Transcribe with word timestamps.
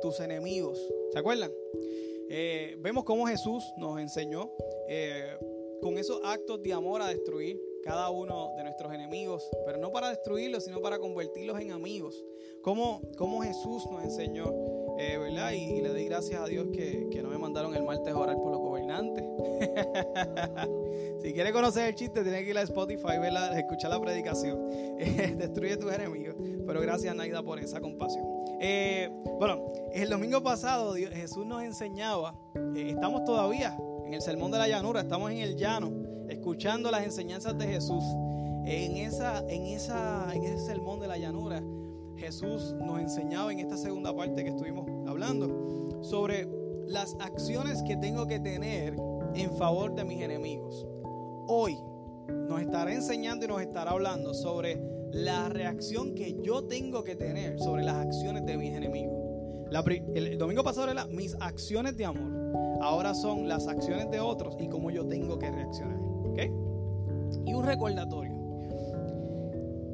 tus 0.00 0.20
enemigos. 0.20 0.78
¿Se 1.12 1.18
acuerdan? 1.18 1.52
Eh, 2.30 2.76
vemos 2.80 3.04
cómo 3.04 3.26
Jesús 3.26 3.64
nos 3.78 3.98
enseñó 3.98 4.50
eh, 4.88 5.36
con 5.80 5.96
esos 5.96 6.20
actos 6.24 6.62
de 6.62 6.72
amor 6.72 7.00
a 7.00 7.08
destruir 7.08 7.58
cada 7.82 8.10
uno 8.10 8.52
de 8.56 8.64
nuestros 8.64 8.92
enemigos, 8.92 9.48
pero 9.64 9.78
no 9.78 9.90
para 9.90 10.10
destruirlos, 10.10 10.64
sino 10.64 10.82
para 10.82 10.98
convertirlos 10.98 11.58
en 11.60 11.72
amigos. 11.72 12.22
Cómo, 12.62 13.00
cómo 13.16 13.40
Jesús 13.40 13.86
nos 13.90 14.02
enseñó, 14.04 14.44
eh, 14.98 15.16
¿verdad? 15.16 15.52
Y, 15.52 15.80
le 15.80 15.88
doy 15.88 16.04
gracias 16.04 16.40
a 16.40 16.46
Dios 16.46 16.66
que, 16.72 17.08
no 17.22 17.30
me 17.30 17.38
mandaron 17.38 17.74
el 17.74 17.82
martes 17.82 18.12
a 18.12 18.18
orar 18.18 18.36
por 18.36 18.50
los 18.50 18.60
gobernantes. 18.60 19.24
si 21.22 21.32
quiere 21.32 21.52
conocer 21.52 21.88
el 21.88 21.94
chiste, 21.94 22.22
tiene 22.22 22.44
que 22.44 22.50
ir 22.50 22.58
a 22.58 22.62
Spotify, 22.62 23.18
verla, 23.20 23.58
escuchar 23.58 23.90
la 23.90 24.00
predicación. 24.00 24.68
Destruye 25.38 25.76
tus 25.76 25.92
enemigos. 25.92 26.34
Pero 26.66 26.80
gracias, 26.80 27.14
Naida, 27.14 27.42
por 27.42 27.58
esa 27.58 27.80
compasión. 27.80 28.26
Eh, 28.60 29.10
bueno, 29.38 29.62
el 29.92 30.08
domingo 30.10 30.42
pasado 30.42 30.94
Jesús 30.94 31.46
nos 31.46 31.62
enseñaba, 31.62 32.34
eh, 32.74 32.90
estamos 32.90 33.24
todavía 33.24 33.76
en 34.04 34.14
el 34.14 34.22
sermón 34.22 34.50
de 34.50 34.58
la 34.58 34.68
llanura, 34.68 35.00
estamos 35.00 35.30
en 35.30 35.38
el 35.38 35.56
llano, 35.56 35.92
escuchando 36.28 36.90
las 36.90 37.04
enseñanzas 37.04 37.56
de 37.58 37.66
Jesús. 37.66 38.04
En, 38.64 38.96
esa, 38.96 39.44
en, 39.48 39.66
esa, 39.66 40.28
en 40.34 40.44
ese 40.44 40.58
sermón 40.58 41.00
de 41.00 41.08
la 41.08 41.16
llanura, 41.16 41.62
Jesús 42.16 42.74
nos 42.80 43.00
enseñaba 43.00 43.52
en 43.52 43.60
esta 43.60 43.76
segunda 43.76 44.14
parte 44.14 44.42
que 44.42 44.50
estuvimos 44.50 44.86
hablando 45.08 46.02
sobre 46.02 46.48
las 46.86 47.16
acciones 47.20 47.82
que 47.82 47.96
tengo 47.96 48.26
que 48.26 48.40
tener 48.40 48.96
en 49.34 49.52
favor 49.56 49.94
de 49.94 50.04
mis 50.04 50.20
enemigos. 50.20 50.86
Hoy 51.46 51.78
nos 52.28 52.60
estará 52.60 52.92
enseñando 52.92 53.44
y 53.44 53.48
nos 53.48 53.60
estará 53.60 53.92
hablando 53.92 54.34
sobre 54.34 54.97
la 55.12 55.48
reacción 55.48 56.14
que 56.14 56.36
yo 56.42 56.64
tengo 56.64 57.04
que 57.04 57.16
tener 57.16 57.58
sobre 57.58 57.84
las 57.84 57.96
acciones 57.96 58.44
de 58.46 58.56
mis 58.56 58.74
enemigos. 58.74 59.16
el, 60.14 60.38
domingo 60.38 60.62
pasado 60.62 60.90
era 60.90 61.06
mis 61.06 61.34
acciones 61.40 61.96
de 61.96 62.04
amor. 62.04 62.78
Ahora 62.80 63.14
son 63.14 63.48
las 63.48 63.66
acciones 63.66 64.10
de 64.10 64.20
otros 64.20 64.56
y 64.58 64.68
cómo 64.68 64.90
yo 64.90 65.06
tengo 65.06 65.38
que 65.38 65.50
reaccionar. 65.50 65.98
Y 67.44 67.52
un 67.52 67.64
recordatorio. 67.64 68.38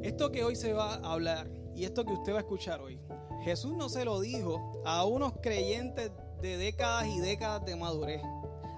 Esto 0.03 0.31
que 0.31 0.43
hoy 0.43 0.55
se 0.55 0.73
va 0.73 0.95
a 0.95 1.13
hablar 1.13 1.49
y 1.73 1.83
esto 1.83 2.05
que 2.05 2.13
usted 2.13 2.31
va 2.33 2.37
a 2.37 2.41
escuchar 2.41 2.79
hoy, 2.79 2.99
Jesús 3.43 3.75
no 3.75 3.89
se 3.89 4.05
lo 4.05 4.19
dijo 4.21 4.81
a 4.85 5.05
unos 5.05 5.33
creyentes 5.41 6.11
de 6.41 6.57
décadas 6.57 7.07
y 7.07 7.19
décadas 7.19 7.65
de 7.65 7.75
madurez, 7.75 8.21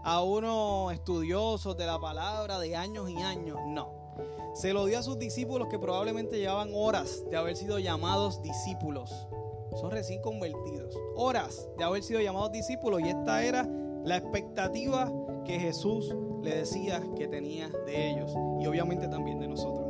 a 0.04 0.24
unos 0.24 0.94
estudiosos 0.94 1.78
de 1.78 1.86
la 1.86 2.00
palabra 2.00 2.60
de 2.60 2.76
años 2.76 3.10
y 3.10 3.18
años, 3.18 3.60
no. 3.68 4.07
Se 4.54 4.74
lo 4.74 4.86
dio 4.86 5.00
a 5.00 5.04
sus 5.04 5.20
discípulos 5.20 5.68
que 5.70 5.78
probablemente 5.78 6.38
llevaban 6.40 6.72
horas 6.74 7.24
de 7.30 7.38
haber 7.38 7.56
sido 7.56 7.80
llamados 7.80 8.42
discípulos. 8.42 9.28
Son 9.76 9.92
recién 9.92 10.22
convertidos. 10.22 10.98
Horas 11.16 11.70
de 11.78 11.84
haber 11.84 12.04
sido 12.04 12.20
llamados 12.20 12.52
discípulos. 12.52 13.02
Y 13.02 13.10
esta 13.10 13.44
era 13.44 13.68
la 14.04 14.18
expectativa 14.18 15.12
que 15.46 15.60
Jesús 15.60 16.16
le 16.42 16.56
decía 16.56 17.04
que 17.16 17.28
tenía 17.28 17.70
de 17.86 18.12
ellos. 18.12 18.34
Y 18.60 18.66
obviamente 18.66 19.08
también 19.08 19.40
de 19.40 19.48
nosotros. 19.48 19.86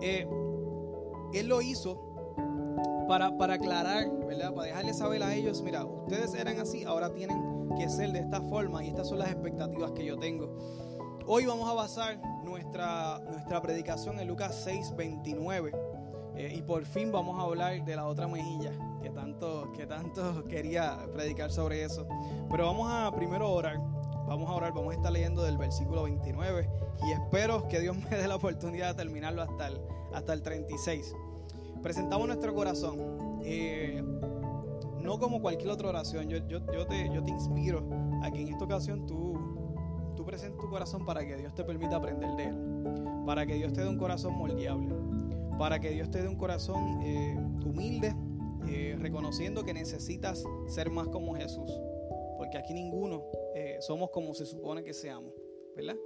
Eh, 0.00 0.28
él 1.32 1.48
lo 1.48 1.60
hizo 1.60 2.00
para, 3.08 3.36
para 3.36 3.54
aclarar, 3.54 4.10
¿verdad? 4.26 4.52
Para 4.54 4.68
dejarles 4.68 4.98
saber 4.98 5.22
a 5.22 5.34
ellos, 5.34 5.62
mira, 5.62 5.84
ustedes 5.84 6.34
eran 6.34 6.58
así, 6.58 6.84
ahora 6.84 7.12
tienen 7.12 7.68
que 7.78 7.88
ser 7.88 8.12
de 8.12 8.20
esta 8.20 8.40
forma 8.40 8.84
y 8.84 8.88
estas 8.88 9.08
son 9.08 9.18
las 9.18 9.30
expectativas 9.30 9.92
que 9.92 10.04
yo 10.04 10.18
tengo. 10.18 10.56
Hoy 11.26 11.46
vamos 11.46 11.68
a 11.68 11.74
basar 11.74 12.20
nuestra, 12.46 13.20
nuestra 13.28 13.60
predicación 13.60 14.18
en 14.18 14.28
Lucas 14.28 14.62
6, 14.64 14.94
29. 14.96 15.72
Eh, 16.36 16.54
y 16.56 16.62
por 16.62 16.84
fin 16.84 17.10
vamos 17.10 17.38
a 17.38 17.42
hablar 17.42 17.84
de 17.84 17.96
la 17.96 18.06
otra 18.06 18.28
mejilla, 18.28 18.72
que 19.02 19.10
tanto, 19.10 19.72
que 19.74 19.86
tanto 19.86 20.44
quería 20.48 20.96
predicar 21.12 21.50
sobre 21.50 21.82
eso. 21.82 22.06
Pero 22.50 22.66
vamos 22.66 22.88
a 22.90 23.10
primero 23.14 23.50
orar. 23.50 23.78
Vamos 24.26 24.50
a 24.50 24.54
orar, 24.54 24.72
vamos 24.72 24.92
a 24.92 24.96
estar 24.96 25.12
leyendo 25.12 25.42
del 25.42 25.56
versículo 25.56 26.02
29 26.04 26.68
y 27.06 27.12
espero 27.12 27.68
que 27.68 27.80
Dios 27.80 27.96
me 28.10 28.16
dé 28.16 28.26
la 28.26 28.36
oportunidad 28.36 28.88
de 28.88 29.04
terminarlo 29.04 29.42
hasta 29.42 29.68
el, 29.68 29.80
hasta 30.14 30.32
el 30.32 30.42
36. 30.42 31.14
Presentamos 31.82 32.26
nuestro 32.26 32.54
corazón. 32.54 33.38
Eh, 33.42 34.02
no 35.00 35.18
como 35.20 35.40
cualquier 35.40 35.70
otra 35.70 35.88
oración. 35.88 36.28
Yo, 36.28 36.38
yo, 36.48 36.60
yo, 36.72 36.86
te, 36.86 37.08
yo 37.14 37.22
te 37.22 37.30
inspiro 37.30 37.88
a 38.22 38.30
que 38.30 38.42
en 38.42 38.48
esta 38.48 38.64
ocasión 38.64 39.06
tú 39.06 39.35
presentes 40.26 40.60
tu 40.60 40.68
corazón 40.68 41.06
para 41.06 41.24
que 41.24 41.36
Dios 41.36 41.54
te 41.54 41.64
permita 41.64 41.96
aprender 41.96 42.30
de 42.36 42.44
Él, 42.44 42.56
para 43.24 43.46
que 43.46 43.54
Dios 43.54 43.72
te 43.72 43.80
dé 43.82 43.88
un 43.88 43.96
corazón 43.96 44.34
moldeable, 44.34 44.94
para 45.58 45.80
que 45.80 45.90
Dios 45.90 46.10
te 46.10 46.20
dé 46.20 46.28
un 46.28 46.36
corazón 46.36 47.00
eh, 47.02 47.36
humilde, 47.64 48.14
eh, 48.68 48.96
reconociendo 48.98 49.64
que 49.64 49.72
necesitas 49.72 50.42
ser 50.66 50.90
más 50.90 51.08
como 51.08 51.34
Jesús, 51.34 51.70
porque 52.36 52.58
aquí 52.58 52.74
ninguno 52.74 53.24
eh, 53.54 53.76
somos 53.80 54.10
como 54.10 54.34
se 54.34 54.44
supone 54.44 54.82
que 54.82 54.92
seamos, 54.92 55.32
¿verdad? 55.74 55.96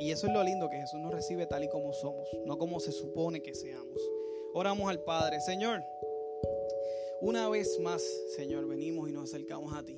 y 0.00 0.10
eso 0.10 0.26
es 0.26 0.32
lo 0.32 0.42
lindo, 0.42 0.68
que 0.68 0.78
Jesús 0.78 0.98
nos 0.98 1.12
recibe 1.12 1.46
tal 1.46 1.62
y 1.62 1.68
como 1.68 1.92
somos, 1.92 2.28
no 2.44 2.58
como 2.58 2.80
se 2.80 2.90
supone 2.90 3.40
que 3.40 3.54
seamos. 3.54 4.00
Oramos 4.52 4.90
al 4.90 4.98
Padre, 5.04 5.40
Señor. 5.40 5.84
Una 7.20 7.48
vez 7.48 7.78
más, 7.78 8.02
Señor, 8.34 8.66
venimos 8.66 9.08
y 9.08 9.12
nos 9.12 9.32
acercamos 9.32 9.72
a 9.72 9.84
ti. 9.84 9.96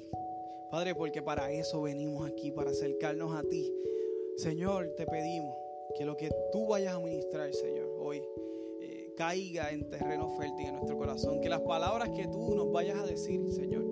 Padre, 0.72 0.94
porque 0.94 1.20
para 1.20 1.52
eso 1.52 1.82
venimos 1.82 2.26
aquí, 2.26 2.50
para 2.50 2.70
acercarnos 2.70 3.36
a 3.36 3.42
ti. 3.42 3.70
Señor, 4.38 4.94
te 4.96 5.04
pedimos 5.04 5.54
que 5.94 6.06
lo 6.06 6.16
que 6.16 6.30
tú 6.50 6.66
vayas 6.66 6.94
a 6.94 6.98
ministrar, 6.98 7.52
Señor, 7.52 7.94
hoy 8.00 8.22
eh, 8.80 9.12
caiga 9.14 9.70
en 9.70 9.90
terreno 9.90 10.30
fértil 10.38 10.68
en 10.68 10.76
nuestro 10.76 10.96
corazón. 10.96 11.42
Que 11.42 11.50
las 11.50 11.60
palabras 11.60 12.08
que 12.16 12.26
tú 12.26 12.54
nos 12.54 12.72
vayas 12.72 12.98
a 12.98 13.04
decir, 13.04 13.52
Señor, 13.52 13.84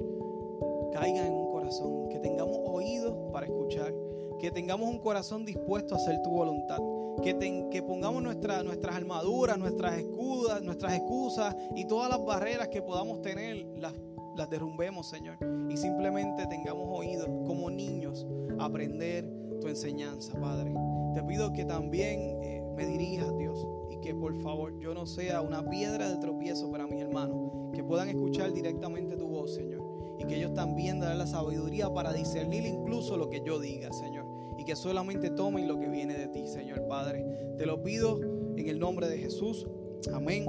caigan 0.91 1.26
en 1.26 1.32
un 1.34 1.52
corazón. 1.52 2.08
Que 2.08 2.18
tengamos 2.18 2.56
oídos 2.64 3.14
para 3.30 3.44
escuchar. 3.44 3.92
Que 4.38 4.50
tengamos 4.50 4.88
un 4.88 5.00
corazón 5.00 5.44
dispuesto 5.44 5.94
a 5.94 5.98
hacer 5.98 6.22
tu 6.22 6.30
voluntad. 6.30 6.78
Que, 7.22 7.82
pongamos 7.86 8.22
nuestra, 8.22 8.62
nuestras 8.62 8.97
armaduras, 8.97 9.58
nuestras 9.58 9.98
escudas, 9.98 10.62
nuestras 10.62 10.94
excusas 10.94 11.54
y 11.76 11.84
todas 11.84 12.08
las 12.08 12.24
barreras 12.24 12.68
que 12.68 12.80
podamos 12.80 13.20
tener, 13.20 13.66
las 13.76 13.92
las 14.36 14.48
derrumbemos, 14.48 15.08
Señor, 15.08 15.38
y 15.68 15.76
simplemente 15.76 16.46
tengamos 16.46 16.86
oídos 16.91 17.28
como 17.46 17.70
niños 17.70 18.26
aprender 18.58 19.28
tu 19.60 19.68
enseñanza, 19.68 20.38
Padre. 20.41 20.72
Te 21.14 21.22
pido 21.22 21.52
que 21.52 21.64
también 21.64 22.42
eh, 22.42 22.62
me 22.76 22.86
dirijas, 22.86 23.36
Dios, 23.36 23.66
y 23.91 23.98
que 24.00 24.14
por 24.14 24.41
favor 24.42 24.78
yo 24.78 24.94
no 24.94 25.06
sea 25.06 25.42
una 25.42 25.68
piedra 25.68 26.08
de 26.08 26.16
tropiezo 26.18 26.70
para 26.70 26.86
mis 26.86 27.00
hermanos, 27.00 27.52
que 27.74 27.84
puedan 27.84 28.08
escuchar 28.08 28.52
directamente 28.52 29.16
tu 29.16 29.28
voz, 29.28 29.54
Señor, 29.54 29.82
y 30.18 30.24
que 30.24 30.36
ellos 30.36 30.54
también 30.54 31.00
den 31.00 31.18
la 31.18 31.26
sabiduría 31.26 31.92
para 31.92 32.12
discernir 32.12 32.64
incluso 32.64 33.16
lo 33.16 33.28
que 33.28 33.42
yo 33.44 33.58
diga, 33.58 33.92
Señor, 33.92 34.26
y 34.58 34.64
que 34.64 34.76
solamente 34.76 35.30
tomen 35.30 35.68
lo 35.68 35.78
que 35.78 35.88
viene 35.88 36.14
de 36.14 36.28
ti, 36.28 36.47
Señor 36.47 36.86
Padre. 36.86 37.24
Te 37.58 37.66
lo 37.66 37.82
pido 37.82 38.20
en 38.56 38.68
el 38.68 38.78
nombre 38.78 39.08
de 39.08 39.18
Jesús. 39.18 39.66
Amén 40.12 40.47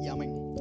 y 0.00 0.08
amén. 0.08 0.54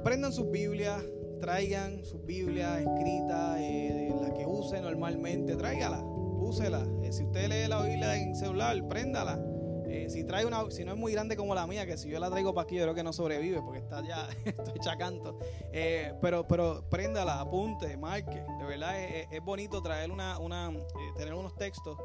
Aprendan 0.00 0.32
sus 0.32 0.50
Biblias 0.50 1.02
traigan 1.40 2.04
su 2.04 2.18
Biblia 2.20 2.80
escrita, 2.80 3.56
eh, 3.58 4.14
la 4.20 4.32
que 4.32 4.46
use 4.46 4.80
normalmente, 4.80 5.56
tráigala, 5.56 6.02
úsela. 6.02 6.86
Eh, 7.02 7.12
si 7.12 7.24
usted 7.24 7.48
lee 7.48 7.68
la 7.68 7.82
Biblia 7.82 8.16
en 8.16 8.34
celular, 8.34 8.76
préndala. 8.88 9.40
Eh, 9.88 10.08
si 10.10 10.24
trae 10.24 10.44
una, 10.44 10.68
si 10.70 10.84
no 10.84 10.92
es 10.92 10.98
muy 10.98 11.12
grande 11.12 11.36
como 11.36 11.54
la 11.54 11.66
mía, 11.66 11.86
que 11.86 11.96
si 11.96 12.08
yo 12.08 12.18
la 12.18 12.28
traigo 12.28 12.52
para 12.52 12.64
aquí, 12.64 12.74
yo 12.74 12.82
creo 12.82 12.94
que 12.94 13.04
no 13.04 13.12
sobrevive 13.12 13.62
porque 13.62 13.78
está 13.78 14.02
ya, 14.06 14.28
estoy 14.44 14.80
chacanto. 14.80 15.38
pero, 16.20 16.46
pero 16.46 16.84
préndala, 16.90 17.40
apunte, 17.40 17.96
marque. 17.96 18.44
De 18.58 18.64
verdad 18.64 19.00
es, 19.00 19.44
bonito 19.44 19.80
traer 19.82 20.10
una, 20.10 20.38
una 20.38 20.72
tener 21.16 21.34
unos 21.34 21.54
textos 21.54 21.96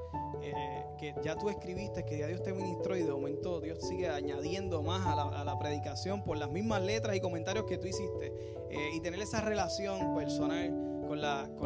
que 0.97 1.15
ya 1.23 1.35
tú 1.35 1.49
escribiste, 1.49 2.05
que 2.05 2.17
ya 2.17 2.27
Dios 2.27 2.43
te 2.43 2.53
ministró 2.53 2.95
y 2.95 3.03
de 3.03 3.11
momento 3.11 3.59
Dios 3.59 3.79
sigue 3.87 4.07
añadiendo 4.07 4.81
más 4.83 5.05
a 5.05 5.43
la, 5.43 5.59
predicación 5.59 6.23
por 6.23 6.37
las 6.37 6.49
mismas 6.49 6.81
letras 6.81 7.15
y 7.15 7.19
comentarios 7.19 7.65
que 7.65 7.77
tú 7.77 7.87
hiciste. 7.87 8.33
Eh, 8.69 8.91
y 8.93 8.99
tener 9.01 9.19
esa 9.19 9.41
relación 9.41 10.15
personal 10.15 10.91
con 11.07 11.21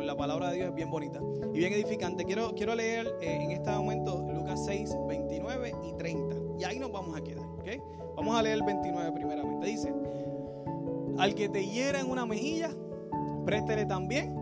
la, 0.05 0.15
palabra 0.17 0.49
de 0.49 0.55
Dios 0.55 0.69
es 0.69 0.75
bien 0.75 0.89
bonita 0.89 1.19
y 1.53 1.57
bien 1.59 1.73
edificante. 1.73 2.25
Quiero, 2.25 2.55
quiero 2.55 2.73
leer 2.73 3.07
eh, 3.21 3.37
en 3.41 3.51
este 3.51 3.69
momento 3.71 4.25
Lucas 4.33 4.65
6, 4.65 4.95
29 5.07 5.73
y 5.83 5.93
30. 5.93 6.35
Y 6.59 6.63
ahí 6.63 6.79
nos 6.79 6.91
vamos 6.91 7.15
a 7.15 7.21
quedar. 7.21 7.45
¿okay? 7.59 7.79
Vamos 8.15 8.35
a 8.35 8.41
leer 8.41 8.55
el 8.55 8.63
29 8.63 9.11
primeramente. 9.11 9.67
Dice, 9.67 9.93
al 11.17 11.35
que 11.35 11.49
te 11.49 11.65
hiera 11.65 11.99
en 11.99 12.09
una 12.09 12.25
mejilla, 12.25 12.71
préstele 13.45 13.85
también 13.85 14.35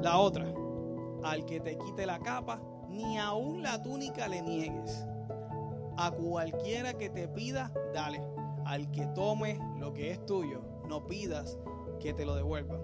la 0.00 0.18
otra. 0.18 0.52
Al 1.22 1.44
que 1.44 1.60
te 1.60 1.78
quite 1.78 2.04
la 2.04 2.18
capa, 2.18 2.60
ni 2.92 3.18
aún 3.18 3.62
la 3.62 3.82
túnica 3.82 4.28
le 4.28 4.42
niegues. 4.42 5.06
A 5.96 6.10
cualquiera 6.10 6.94
que 6.94 7.10
te 7.10 7.28
pida, 7.28 7.72
dale. 7.94 8.22
Al 8.64 8.90
que 8.90 9.06
tome 9.08 9.58
lo 9.78 9.92
que 9.92 10.12
es 10.12 10.24
tuyo, 10.24 10.62
no 10.88 11.06
pidas 11.06 11.58
que 12.00 12.12
te 12.14 12.24
lo 12.24 12.34
devuelva. 12.34 12.78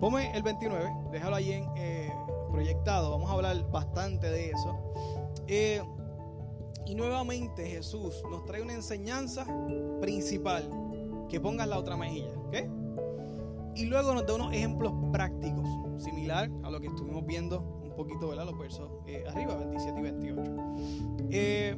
Ponme 0.00 0.36
el 0.36 0.42
29, 0.42 0.92
déjalo 1.10 1.36
ahí 1.36 1.52
en, 1.52 1.68
eh, 1.76 2.12
proyectado, 2.50 3.10
vamos 3.10 3.28
a 3.30 3.32
hablar 3.34 3.70
bastante 3.70 4.30
de 4.30 4.50
eso. 4.50 4.76
Eh, 5.48 5.82
y 6.86 6.94
nuevamente 6.94 7.66
Jesús 7.66 8.22
nos 8.30 8.44
trae 8.44 8.62
una 8.62 8.74
enseñanza 8.74 9.46
principal, 10.00 10.68
que 11.28 11.40
pongas 11.40 11.66
la 11.66 11.78
otra 11.78 11.96
mejilla. 11.96 12.32
Y 13.74 13.86
luego 13.86 14.14
nos 14.14 14.24
da 14.24 14.34
unos 14.34 14.52
ejemplos 14.52 14.92
prácticos, 15.10 15.66
similar 15.98 16.48
a 16.62 16.70
lo 16.70 16.80
que 16.80 16.86
estuvimos 16.86 17.26
viendo 17.26 17.83
poquito, 17.94 18.28
¿verdad? 18.28 18.46
Los 18.46 18.58
versos 18.58 18.90
eh, 19.06 19.24
arriba, 19.26 19.56
27 19.56 19.98
y 19.98 20.02
28. 20.02 20.52
Eh, 21.30 21.76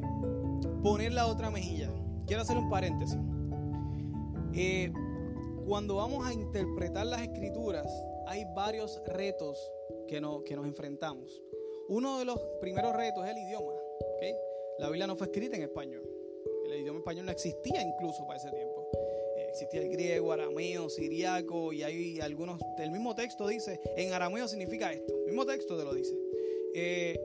poner 0.82 1.12
la 1.12 1.26
otra 1.26 1.50
mejilla. 1.50 1.90
Quiero 2.26 2.42
hacer 2.42 2.56
un 2.56 2.68
paréntesis. 2.68 3.18
Eh, 4.54 4.92
cuando 5.66 5.96
vamos 5.96 6.26
a 6.26 6.32
interpretar 6.32 7.06
las 7.06 7.22
escrituras, 7.22 7.86
hay 8.26 8.44
varios 8.54 9.00
retos 9.06 9.58
que, 10.08 10.22
que 10.44 10.56
nos 10.56 10.66
enfrentamos. 10.66 11.42
Uno 11.88 12.18
de 12.18 12.24
los 12.24 12.40
primeros 12.60 12.94
retos 12.96 13.24
es 13.24 13.30
el 13.32 13.38
idioma. 13.38 13.72
La 14.78 14.88
Biblia 14.88 15.06
no 15.06 15.16
fue 15.16 15.28
escrita 15.28 15.56
en 15.56 15.62
español. 15.62 16.02
El 16.66 16.80
idioma 16.80 16.98
español 16.98 17.26
no 17.26 17.32
existía 17.32 17.80
incluso 17.80 18.26
para 18.26 18.38
ese 18.38 18.50
tiempo. 18.50 18.86
Existía 19.48 19.80
el 19.80 19.88
griego, 19.88 20.32
arameo, 20.32 20.90
siriaco 20.90 21.72
y 21.72 21.82
hay 21.82 22.20
algunos. 22.20 22.60
El 22.78 22.90
mismo 22.90 23.14
texto 23.14 23.46
dice, 23.46 23.80
en 23.96 24.12
arameo 24.12 24.46
significa 24.48 24.92
esto. 24.92 25.14
Mismo 25.26 25.44
texto 25.44 25.76
te 25.76 25.84
lo 25.84 25.94
dice. 25.94 26.14
Eh, 26.74 27.20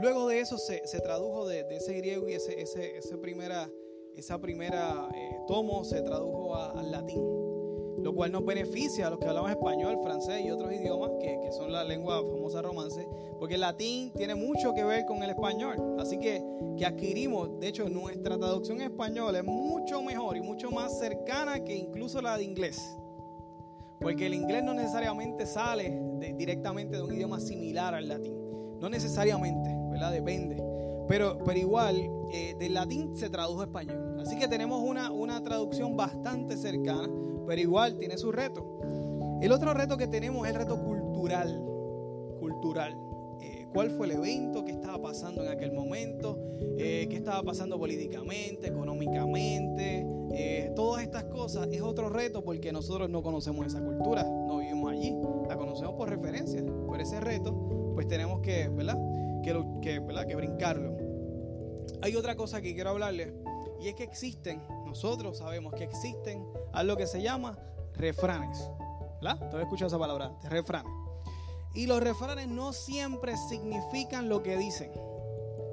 luego 0.00 0.28
de 0.28 0.40
eso 0.40 0.58
se, 0.58 0.80
tradujo 1.00 1.46
de, 1.46 1.64
ese 1.70 1.94
griego 1.94 2.28
y 2.28 2.34
ese, 2.34 2.60
ese, 2.60 3.18
primera, 3.18 3.70
esa 4.14 4.40
primera 4.40 5.08
eh, 5.14 5.36
tomo 5.46 5.84
se 5.84 6.02
tradujo 6.02 6.56
al 6.56 6.90
latín 6.90 7.46
lo 8.06 8.14
cual 8.14 8.30
nos 8.30 8.44
beneficia 8.44 9.08
a 9.08 9.10
los 9.10 9.18
que 9.18 9.26
hablamos 9.26 9.50
español, 9.50 9.98
francés 10.00 10.44
y 10.44 10.50
otros 10.52 10.72
idiomas, 10.72 11.10
que, 11.20 11.50
son 11.50 11.72
la 11.72 11.82
lengua 11.82 12.22
famosa 12.22 12.62
romance, 12.62 13.04
porque 13.40 13.54
el 13.54 13.62
latín 13.62 14.12
tiene 14.12 14.36
mucho 14.36 14.72
que 14.74 14.84
ver 14.84 15.04
con 15.06 15.24
el 15.24 15.30
español. 15.30 15.96
Así 15.98 16.16
que, 16.18 16.40
que 16.78 16.86
adquirimos, 16.86 17.58
de 17.58 17.66
hecho, 17.66 17.88
nuestra 17.88 18.38
traducción 18.38 18.80
en 18.80 18.92
español 18.92 19.34
es 19.34 19.42
mucho 19.42 20.02
mejor 20.02 20.36
y 20.36 20.40
mucho 20.40 20.70
más 20.70 20.96
cercana 20.98 21.64
que 21.64 21.74
incluso 21.74 22.22
la 22.22 22.36
de 22.36 22.44
inglés. 22.44 22.96
Porque 24.00 24.26
el 24.26 24.34
inglés 24.34 24.62
no 24.62 24.72
necesariamente 24.72 25.44
sale 25.44 26.00
directamente 26.36 26.96
de 26.96 27.02
un 27.02 27.12
idioma 27.14 27.40
similar 27.40 27.94
al 27.94 28.08
latín. 28.08 28.34
No 28.80 28.88
necesariamente, 28.88 29.70
¿verdad? 29.90 30.12
Depende. 30.12 30.62
Pero, 31.08 31.38
pero 31.44 31.58
igual, 31.58 32.10
eh, 32.32 32.54
del 32.58 32.74
latín 32.74 33.16
se 33.16 33.30
tradujo 33.30 33.62
a 33.62 33.64
español. 33.64 34.18
Así 34.20 34.38
que 34.38 34.48
tenemos 34.48 34.82
una, 34.82 35.12
una 35.12 35.42
traducción 35.42 35.96
bastante 35.96 36.56
cercana 36.56 37.08
pero 37.46 37.60
igual 37.60 37.96
tiene 37.96 38.18
su 38.18 38.32
reto. 38.32 38.80
El 39.40 39.52
otro 39.52 39.72
reto 39.72 39.96
que 39.96 40.08
tenemos 40.08 40.46
es 40.46 40.52
el 40.52 40.58
reto 40.58 40.82
cultural. 40.82 41.62
Cultural. 42.40 42.98
Eh, 43.40 43.66
¿Cuál 43.72 43.90
fue 43.90 44.06
el 44.06 44.12
evento? 44.12 44.64
¿Qué 44.64 44.72
estaba 44.72 45.00
pasando 45.00 45.42
en 45.44 45.48
aquel 45.50 45.72
momento? 45.72 46.38
Eh, 46.78 47.06
¿Qué 47.08 47.16
estaba 47.16 47.42
pasando 47.42 47.78
políticamente, 47.78 48.68
económicamente? 48.68 50.06
Eh, 50.32 50.72
todas 50.74 51.02
estas 51.02 51.24
cosas 51.24 51.68
es 51.70 51.80
otro 51.80 52.08
reto 52.08 52.42
porque 52.42 52.72
nosotros 52.72 53.08
no 53.08 53.22
conocemos 53.22 53.66
esa 53.66 53.80
cultura, 53.80 54.24
no 54.24 54.58
vivimos 54.58 54.75
allí, 54.96 55.16
la 55.48 55.56
conocemos 55.56 55.94
por 55.94 56.08
referencia. 56.08 56.64
Por 56.86 57.00
ese 57.00 57.20
reto, 57.20 57.92
pues 57.94 58.08
tenemos 58.08 58.40
que, 58.40 58.68
¿verdad? 58.68 58.98
Que, 59.42 59.52
que, 59.82 59.98
¿verdad? 60.00 60.26
que 60.26 60.36
brincarlo. 60.36 60.96
Hay 62.02 62.16
otra 62.16 62.36
cosa 62.36 62.60
que 62.60 62.74
quiero 62.74 62.90
hablarles 62.90 63.32
y 63.80 63.88
es 63.88 63.94
que 63.94 64.04
existen, 64.04 64.62
nosotros 64.86 65.38
sabemos 65.38 65.74
que 65.74 65.84
existen 65.84 66.46
algo 66.72 66.96
que 66.96 67.06
se 67.06 67.22
llama 67.22 67.58
refranes. 67.94 68.70
¿Verdad? 69.20 69.50
¿Tú 69.50 69.56
has 69.56 69.62
escuchado 69.62 69.88
esa 69.88 69.98
palabra 69.98 70.32
refranes. 70.44 70.92
Y 71.74 71.86
los 71.86 72.00
refranes 72.00 72.48
no 72.48 72.72
siempre 72.72 73.36
significan 73.36 74.28
lo 74.28 74.42
que 74.42 74.56
dicen. 74.56 74.92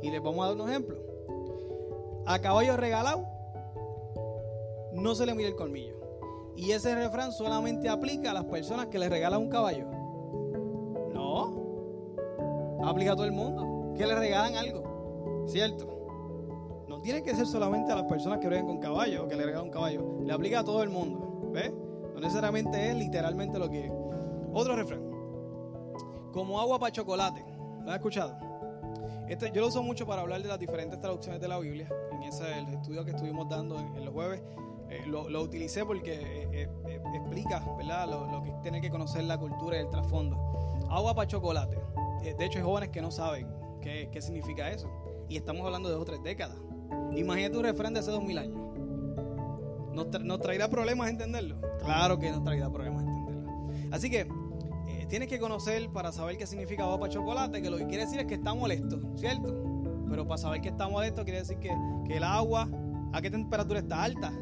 Y 0.02 0.12
les 0.12 0.22
vamos 0.22 0.44
a 0.44 0.50
dar 0.50 0.62
un 0.62 0.70
ejemplo. 0.70 0.98
A 2.25 2.40
caballo 2.40 2.75
regalado 2.78 3.25
no 4.94 5.16
se 5.16 5.25
le 5.25 5.34
mira 5.34 5.50
el 5.50 5.56
colmillo. 5.56 6.03
Y 6.56 6.72
ese 6.72 6.96
refrán 6.96 7.32
solamente 7.32 7.90
aplica 7.90 8.32
a 8.32 8.34
las 8.34 8.46
personas 8.46 8.88
que 8.88 9.00
le 9.00 9.10
regalan 9.10 9.42
un 9.42 9.50
caballo. 9.50 9.88
No. 11.14 11.64
Aplica 12.86 13.14
a 13.14 13.16
todo 13.16 13.26
el 13.26 13.32
mundo 13.32 13.94
que 13.98 14.06
le 14.06 14.16
regalan 14.16 14.56
algo. 14.56 15.46
¿Cierto? 15.48 15.94
tiene 17.04 17.22
que 17.22 17.36
ser 17.36 17.46
solamente 17.46 17.92
a 17.92 17.96
las 17.96 18.06
personas 18.06 18.40
que 18.40 18.48
viven 18.48 18.66
con 18.66 18.80
caballo 18.80 19.26
o 19.26 19.28
que 19.28 19.36
le 19.36 19.44
regalan 19.46 19.66
un 19.66 19.72
caballo. 19.72 20.22
Le 20.24 20.32
aplica 20.32 20.60
a 20.60 20.64
todo 20.64 20.82
el 20.82 20.90
mundo. 20.90 21.50
¿Ves? 21.52 21.72
No 22.14 22.22
necesariamente 22.22 22.90
es 22.90 22.96
literalmente 22.96 23.60
lo 23.60 23.70
que 23.70 23.88
es. 23.88 23.92
Otro 24.54 24.76
refrán. 24.76 25.02
Como 26.32 26.60
agua 26.62 26.80
para 26.80 26.92
chocolate. 26.92 27.44
¿Lo 27.84 27.92
has 27.92 27.98
escuchado? 27.98 28.38
Este, 29.28 29.52
yo 29.52 29.62
lo 29.62 29.68
uso 29.68 29.84
mucho 29.84 30.06
para 30.06 30.22
hablar 30.22 30.42
de 30.42 30.48
las 30.48 30.60
diferentes 30.60 31.00
traducciones 31.00 31.42
de 31.42 31.48
la 31.48 31.60
Biblia. 31.60 31.90
En 32.12 32.24
ese 32.24 32.60
el 32.60 32.74
estudio 32.74 33.04
que 33.04 33.12
estuvimos 33.12 33.50
dando 33.50 33.78
en, 33.80 34.06
los 34.06 34.14
jueves, 34.14 34.42
eh, 34.90 35.04
lo, 35.08 35.42
utilicé 35.42 35.86
porque 35.86 36.14
eh, 36.14 36.70
eh, 36.88 37.02
explica 37.16 37.64
¿verdad? 37.78 38.08
Lo, 38.08 38.44
que 38.44 38.52
tiene 38.62 38.82
que 38.82 38.90
conocer 38.90 39.24
la 39.24 39.38
cultura 39.38 39.78
y 39.78 39.80
el 39.82 39.90
trasfondo. 39.90 40.38
Agua 40.90 41.16
para 41.16 41.28
chocolate. 41.28 41.78
de 42.22 42.46
hecho, 42.46 42.60
hay 42.60 42.66
jóvenes 42.66 42.90
que 42.90 43.02
no 43.02 43.12
saben 43.12 43.48
qué, 43.82 44.10
qué 44.12 44.22
significa 44.22 44.70
eso. 44.70 44.90
Y 45.30 45.38
estamos 45.38 45.66
hablando 45.66 45.90
de 45.90 45.96
dos 45.96 46.04
o 46.04 46.06
tres 46.06 46.22
décadas. 46.22 46.58
Imagínate 47.16 47.58
un 47.58 47.64
refrán 47.64 47.94
de 47.94 48.00
hace 48.00 48.12
dos 48.12 48.24
mil 48.24 48.38
años. 48.38 48.64
¿Nos, 49.94 50.40
traerá 50.40 50.70
problemas 50.70 51.10
entenderlo? 51.10 51.58
Claro 51.80 52.18
que 52.18 52.32
nos 52.32 52.44
traerá 52.44 52.70
problemas 52.72 53.06
entenderlo. 53.06 53.70
Así 53.92 54.10
que 54.10 54.28
tienes 55.08 55.28
que 55.28 55.40
conocer 55.40 55.90
para 55.92 56.12
saber 56.12 56.38
qué 56.38 56.48
significa 56.48 56.84
agua 56.84 57.00
para 57.00 57.14
chocolate, 57.14 57.62
que 57.62 57.70
lo 57.70 57.78
que 57.78 57.86
quiere 57.86 58.06
decir 58.06 58.20
es 58.20 58.26
que 58.26 58.36
está 58.36 58.54
molesto, 58.54 59.00
¿cierto? 59.16 59.64
Pero 60.10 60.28
para 60.28 60.40
saber 60.40 60.62
que 60.62 60.70
está 60.70 60.88
molesto 60.88 61.24
quiere 61.24 61.40
decir 61.40 61.60
que, 61.60 61.72
el 62.10 62.24
agua, 62.24 62.68
¿a 63.12 63.22
qué 63.22 63.30
temperatura 63.30 63.80
está 63.80 64.04
alta? 64.04 64.34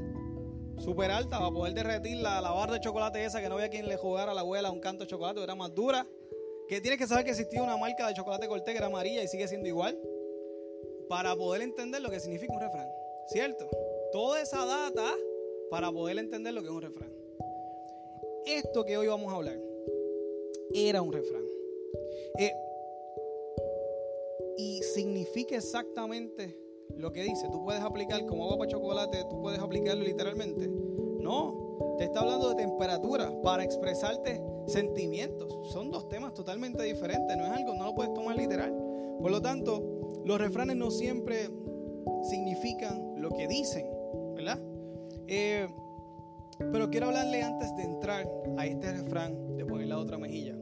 Súper 0.83 1.11
alta, 1.11 1.37
va 1.37 1.47
a 1.47 1.51
poder 1.51 1.73
derretir 1.75 2.17
la, 2.17 2.41
la, 2.41 2.51
barra 2.51 2.73
de 2.73 2.79
chocolate 2.79 3.23
esa 3.23 3.39
que 3.39 3.47
no 3.47 3.55
había 3.55 3.69
quien 3.69 3.87
le 3.87 3.97
jugara 3.97 4.31
a 4.31 4.35
la 4.35 4.41
abuela 4.41 4.71
un 4.71 4.79
canto 4.79 5.03
de 5.03 5.09
chocolate, 5.09 5.35
que 5.35 5.43
era 5.43 5.53
más 5.53 5.73
dura. 5.75 6.07
Que 6.67 6.81
tienes 6.81 6.97
que 6.97 7.05
saber 7.05 7.23
que 7.23 7.31
existía 7.31 7.61
una 7.61 7.77
marca 7.77 8.07
de 8.07 8.13
chocolate 8.15 8.47
corté 8.47 8.71
que 8.71 8.77
era 8.77 8.87
amarilla 8.87 9.21
y 9.21 9.27
sigue 9.27 9.47
siendo 9.47 9.67
igual 9.67 9.99
para 11.07 11.35
poder 11.35 11.61
entender 11.61 12.01
lo 12.01 12.09
que 12.09 12.19
significa 12.19 12.53
un 12.53 12.61
refrán. 12.61 12.87
¿Cierto? 13.27 13.69
Toda 14.11 14.41
esa 14.41 14.65
data 14.65 15.13
para 15.69 15.91
poder 15.91 16.17
entender 16.17 16.53
lo 16.53 16.61
que 16.61 16.67
es 16.67 16.73
un 16.73 16.81
refrán. 16.81 17.13
Esto 18.45 18.83
que 18.83 18.97
hoy 18.97 19.07
vamos 19.07 19.31
a 19.31 19.35
hablar 19.35 19.59
era 20.73 21.01
un 21.01 21.13
refrán. 21.13 21.45
Eh, 22.39 22.53
y 24.57 24.81
significa 24.81 25.57
exactamente 25.57 26.57
lo 26.97 27.11
que 27.11 27.23
dice. 27.23 27.47
Tú 27.51 27.63
puedes 27.63 27.81
aplicar 27.81 28.25
como 28.25 28.45
agua 28.45 28.57
para 28.59 28.71
chocolate, 28.71 29.25
tú 29.29 29.41
puedes 29.41 29.59
aplicarlo 29.59 30.03
literalmente. 30.03 30.67
No, 30.67 31.95
te 31.97 32.05
está 32.05 32.21
hablando 32.21 32.49
de 32.49 32.55
temperatura 32.55 33.31
para 33.41 33.63
expresarte 33.63 34.41
sentimientos. 34.67 35.71
Son 35.71 35.91
dos 35.91 36.07
temas 36.09 36.33
totalmente 36.33 36.83
diferentes. 36.83 37.37
No 37.37 37.45
es 37.45 37.51
algo, 37.51 37.73
no 37.75 37.85
lo 37.85 37.95
puedes 37.95 38.13
tomar 38.13 38.35
literal. 38.35 38.75
Por 39.21 39.31
lo 39.31 39.41
tanto, 39.41 40.21
los 40.25 40.39
refranes 40.39 40.75
no 40.75 40.91
siempre 40.91 41.49
significan 42.23 43.21
lo 43.21 43.29
que 43.29 43.47
dicen, 43.47 43.87
¿verdad? 44.35 44.59
Eh, 45.27 45.67
pero 46.71 46.89
quiero 46.89 47.07
hablarle 47.07 47.41
antes 47.43 47.75
de 47.75 47.83
entrar 47.83 48.29
a 48.57 48.65
este 48.65 48.91
refrán, 48.91 49.57
de 49.57 49.65
poner 49.65 49.87
la 49.87 49.99
otra 49.99 50.17
mejilla. 50.17 50.55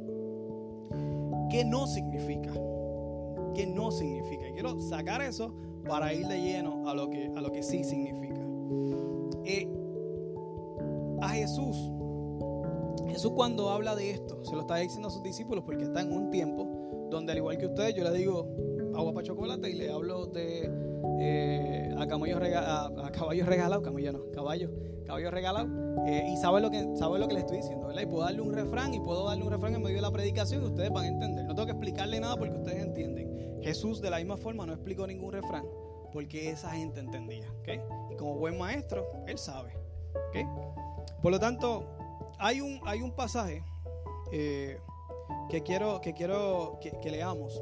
¿Qué 1.50 1.66
no 1.66 1.88
significa? 1.88 2.54
¿Qué 3.56 3.66
no 3.66 3.92
significa? 3.92 4.46
quiero 4.54 4.80
sacar 4.82 5.22
eso 5.22 5.54
para 5.88 6.14
ir 6.14 6.28
de 6.28 6.42
lleno 6.42 6.88
a 6.88 6.94
lo 6.94 7.10
que, 7.10 7.32
a 7.36 7.42
lo 7.42 7.52
que 7.52 7.64
sí 7.64 7.84
significa. 7.84 8.42
Eh, 9.46 9.68
a 11.22 11.30
Jesús, 11.30 11.76
Jesús 13.08 13.32
cuando 13.36 13.70
habla 13.70 13.96
de 13.96 14.12
esto, 14.12 14.44
se 14.44 14.56
lo 14.56 14.62
está 14.62 14.78
diciendo 14.78 15.08
a 15.08 15.12
sus 15.12 15.24
discípulos 15.24 15.64
porque 15.66 15.84
está 15.84 16.02
en 16.02 16.12
un 16.12 16.30
tiempo 16.30 17.08
donde 17.10 17.32
al 17.32 17.40
igual 17.40 17.58
que 17.58 17.66
ustedes, 17.66 17.96
yo 17.96 18.04
le 18.04 18.12
digo, 18.12 18.48
agua 18.96 19.14
para 19.14 19.26
chocolate 19.26 19.70
y 19.70 19.74
le 19.74 19.92
hablo 19.92 20.28
de 20.28 20.70
eh, 21.20 21.94
a, 21.98 22.08
caballo 22.08 22.38
a, 22.38 23.12
caballo 23.12 23.46
regalado, 23.46 23.82
camello 23.82 24.14
no, 24.14 24.32
caballo, 24.32 24.70
caballo 25.06 25.32
regalado, 25.32 25.68
eh, 26.10 26.28
y 26.28 26.38
sabe 26.38 26.60
lo, 26.60 26.72
que, 26.72 26.98
sabe 26.98 27.20
lo 27.20 27.28
que 27.28 27.36
le 27.36 27.42
estoy 27.42 27.58
diciendo, 27.58 27.88
¿verdad? 27.88 28.02
Y 28.02 28.06
puedo 28.08 28.24
darle 28.24 28.42
un 28.42 28.54
refrán 28.54 28.94
y 28.94 29.00
puedo 29.00 29.26
darle 29.26 29.44
un 29.44 29.52
refrán 29.52 29.76
en 29.76 29.84
medio 29.84 29.98
de 29.98 30.02
la 30.02 30.12
predicación 30.12 30.64
y 30.64 30.66
ustedes 30.66 30.90
van 30.90 31.06
a 31.06 31.08
entender. 31.08 31.46
No 31.46 31.54
tengo 31.54 31.68
que 31.68 31.72
explicarle 31.74 32.20
nada 32.20 32.36
porque 32.36 32.56
ustedes 32.56 32.82
entienden. 32.82 33.60
Jesús 33.62 34.02
de 34.02 34.10
la 34.10 34.18
misma 34.18 34.38
forma 34.38 34.66
no 34.66 34.74
explicó 34.74 35.06
ningún 35.06 35.34
refrán 35.34 35.66
porque 36.12 36.50
esa 36.50 36.72
gente 36.72 37.00
entendía, 37.00 37.46
¿ok? 37.60 37.70
Y 38.12 38.16
como 38.16 38.36
buen 38.38 38.58
maestro, 38.58 39.06
él 39.28 39.38
sabe, 39.38 39.78
¿ok? 40.30 41.22
Por 41.22 41.32
lo 41.32 41.40
tanto, 41.40 41.86
hay 42.40 42.62
un, 42.62 42.80
hay 42.86 43.02
un 43.02 43.12
pasaje 43.12 43.64
eh, 44.32 44.80
que 45.50 45.62
quiero, 45.62 46.02
que, 46.02 46.14
quiero 46.14 46.80
que 46.82 47.12
leamos 47.12 47.62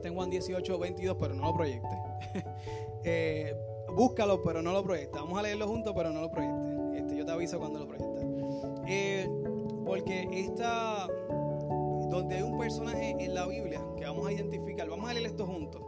Está 0.00 0.08
en 0.08 0.14
Juan 0.14 0.30
18, 0.30 0.78
22, 0.78 1.16
pero 1.20 1.34
no 1.34 1.42
lo 1.42 1.54
proyecte. 1.54 1.88
Eh, 3.02 3.56
búscalo, 3.96 4.42
pero 4.42 4.60
no 4.60 4.72
lo 4.72 4.82
proyecte. 4.82 5.18
Vamos 5.18 5.38
a 5.38 5.42
leerlo 5.42 5.66
juntos, 5.66 5.94
pero 5.96 6.10
no 6.10 6.20
lo 6.20 6.30
proyecte. 6.30 6.69
Yo 7.20 7.26
te 7.26 7.32
aviso 7.32 7.58
cuando 7.58 7.80
lo 7.80 7.86
proyecte. 7.86 8.26
Eh, 8.86 9.28
porque 9.84 10.26
esta, 10.32 11.06
donde 12.08 12.36
hay 12.36 12.42
un 12.42 12.56
personaje 12.56 13.14
en 13.20 13.34
la 13.34 13.46
Biblia 13.46 13.84
que 13.98 14.06
vamos 14.06 14.26
a 14.26 14.32
identificar, 14.32 14.88
vamos 14.88 15.10
a 15.10 15.12
leer 15.12 15.26
esto 15.26 15.46
juntos. 15.46 15.82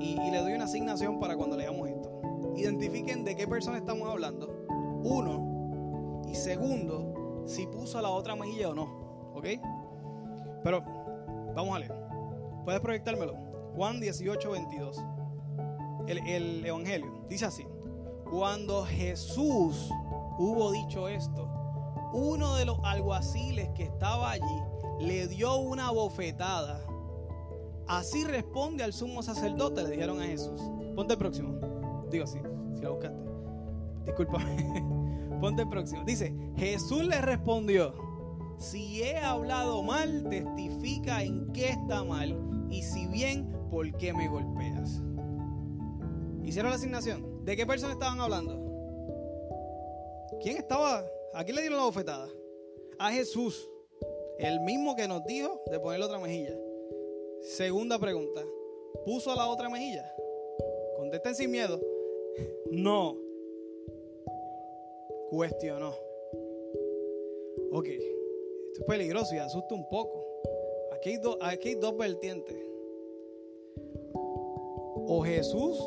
Y, 0.00 0.16
le 0.16 0.36
doy 0.40 0.52
una 0.54 0.64
asignación 0.64 1.20
para 1.20 1.36
cuando 1.36 1.56
leamos 1.56 1.88
esto. 1.88 2.10
Identifiquen 2.56 3.24
de 3.24 3.36
qué 3.36 3.46
persona 3.46 3.78
estamos 3.78 4.08
hablando. 4.08 4.66
Uno. 5.04 6.24
Y 6.26 6.34
segundo, 6.34 7.44
si 7.46 7.68
puso 7.68 8.00
la 8.00 8.10
otra 8.10 8.34
mejilla 8.34 8.70
o 8.70 8.74
no. 8.74 9.32
¿Ok? 9.32 9.46
Pero 10.64 10.82
vamos 11.54 11.76
a 11.76 11.78
leer. 11.78 11.94
Puedes 12.64 12.80
proyectármelo. 12.80 13.36
Juan 13.76 14.00
18, 14.00 14.50
22. 14.50 15.04
El, 16.08 16.18
el 16.26 16.66
Evangelio. 16.66 17.24
Dice 17.28 17.44
así. 17.44 17.64
Cuando 18.28 18.84
Jesús 18.84 19.88
hubo 20.38 20.72
dicho 20.72 21.08
esto, 21.08 21.48
uno 22.12 22.54
de 22.56 22.64
los 22.64 22.78
alguaciles 22.84 23.70
que 23.70 23.84
estaba 23.84 24.30
allí 24.30 24.62
le 25.00 25.26
dio 25.26 25.56
una 25.56 25.90
bofetada. 25.90 26.80
Así 27.86 28.24
responde 28.24 28.84
al 28.84 28.92
sumo 28.92 29.22
sacerdote, 29.22 29.82
le 29.82 29.90
dijeron 29.90 30.20
a 30.20 30.24
Jesús. 30.24 30.60
Ponte 30.94 31.14
el 31.14 31.18
próximo. 31.18 31.58
Digo 32.10 32.24
así, 32.24 32.38
si 32.74 32.82
la 32.82 32.90
buscaste. 32.90 33.18
Discúlpame. 34.06 34.84
Ponte 35.40 35.62
el 35.62 35.68
próximo. 35.68 36.04
Dice, 36.04 36.34
Jesús 36.56 37.04
le 37.04 37.20
respondió, 37.20 37.92
si 38.58 39.02
he 39.02 39.18
hablado 39.18 39.82
mal, 39.82 40.26
testifica 40.30 41.22
en 41.22 41.52
qué 41.52 41.70
está 41.70 42.04
mal 42.04 42.38
y 42.70 42.82
si 42.82 43.06
bien, 43.08 43.52
¿por 43.70 43.92
qué 43.96 44.12
me 44.12 44.28
golpeas? 44.28 45.02
Hicieron 46.42 46.70
la 46.70 46.76
asignación. 46.76 47.44
¿De 47.44 47.56
qué 47.56 47.66
persona 47.66 47.92
estaban 47.92 48.20
hablando? 48.20 48.63
¿Quién 50.44 50.58
estaba? 50.58 51.10
¿A 51.32 51.42
quién 51.42 51.56
le 51.56 51.62
dieron 51.62 51.78
la 51.78 51.86
bofetada? 51.86 52.28
A 52.98 53.10
Jesús. 53.10 53.66
El 54.38 54.60
mismo 54.60 54.94
que 54.94 55.08
nos 55.08 55.24
dijo 55.24 55.62
de 55.70 55.80
poner 55.80 56.00
la 56.00 56.04
otra 56.04 56.18
mejilla. 56.18 56.54
Segunda 57.40 57.98
pregunta. 57.98 58.44
¿Puso 59.06 59.34
la 59.34 59.48
otra 59.48 59.70
mejilla? 59.70 60.04
Contesten 60.98 61.34
sin 61.34 61.50
miedo. 61.50 61.80
No. 62.70 63.16
Cuestionó. 65.30 65.94
Ok. 67.72 67.86
Esto 67.86 68.80
es 68.80 68.84
peligroso 68.86 69.34
y 69.34 69.38
asusta 69.38 69.74
un 69.74 69.88
poco. 69.88 70.26
Aquí 70.92 71.18
hay 71.68 71.74
dos 71.76 71.96
vertientes. 71.96 72.56
O 75.06 75.22
Jesús 75.24 75.78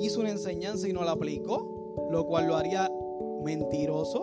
hizo 0.00 0.20
una 0.20 0.30
enseñanza 0.30 0.88
y 0.88 0.92
no 0.92 1.02
la 1.02 1.10
aplicó, 1.10 2.08
lo 2.12 2.24
cual 2.24 2.46
lo 2.46 2.54
haría 2.54 2.88
mentiroso. 3.44 4.22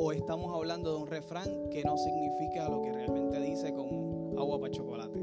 O 0.00 0.12
estamos 0.12 0.54
hablando 0.54 0.94
de 0.94 1.02
un 1.02 1.08
refrán 1.08 1.68
que 1.70 1.82
no 1.82 1.98
significa 1.98 2.68
lo 2.68 2.80
que 2.82 2.92
realmente 2.92 3.40
dice 3.40 3.74
como 3.74 4.38
agua 4.38 4.60
para 4.60 4.72
chocolate. 4.72 5.18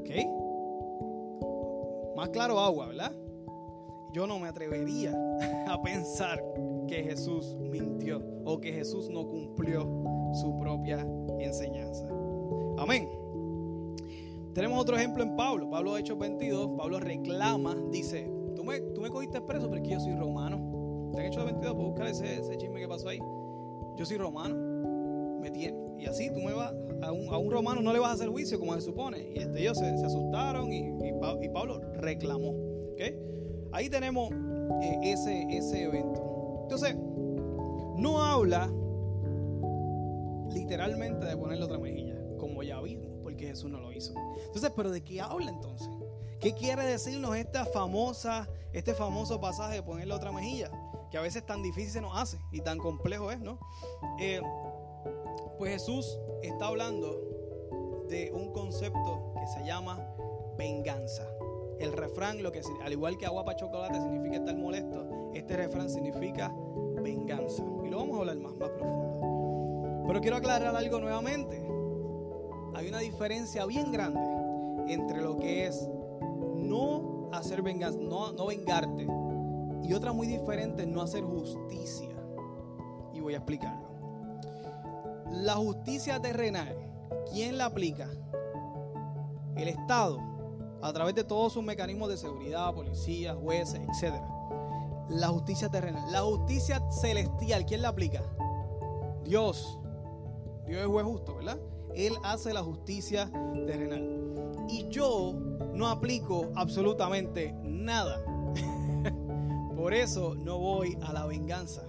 ¿Ok? 0.00 0.10
Más 2.16 2.30
claro 2.30 2.58
agua, 2.58 2.88
¿verdad? 2.88 3.12
Yo 4.12 4.26
no 4.26 4.40
me 4.40 4.48
atrevería 4.48 5.12
a 5.68 5.80
pensar 5.80 6.42
que 6.88 7.04
Jesús 7.04 7.54
mintió 7.60 8.20
o 8.44 8.58
que 8.58 8.72
Jesús 8.72 9.08
no 9.08 9.28
cumplió 9.28 9.82
su 10.32 10.58
propia 10.58 11.06
enseñanza. 11.38 12.08
Amén. 12.78 13.08
Tenemos 14.54 14.80
otro 14.80 14.96
ejemplo 14.96 15.22
en 15.22 15.36
Pablo. 15.36 15.70
Pablo 15.70 15.96
Hechos 15.96 16.18
22. 16.18 16.70
Pablo 16.76 16.98
reclama, 16.98 17.76
dice, 17.92 18.28
tú 18.56 18.64
me, 18.64 18.80
tú 18.80 19.00
me 19.00 19.10
cogiste 19.10 19.40
preso, 19.40 19.68
pero 19.68 19.80
es 19.80 19.88
que 19.88 19.94
yo 19.94 20.00
soy 20.00 20.16
romano. 20.16 20.67
¿Te 21.14 21.20
han 21.20 21.26
hecho 21.26 21.44
22? 21.44 21.74
Puedes 21.74 21.90
buscar 21.90 22.06
ese, 22.08 22.40
ese 22.40 22.56
chisme 22.56 22.80
que 22.80 22.88
pasó 22.88 23.08
ahí. 23.08 23.18
Yo 23.96 24.04
soy 24.04 24.16
romano. 24.16 24.54
Me 25.40 25.50
tiene. 25.50 25.76
Y 25.98 26.06
así 26.06 26.30
tú 26.30 26.40
me 26.40 26.52
vas, 26.52 26.72
a 27.02 27.12
un, 27.12 27.32
a 27.32 27.38
un, 27.38 27.50
romano 27.50 27.80
no 27.80 27.92
le 27.92 27.98
vas 27.98 28.10
a 28.10 28.12
hacer 28.14 28.28
juicio 28.28 28.58
como 28.58 28.74
se 28.74 28.82
supone. 28.82 29.32
Y 29.34 29.38
este, 29.40 29.60
ellos 29.60 29.78
se, 29.78 29.86
asustaron 29.86 30.72
y, 30.72 30.78
y, 30.78 31.08
y, 31.42 31.48
Pablo 31.48 31.80
reclamó. 31.94 32.54
¿okay? 32.92 33.18
Ahí 33.72 33.90
tenemos 33.90 34.30
eh, 34.82 34.98
ese, 35.02 35.46
ese 35.50 35.84
evento. 35.84 36.60
Entonces, 36.62 36.96
no 37.96 38.22
habla 38.22 38.70
literalmente 40.52 41.26
de 41.26 41.36
ponerle 41.36 41.64
otra 41.64 41.78
mejilla, 41.78 42.16
como 42.38 42.62
ya 42.62 42.80
vimos, 42.80 43.08
porque 43.22 43.46
Jesús 43.46 43.70
no 43.70 43.80
lo 43.80 43.92
hizo. 43.92 44.14
Entonces, 44.46 44.70
¿pero 44.76 44.90
de 44.90 45.02
qué 45.02 45.20
habla 45.20 45.50
entonces? 45.50 45.88
¿Qué 46.40 46.52
quiere 46.52 46.84
decirnos 46.84 47.36
esta 47.36 47.64
famosa, 47.64 48.48
este 48.72 48.94
famoso 48.94 49.40
pasaje 49.40 49.76
de 49.76 49.82
ponerle 49.82 50.14
otra 50.14 50.30
mejilla? 50.30 50.70
Que 51.10 51.18
a 51.18 51.20
veces 51.20 51.44
tan 51.44 51.62
difícil 51.62 51.90
se 51.90 52.00
nos 52.00 52.16
hace 52.16 52.38
y 52.52 52.60
tan 52.60 52.78
complejo 52.78 53.30
es, 53.30 53.40
¿no? 53.40 53.58
Eh, 54.18 54.40
pues 55.58 55.72
Jesús 55.72 56.18
está 56.42 56.66
hablando 56.66 58.06
de 58.08 58.30
un 58.32 58.52
concepto 58.52 59.32
que 59.34 59.46
se 59.46 59.64
llama 59.64 59.98
venganza. 60.56 61.24
El 61.78 61.92
refrán, 61.92 62.42
lo 62.42 62.52
que 62.52 62.60
al 62.82 62.92
igual 62.92 63.16
que 63.16 63.26
agua 63.26 63.44
para 63.44 63.56
chocolate 63.56 64.00
significa 64.00 64.36
estar 64.36 64.56
molesto, 64.56 65.30
este 65.34 65.56
refrán 65.56 65.88
significa 65.88 66.52
venganza. 67.02 67.62
Y 67.84 67.88
lo 67.88 67.98
vamos 67.98 68.16
a 68.16 68.20
hablar 68.20 68.36
más, 68.38 68.52
profundo. 68.54 70.04
Pero 70.06 70.20
quiero 70.20 70.36
aclarar 70.36 70.74
algo 70.74 70.98
nuevamente. 70.98 71.64
Hay 72.74 72.88
una 72.88 72.98
diferencia 72.98 73.64
bien 73.66 73.92
grande 73.92 74.92
entre 74.92 75.20
lo 75.20 75.36
que 75.36 75.66
es 75.66 75.88
no 76.56 77.28
hacer 77.32 77.62
venganza, 77.62 77.98
no 78.00 78.46
vengarte, 78.46 79.06
y 79.88 79.94
otra 79.94 80.12
muy 80.12 80.26
diferente, 80.26 80.86
no 80.86 81.00
hacer 81.00 81.24
justicia. 81.24 82.10
Y 83.14 83.20
voy 83.20 83.32
a 83.32 83.38
explicarlo. 83.38 83.88
La 85.32 85.54
justicia 85.54 86.20
terrenal, 86.20 86.76
¿quién 87.32 87.56
la 87.56 87.66
aplica? 87.66 88.06
El 89.56 89.68
Estado, 89.68 90.20
a 90.82 90.92
través 90.92 91.14
de 91.14 91.24
todos 91.24 91.54
sus 91.54 91.64
mecanismos 91.64 92.10
de 92.10 92.18
seguridad, 92.18 92.74
policías, 92.74 93.34
jueces, 93.36 93.80
etc. 93.80 94.16
La 95.08 95.28
justicia 95.28 95.70
terrenal. 95.70 96.12
La 96.12 96.20
justicia 96.20 96.82
celestial, 96.90 97.64
¿quién 97.64 97.80
la 97.80 97.88
aplica? 97.88 98.22
Dios. 99.24 99.80
Dios 100.66 100.82
es 100.82 100.86
juez 100.86 101.06
justo, 101.06 101.36
¿verdad? 101.36 101.58
Él 101.94 102.12
hace 102.24 102.52
la 102.52 102.62
justicia 102.62 103.30
terrenal. 103.66 104.66
Y 104.68 104.86
yo 104.90 105.32
no 105.72 105.88
aplico 105.88 106.50
absolutamente 106.56 107.54
nada. 107.62 108.22
Por 109.78 109.94
eso 109.94 110.34
no 110.34 110.58
voy 110.58 110.98
a 111.02 111.12
la 111.12 111.24
venganza. 111.24 111.88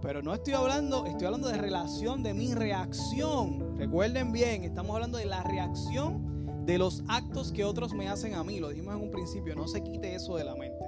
Pero 0.00 0.22
no 0.22 0.32
estoy 0.32 0.54
hablando, 0.54 1.06
estoy 1.06 1.26
hablando 1.26 1.48
de 1.48 1.58
relación 1.58 2.22
de 2.22 2.34
mi 2.34 2.54
reacción. 2.54 3.76
Recuerden 3.76 4.30
bien, 4.30 4.62
estamos 4.62 4.94
hablando 4.94 5.18
de 5.18 5.24
la 5.24 5.42
reacción 5.42 6.64
de 6.64 6.78
los 6.78 7.02
actos 7.08 7.50
que 7.50 7.64
otros 7.64 7.94
me 7.94 8.08
hacen 8.08 8.34
a 8.34 8.44
mí. 8.44 8.60
Lo 8.60 8.68
dijimos 8.68 8.94
en 8.94 9.02
un 9.02 9.10
principio, 9.10 9.56
no 9.56 9.66
se 9.66 9.82
quite 9.82 10.14
eso 10.14 10.36
de 10.36 10.44
la 10.44 10.54
mente. 10.54 10.84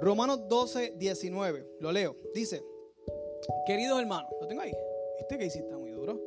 Romanos 0.00 0.46
12, 0.48 0.94
19, 0.96 1.66
lo 1.80 1.90
leo. 1.90 2.16
Dice, 2.32 2.62
queridos 3.66 3.98
hermanos, 3.98 4.30
lo 4.40 4.46
tengo 4.46 4.62
ahí. 4.62 4.72
Este 5.18 5.36
que 5.36 5.46
hiciste 5.46 5.66
está 5.66 5.76
muy 5.76 5.90
duro. 5.90 6.20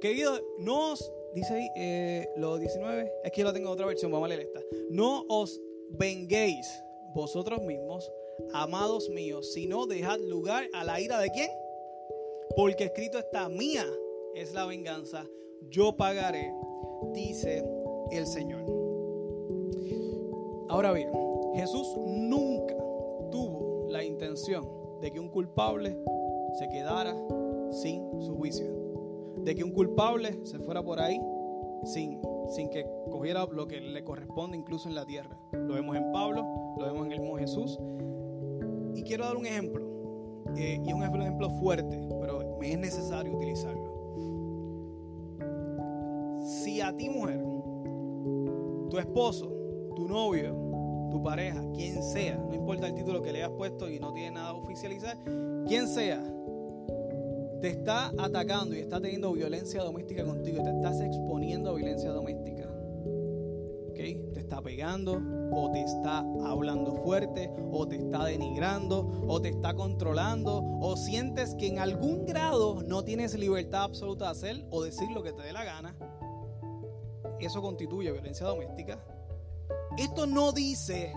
Queridos, 0.00 0.42
no 0.58 0.90
os, 0.90 1.12
dice 1.36 1.54
ahí, 1.54 1.68
eh, 1.76 2.28
los 2.36 2.58
19, 2.58 3.12
es 3.22 3.30
que 3.30 3.44
lo 3.44 3.52
tengo 3.52 3.68
en 3.68 3.74
otra 3.74 3.86
versión, 3.86 4.10
vamos 4.10 4.26
a 4.26 4.30
leer 4.30 4.40
esta. 4.40 4.60
No 4.90 5.24
os 5.28 5.60
venguéis 5.90 6.66
vosotros 7.16 7.62
mismos 7.62 8.12
amados 8.52 9.08
míos, 9.08 9.52
sino 9.54 9.86
dejad 9.86 10.20
lugar 10.20 10.68
a 10.74 10.84
la 10.84 11.00
ira 11.00 11.18
de 11.18 11.30
quién? 11.30 11.50
Porque 12.54 12.84
escrito 12.84 13.18
está, 13.18 13.48
mía 13.48 13.86
es 14.34 14.52
la 14.52 14.66
venganza, 14.66 15.26
yo 15.70 15.96
pagaré, 15.96 16.52
dice 17.14 17.64
el 18.12 18.26
Señor. 18.26 18.64
Ahora 20.68 20.92
bien, 20.92 21.10
Jesús 21.54 21.88
nunca 21.96 22.76
tuvo 23.30 23.86
la 23.88 24.04
intención 24.04 24.68
de 25.00 25.10
que 25.10 25.18
un 25.18 25.30
culpable 25.30 25.96
se 26.58 26.68
quedara 26.68 27.16
sin 27.70 28.20
su 28.20 28.36
juicio, 28.36 28.66
de 29.38 29.54
que 29.54 29.64
un 29.64 29.72
culpable 29.72 30.38
se 30.44 30.58
fuera 30.58 30.82
por 30.82 31.00
ahí 31.00 31.18
sin, 31.84 32.20
sin 32.50 32.70
que 32.70 32.86
cogiera 33.10 33.46
lo 33.46 33.66
que 33.66 33.80
le 33.80 34.04
corresponde 34.04 34.56
incluso 34.56 34.88
en 34.88 34.94
la 34.94 35.04
tierra. 35.04 35.38
Lo 35.52 35.74
vemos 35.74 35.96
en 35.96 36.12
Pablo, 36.12 36.44
lo 36.78 36.84
vemos 36.84 37.06
en 37.06 37.12
el 37.12 37.20
mismo 37.20 37.36
Jesús, 37.36 37.78
y 38.94 39.02
quiero 39.02 39.24
dar 39.24 39.36
un 39.36 39.46
ejemplo, 39.46 39.84
eh, 40.56 40.80
y 40.82 40.92
un 40.92 41.02
ejemplo 41.02 41.50
fuerte, 41.60 42.08
pero 42.20 42.56
me 42.58 42.72
es 42.72 42.78
necesario 42.78 43.34
utilizarlo. 43.34 43.96
Si 46.40 46.80
a 46.80 46.96
ti, 46.96 47.08
mujer, 47.08 47.42
tu 48.90 48.98
esposo, 48.98 49.52
tu 49.94 50.06
novio, 50.08 50.54
tu 51.10 51.22
pareja, 51.22 51.62
quien 51.74 52.02
sea, 52.02 52.36
no 52.36 52.54
importa 52.54 52.86
el 52.86 52.94
título 52.94 53.22
que 53.22 53.32
le 53.32 53.42
hayas 53.42 53.56
puesto 53.56 53.90
y 53.90 53.98
no 53.98 54.12
tiene 54.12 54.32
nada 54.32 54.54
oficializar, 54.54 55.16
quien 55.66 55.88
sea, 55.88 56.22
te 57.60 57.68
está 57.68 58.12
atacando 58.18 58.74
y 58.74 58.80
está 58.80 59.00
teniendo 59.00 59.32
violencia 59.32 59.82
doméstica 59.82 60.24
contigo, 60.24 60.62
te 60.62 60.70
estás 60.70 61.00
exponiendo 61.00 61.70
a 61.70 61.74
violencia 61.74 62.10
doméstica, 62.10 62.68
¿ok? 63.90 64.32
Te 64.34 64.40
está 64.40 64.60
pegando, 64.62 65.20
o 65.52 65.70
te 65.70 65.82
está 65.82 66.18
hablando 66.44 66.92
fuerte, 66.96 67.50
o 67.72 67.86
te 67.86 67.96
está 67.96 68.24
denigrando, 68.24 69.24
o 69.26 69.40
te 69.40 69.48
está 69.48 69.74
controlando, 69.74 70.62
o 70.80 70.96
sientes 70.96 71.54
que 71.54 71.68
en 71.68 71.78
algún 71.78 72.26
grado 72.26 72.82
no 72.82 73.04
tienes 73.04 73.38
libertad 73.38 73.84
absoluta 73.84 74.26
de 74.26 74.30
hacer 74.30 74.66
o 74.70 74.82
decir 74.82 75.10
lo 75.10 75.22
que 75.22 75.32
te 75.32 75.42
dé 75.42 75.52
la 75.52 75.64
gana, 75.64 75.96
eso 77.40 77.60
constituye 77.62 78.12
violencia 78.12 78.46
doméstica. 78.46 78.98
Esto 79.98 80.26
no 80.26 80.52
dice 80.52 81.12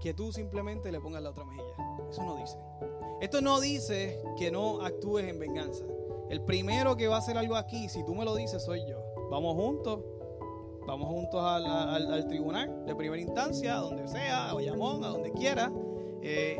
que 0.00 0.14
tú 0.14 0.32
simplemente 0.32 0.90
le 0.90 1.00
pongas 1.00 1.22
la 1.22 1.30
otra 1.30 1.44
mejilla. 1.44 1.74
Eso 2.10 2.24
no 2.24 2.36
dice. 2.36 2.56
Esto 3.20 3.40
no 3.40 3.60
dice 3.60 4.18
que 4.38 4.50
no 4.50 4.80
actúes 4.80 5.28
en 5.28 5.38
venganza. 5.38 5.84
El 6.30 6.42
primero 6.42 6.96
que 6.96 7.06
va 7.08 7.16
a 7.16 7.18
hacer 7.18 7.36
algo 7.36 7.56
aquí, 7.56 7.88
si 7.88 8.04
tú 8.04 8.14
me 8.14 8.24
lo 8.24 8.34
dices, 8.34 8.62
soy 8.62 8.80
yo. 8.88 9.02
Vamos 9.30 9.54
juntos, 9.56 10.00
vamos 10.86 11.08
juntos 11.08 11.40
al, 11.42 12.26
tribunal 12.28 12.84
de 12.86 12.94
primera 12.94 13.20
instancia, 13.20 13.76
a 13.76 13.80
donde 13.80 14.08
sea, 14.08 14.50
a 14.50 14.54
Bayamón, 14.54 15.04
a 15.04 15.08
donde 15.08 15.32
quiera. 15.32 15.70
Eh, 16.22 16.56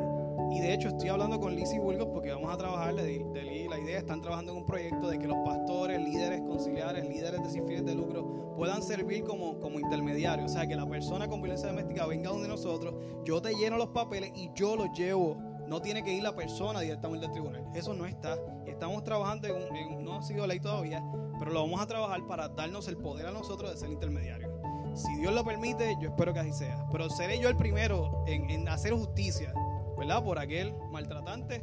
y 0.50 0.60
de 0.60 0.74
hecho 0.74 0.88
estoy 0.88 1.08
hablando 1.08 1.38
con 1.38 1.54
Lizzie 1.54 1.78
Burgos 1.78 2.08
porque 2.12 2.30
vamos 2.32 2.52
a 2.52 2.56
trabajar, 2.56 2.94
de, 2.94 3.24
la 3.68 3.78
idea, 3.78 3.98
están 3.98 4.20
trabajando 4.20 4.52
en 4.52 4.58
un 4.58 4.66
proyecto 4.66 5.08
de 5.08 5.18
que 5.18 5.28
los 5.28 5.36
pastores, 5.44 6.00
líderes 6.00 6.40
conciliares, 6.42 7.08
líderes 7.08 7.42
de 7.42 7.50
sin 7.50 7.66
fines 7.66 7.84
de 7.84 7.94
lucro 7.94 8.54
puedan 8.56 8.82
servir 8.82 9.22
como, 9.22 9.58
como 9.60 9.78
intermediarios. 9.78 10.50
O 10.50 10.54
sea, 10.54 10.66
que 10.66 10.74
la 10.74 10.86
persona 10.86 11.28
con 11.28 11.40
violencia 11.40 11.68
doméstica 11.68 12.06
venga 12.06 12.30
donde 12.30 12.48
nosotros, 12.48 12.94
yo 13.24 13.40
te 13.40 13.54
lleno 13.54 13.78
los 13.78 13.88
papeles 13.88 14.32
y 14.34 14.50
yo 14.54 14.76
los 14.76 14.90
llevo. 14.92 15.49
No 15.70 15.80
tiene 15.80 16.02
que 16.02 16.12
ir 16.12 16.22
la 16.22 16.34
persona 16.34 16.80
directamente 16.80 17.24
al 17.24 17.32
tribunal. 17.32 17.64
Eso 17.74 17.94
no 17.94 18.04
está. 18.04 18.36
Estamos 18.66 19.02
trabajando 19.04 19.48
en, 19.48 20.04
no 20.04 20.18
ha 20.18 20.22
sido 20.22 20.46
ley 20.46 20.60
todavía, 20.60 21.02
pero 21.38 21.52
lo 21.52 21.62
vamos 21.62 21.80
a 21.80 21.86
trabajar 21.86 22.26
para 22.26 22.48
darnos 22.48 22.88
el 22.88 22.98
poder 22.98 23.26
a 23.26 23.30
nosotros 23.30 23.70
de 23.70 23.76
ser 23.78 23.90
intermediarios. 23.90 24.52
Si 24.94 25.16
Dios 25.16 25.32
lo 25.32 25.44
permite, 25.44 25.96
yo 26.00 26.10
espero 26.10 26.34
que 26.34 26.40
así 26.40 26.52
sea. 26.52 26.86
Pero 26.92 27.08
seré 27.08 27.40
yo 27.40 27.48
el 27.48 27.56
primero 27.56 28.24
en, 28.26 28.50
en 28.50 28.68
hacer 28.68 28.92
justicia 28.92 29.54
¿verdad? 30.00 30.24
Por 30.24 30.38
aquel 30.38 30.74
maltratante. 30.90 31.62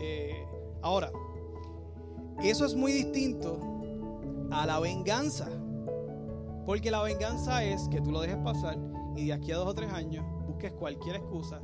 Eh, 0.00 0.46
ahora, 0.82 1.10
eso 2.42 2.66
es 2.66 2.74
muy 2.74 2.92
distinto 2.92 3.58
a 4.50 4.66
la 4.66 4.78
venganza. 4.78 5.48
Porque 6.66 6.90
la 6.90 7.02
venganza 7.02 7.64
es 7.64 7.88
que 7.88 8.02
tú 8.02 8.12
lo 8.12 8.20
dejes 8.20 8.36
pasar 8.44 8.78
y 9.16 9.28
de 9.28 9.32
aquí 9.32 9.52
a 9.52 9.56
dos 9.56 9.68
o 9.68 9.74
tres 9.74 9.90
años 9.90 10.24
busques 10.46 10.70
cualquier 10.74 11.16
excusa, 11.16 11.60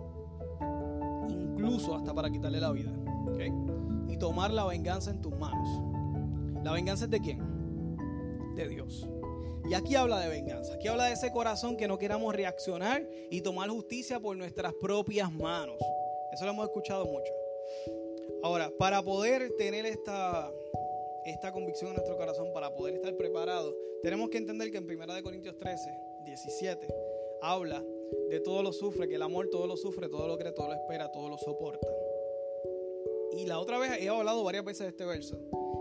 incluso 1.29 1.95
hasta 1.95 2.15
para 2.15 2.31
quitarle 2.31 2.61
la 2.61 2.73
vida. 2.73 2.93
Y 4.09 4.17
tomar 4.17 4.53
la 4.53 4.65
venganza 4.65 5.11
en 5.11 5.21
tus 5.21 5.37
manos. 5.37 5.69
¿La 6.63 6.73
venganza 6.73 7.05
es 7.05 7.11
de 7.11 7.21
quién? 7.21 7.41
De 8.55 8.69
Dios. 8.69 9.09
Y 9.69 9.75
aquí 9.75 9.97
habla 9.97 10.21
de 10.21 10.29
venganza. 10.29 10.75
Aquí 10.75 10.89
habla 10.89 11.07
de 11.07 11.15
ese 11.15 11.33
corazón 11.33 11.77
que 11.77 11.89
no 11.89 11.99
queramos 11.99 12.35
reaccionar 12.35 13.09
y 13.31 13.41
tomar 13.41 13.71
justicia 13.71 14.21
por 14.21 14.37
nuestras 14.37 14.75
propias 14.75 15.33
manos. 15.33 15.77
Eso 16.33 16.45
lo 16.45 16.53
hemos 16.53 16.67
escuchado 16.67 17.07
mucho. 17.07 17.33
Ahora, 18.43 18.71
para 18.79 19.03
poder 19.03 19.53
tener 19.57 19.87
esta, 19.87 20.51
esta 21.25 21.51
convicción 21.53 21.91
en 21.91 21.97
nuestro 21.97 22.17
corazón, 22.17 22.53
para 22.53 22.75
poder 22.75 22.95
estar 22.95 23.17
preparados, 23.17 23.75
tenemos 24.03 24.29
que 24.29 24.39
entender 24.39 24.71
que 24.71 24.79
en 24.79 24.85
1 24.85 25.23
Corintios 25.23 25.57
13, 25.59 25.91
17, 26.27 26.87
habla 27.41 27.83
de 28.29 28.41
todo 28.41 28.63
lo 28.63 28.73
sufre, 28.73 29.09
que 29.09 29.15
el 29.17 29.23
amor 29.23 29.49
todo 29.51 29.67
lo 29.67 29.77
sufre, 29.77 30.09
todo 30.09 30.27
lo 30.29 30.37
cree, 30.37 30.53
todo 30.53 30.69
lo 30.69 30.75
espera, 30.75 31.11
todo 31.13 31.29
lo 31.29 31.39
soporta. 31.39 31.89
Y 33.33 33.47
la 33.47 33.59
otra 33.59 33.79
vez 33.79 34.01
he 34.01 34.09
hablado 34.09 34.45
varias 34.45 34.65
veces 34.65 34.81
de 34.81 34.89
este 34.89 35.05
verso. 35.05 35.37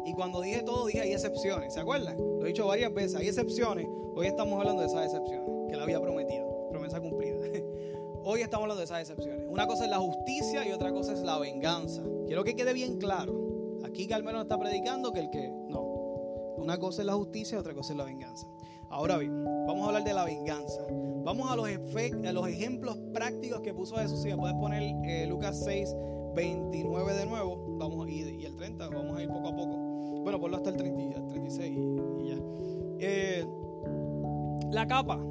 Y 0.06 0.14
cuando 0.14 0.42
dije 0.42 0.64
todo, 0.64 0.86
dije 0.88 1.02
hay 1.02 1.14
excepciones. 1.14 1.74
¿Se 1.74 1.80
acuerdan? 1.80 2.18
Lo 2.18 2.46
he 2.46 2.48
dicho 2.50 2.68
varias 2.68 2.94
veces. 2.94 3.16
Hay 3.16 3.28
excepciones. 3.28 3.88
Hoy 4.16 4.28
estamos 4.28 4.60
hablando 4.60 4.82
de 4.82 4.88
esas 4.88 5.06
excepciones 5.06 5.50
que 5.70 5.76
le 5.76 5.82
había 5.82 6.02
prometido. 6.02 6.68
Promesa 6.70 7.00
cumplida. 7.00 7.38
Hoy 8.26 8.42
estamos 8.42 8.64
hablando 8.64 8.80
de 8.80 8.86
esas 8.86 9.02
excepciones. 9.02 9.46
Una 9.50 9.68
cosa 9.68 9.86
es 9.86 9.90
la 9.90 10.00
justicia 10.00 10.68
y 10.68 10.72
otra 10.72 10.92
cosa 10.92 11.14
es 11.14 11.22
la 11.22 11.38
venganza. 11.40 12.04
Quiero 12.26 12.44
que 12.44 12.56
quede 12.56 12.74
bien 12.74 12.98
claro. 12.98 13.34
Aquí 13.84 14.08
Carmelo 14.08 14.42
está 14.42 14.58
predicando 14.58 15.12
que 15.12 15.20
el 15.20 15.30
que 15.30 15.50
no. 15.50 15.82
Una 16.58 16.80
cosa 16.80 17.02
es 17.02 17.06
la 17.06 17.14
justicia 17.14 17.58
y 17.58 17.60
otra 17.60 17.74
cosa 17.74 17.94
es 17.94 17.98
la 17.98 18.06
venganza. 18.06 18.48
Ahora 18.90 19.18
bien, 19.18 19.44
vamos 19.68 19.84
a 19.84 19.88
hablar 19.88 20.04
de 20.04 20.14
la 20.14 20.24
venganza. 20.24 20.86
Vamos 21.24 21.50
a 21.50 21.56
los, 21.56 21.68
a 21.68 22.32
los 22.32 22.48
ejemplos 22.48 22.98
prácticos 23.14 23.62
que 23.62 23.74
puso 23.74 23.96
Jesús. 23.96 24.22
Si 24.22 24.30
me 24.30 24.38
puedes 24.38 24.56
poner 24.58 24.84
eh, 25.06 25.26
Lucas 25.28 25.64
6, 25.64 25.96
29 26.36 27.14
de 27.14 27.26
nuevo. 27.26 27.78
Vamos 27.78 28.08
ir, 28.10 28.40
y 28.40 28.46
el 28.46 28.56
30, 28.56 28.90
vamos 28.90 29.18
a 29.18 29.22
ir 29.22 29.30
poco 29.30 29.48
a 29.48 29.56
poco. 29.56 29.78
Bueno, 30.24 30.40
ponlo 30.40 30.58
hasta 30.58 30.70
el 30.70 30.78
36 30.78 31.78
y, 31.78 32.28
ya. 32.28 32.36
Eh, 33.00 33.46
la 34.72 34.88
capa 34.88 35.24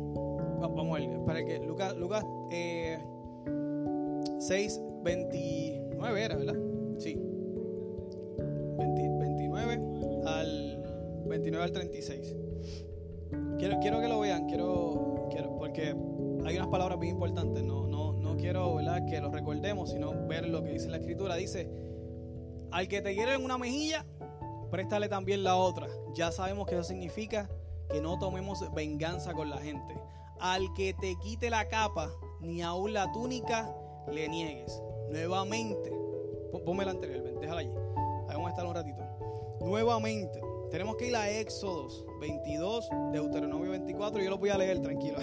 vamos 0.68 0.96
a 0.96 1.00
ver, 1.00 1.24
para 1.24 1.44
que 1.44 1.58
Lucas, 1.60 1.96
Lucas 1.96 2.24
6, 2.50 2.52
eh, 2.52 2.98
29 5.02 6.24
era, 6.24 6.36
¿verdad? 6.36 6.56
Sí. 6.98 7.18
29 8.78 9.80
al 10.26 10.82
29 11.26 11.64
al 11.64 11.72
36. 11.72 12.36
Quiero, 13.58 13.80
quiero 13.80 14.00
que 14.00 14.08
lo 14.08 14.20
vean, 14.20 14.46
quiero, 14.46 14.91
hay 15.88 16.56
unas 16.56 16.68
palabras 16.68 16.98
bien 16.98 17.14
importantes, 17.14 17.62
no, 17.62 17.86
no, 17.86 18.12
no 18.14 18.36
quiero 18.36 18.78
que 19.08 19.20
lo 19.20 19.30
recordemos, 19.30 19.90
sino 19.90 20.26
ver 20.26 20.48
lo 20.48 20.62
que 20.62 20.70
dice 20.70 20.88
la 20.88 20.98
escritura. 20.98 21.36
Dice, 21.36 21.70
al 22.70 22.88
que 22.88 23.02
te 23.02 23.14
quiere 23.14 23.34
en 23.34 23.44
una 23.44 23.58
mejilla, 23.58 24.06
préstale 24.70 25.08
también 25.08 25.44
la 25.44 25.56
otra. 25.56 25.88
Ya 26.14 26.32
sabemos 26.32 26.66
que 26.66 26.74
eso 26.74 26.84
significa 26.84 27.48
que 27.90 28.00
no 28.00 28.18
tomemos 28.18 28.60
venganza 28.74 29.32
con 29.32 29.50
la 29.50 29.58
gente 29.58 29.94
al 30.42 30.72
que 30.74 30.92
te 30.92 31.14
quite 31.20 31.50
la 31.50 31.68
capa, 31.68 32.10
ni 32.40 32.62
aún 32.62 32.92
la 32.92 33.12
túnica 33.12 33.72
le 34.10 34.28
niegues. 34.28 34.82
Nuevamente, 35.08 35.92
ponme 36.64 36.84
la 36.84 36.90
anterior, 36.90 37.22
déjala 37.38 37.60
allí. 37.60 37.70
Ahí 38.28 38.34
vamos 38.34 38.48
a 38.48 38.50
estar 38.50 38.66
un 38.66 38.74
ratito. 38.74 39.02
Nuevamente, 39.60 40.40
tenemos 40.72 40.96
que 40.96 41.08
ir 41.08 41.16
a 41.16 41.28
Éxodos 41.28 42.04
22, 42.18 42.88
Deuteronomio 43.12 43.70
24. 43.72 44.22
Yo 44.22 44.30
lo 44.30 44.38
voy 44.38 44.48
a 44.48 44.56
leer, 44.56 44.80
tranquilo. 44.80 45.18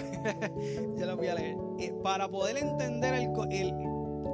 yo 0.96 1.06
lo 1.06 1.16
voy 1.16 1.26
a 1.26 1.34
leer. 1.34 1.56
Eh, 1.80 1.92
para 2.04 2.28
poder 2.28 2.56
entender 2.56 3.14
el, 3.14 3.74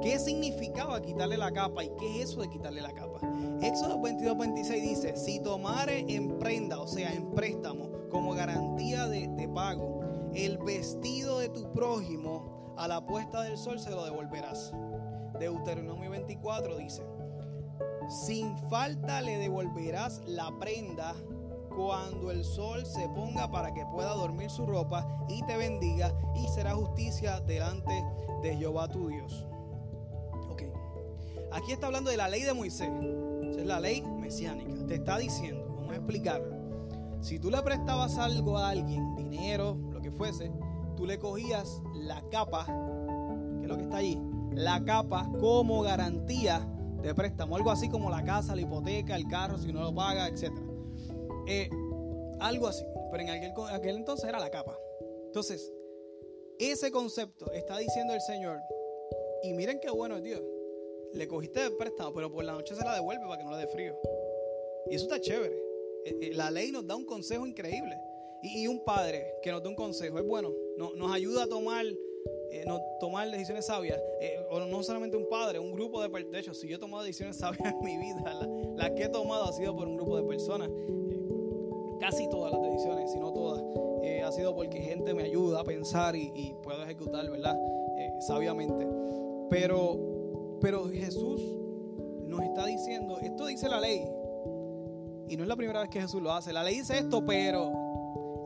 qué 0.01 0.19
significaba 0.19 1.01
quitarle 1.01 1.35
la 1.37 1.51
capa 1.51 1.83
y 1.83 1.89
qué 1.99 2.21
es 2.21 2.29
eso 2.29 2.41
de 2.41 2.49
quitarle 2.49 2.81
la 2.81 2.93
capa. 2.93 3.19
Éxodo 3.63 3.99
22, 3.99 4.37
26 4.37 4.83
dice: 4.83 5.17
Si 5.17 5.39
tomare 5.41 6.05
en 6.07 6.37
prenda, 6.37 6.79
o 6.79 6.87
sea, 6.87 7.11
en 7.11 7.31
préstamo, 7.31 7.89
como 8.11 8.33
garantía 8.33 9.07
de 9.07 9.49
pago 9.53 9.97
el 10.35 10.59
vestido 10.59 11.39
de 11.39 11.49
tu 11.49 11.71
prójimo 11.71 12.75
a 12.77 12.87
la 12.87 13.05
puesta 13.05 13.41
del 13.41 13.57
sol 13.57 13.79
se 13.79 13.89
lo 13.89 14.05
devolverás. 14.05 14.71
Deuteronomio 15.39 16.11
24 16.11 16.77
dice, 16.77 17.03
sin 18.09 18.57
falta 18.69 19.21
le 19.21 19.37
devolverás 19.37 20.21
la 20.25 20.51
prenda 20.59 21.15
cuando 21.75 22.31
el 22.31 22.43
sol 22.43 22.85
se 22.85 23.07
ponga 23.09 23.51
para 23.51 23.73
que 23.73 23.85
pueda 23.85 24.13
dormir 24.15 24.49
su 24.49 24.65
ropa 24.65 25.25
y 25.27 25.45
te 25.45 25.57
bendiga 25.57 26.13
y 26.35 26.47
será 26.47 26.73
justicia 26.73 27.39
delante 27.41 28.03
de 28.41 28.55
Jehová 28.55 28.87
tu 28.87 29.07
Dios. 29.07 29.45
Ok, 30.49 30.63
aquí 31.51 31.73
está 31.73 31.87
hablando 31.87 32.09
de 32.09 32.17
la 32.17 32.29
ley 32.29 32.43
de 32.43 32.53
Moisés, 32.53 32.89
es 33.57 33.65
la 33.65 33.79
ley 33.79 34.01
mesiánica, 34.01 34.73
te 34.87 34.95
está 34.95 35.17
diciendo, 35.17 35.65
vamos 35.75 35.91
a 35.91 35.95
explicarlo. 35.97 36.57
Si 37.21 37.39
tú 37.39 37.51
le 37.51 37.61
prestabas 37.61 38.17
algo 38.17 38.57
a 38.57 38.69
alguien, 38.69 39.15
dinero, 39.15 39.77
fuese, 40.11 40.51
tú 40.95 41.05
le 41.05 41.19
cogías 41.19 41.81
la 41.93 42.21
capa, 42.29 42.65
que 42.65 43.63
es 43.63 43.67
lo 43.67 43.77
que 43.77 43.83
está 43.83 43.97
allí, 43.97 44.19
la 44.51 44.83
capa 44.83 45.29
como 45.39 45.81
garantía 45.81 46.67
de 47.01 47.13
préstamo, 47.13 47.55
algo 47.55 47.71
así 47.71 47.89
como 47.89 48.09
la 48.09 48.23
casa, 48.23 48.55
la 48.55 48.61
hipoteca, 48.61 49.15
el 49.15 49.27
carro, 49.27 49.57
si 49.57 49.71
no 49.71 49.81
lo 49.81 49.93
paga, 49.93 50.27
etc. 50.27 50.51
Eh, 51.47 51.69
algo 52.39 52.67
así, 52.67 52.83
pero 53.11 53.23
en 53.23 53.29
aquel, 53.29 53.53
aquel 53.69 53.97
entonces 53.97 54.27
era 54.27 54.39
la 54.39 54.49
capa. 54.49 54.77
Entonces, 55.25 55.71
ese 56.59 56.91
concepto 56.91 57.51
está 57.51 57.77
diciendo 57.77 58.13
el 58.13 58.21
Señor, 58.21 58.59
y 59.43 59.53
miren 59.53 59.79
qué 59.79 59.89
bueno 59.89 60.17
es 60.17 60.23
Dios, 60.23 60.41
le 61.13 61.27
cogiste 61.27 61.61
de 61.61 61.71
préstamo, 61.71 62.13
pero 62.13 62.31
por 62.31 62.43
la 62.43 62.53
noche 62.53 62.75
se 62.75 62.83
la 62.83 62.95
devuelve 62.95 63.25
para 63.25 63.37
que 63.37 63.43
no 63.43 63.51
le 63.51 63.57
dé 63.57 63.67
frío. 63.67 63.95
Y 64.89 64.95
eso 64.95 65.05
está 65.05 65.19
chévere. 65.19 65.55
Eh, 66.05 66.17
eh, 66.21 66.33
la 66.33 66.51
ley 66.51 66.71
nos 66.71 66.85
da 66.85 66.95
un 66.95 67.05
consejo 67.05 67.45
increíble. 67.45 67.97
Y, 68.43 68.67
un 68.67 68.83
padre 68.83 69.35
que 69.41 69.51
nos 69.51 69.63
da 69.63 69.69
un 69.69 69.75
consejo 69.75 70.19
es 70.19 70.25
bueno, 70.25 70.53
nos 70.77 71.11
ayuda 71.11 71.43
a 71.43 71.47
tomar, 71.47 71.85
eh, 72.51 72.65
tomar 72.99 73.29
decisiones 73.29 73.65
sabias. 73.65 73.99
Eh, 74.21 74.39
o 74.49 74.59
no 74.59 74.83
solamente 74.83 75.17
un 75.17 75.27
padre, 75.29 75.59
un 75.59 75.71
grupo 75.71 76.01
de 76.01 76.09
personas. 76.09 76.31
De 76.31 76.39
hecho, 76.39 76.53
si 76.53 76.67
yo 76.67 76.77
he 76.77 76.79
tomado 76.79 77.03
decisiones 77.03 77.37
sabias 77.37 77.73
en 77.73 77.79
mi 77.83 77.97
vida, 77.97 78.47
las 78.75 78.91
que 78.91 79.03
he 79.03 79.09
tomado 79.09 79.45
ha 79.45 79.53
sido 79.53 79.75
por 79.75 79.87
un 79.87 79.95
grupo 79.95 80.17
de 80.17 80.23
personas. 80.23 80.69
Eh, 80.69 81.21
casi 81.99 82.29
todas 82.29 82.51
las 82.51 82.61
decisiones, 82.61 83.11
si 83.11 83.19
no 83.19 83.33
todas, 83.33 83.63
ha 84.23 84.31
sido 84.31 84.55
porque 84.55 84.79
gente 84.79 85.13
me 85.13 85.23
ayuda 85.23 85.61
a 85.61 85.63
pensar 85.63 86.15
y, 86.15 86.53
puedo 86.63 86.81
ejecutar, 86.83 87.29
¿verdad? 87.29 87.57
sabiamente. 88.19 88.87
Pero, 89.49 90.57
pero 90.59 90.89
Jesús 90.89 91.41
nos 92.25 92.41
está 92.41 92.65
diciendo, 92.65 93.19
esto 93.19 93.45
dice 93.45 93.69
la 93.69 93.79
ley. 93.79 94.05
Y 95.29 95.37
no 95.37 95.43
es 95.43 95.49
la 95.49 95.55
primera 95.55 95.81
vez 95.81 95.89
que 95.89 96.01
Jesús 96.01 96.21
lo 96.21 96.31
hace. 96.31 96.53
La 96.53 96.63
ley 96.63 96.77
dice 96.77 96.97
esto, 96.97 97.25
pero 97.25 97.71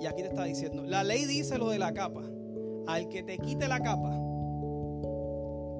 y 0.02 0.08
aquí 0.08 0.24
te 0.24 0.30
está 0.30 0.46
diciendo, 0.46 0.84
la 0.84 1.04
ley 1.04 1.26
dice 1.26 1.60
lo 1.60 1.70
de 1.70 1.78
la 1.78 1.94
capa. 1.94 2.24
Al 2.88 3.08
que 3.10 3.24
te 3.24 3.38
quite 3.38 3.68
la 3.68 3.80
capa, 3.80 4.12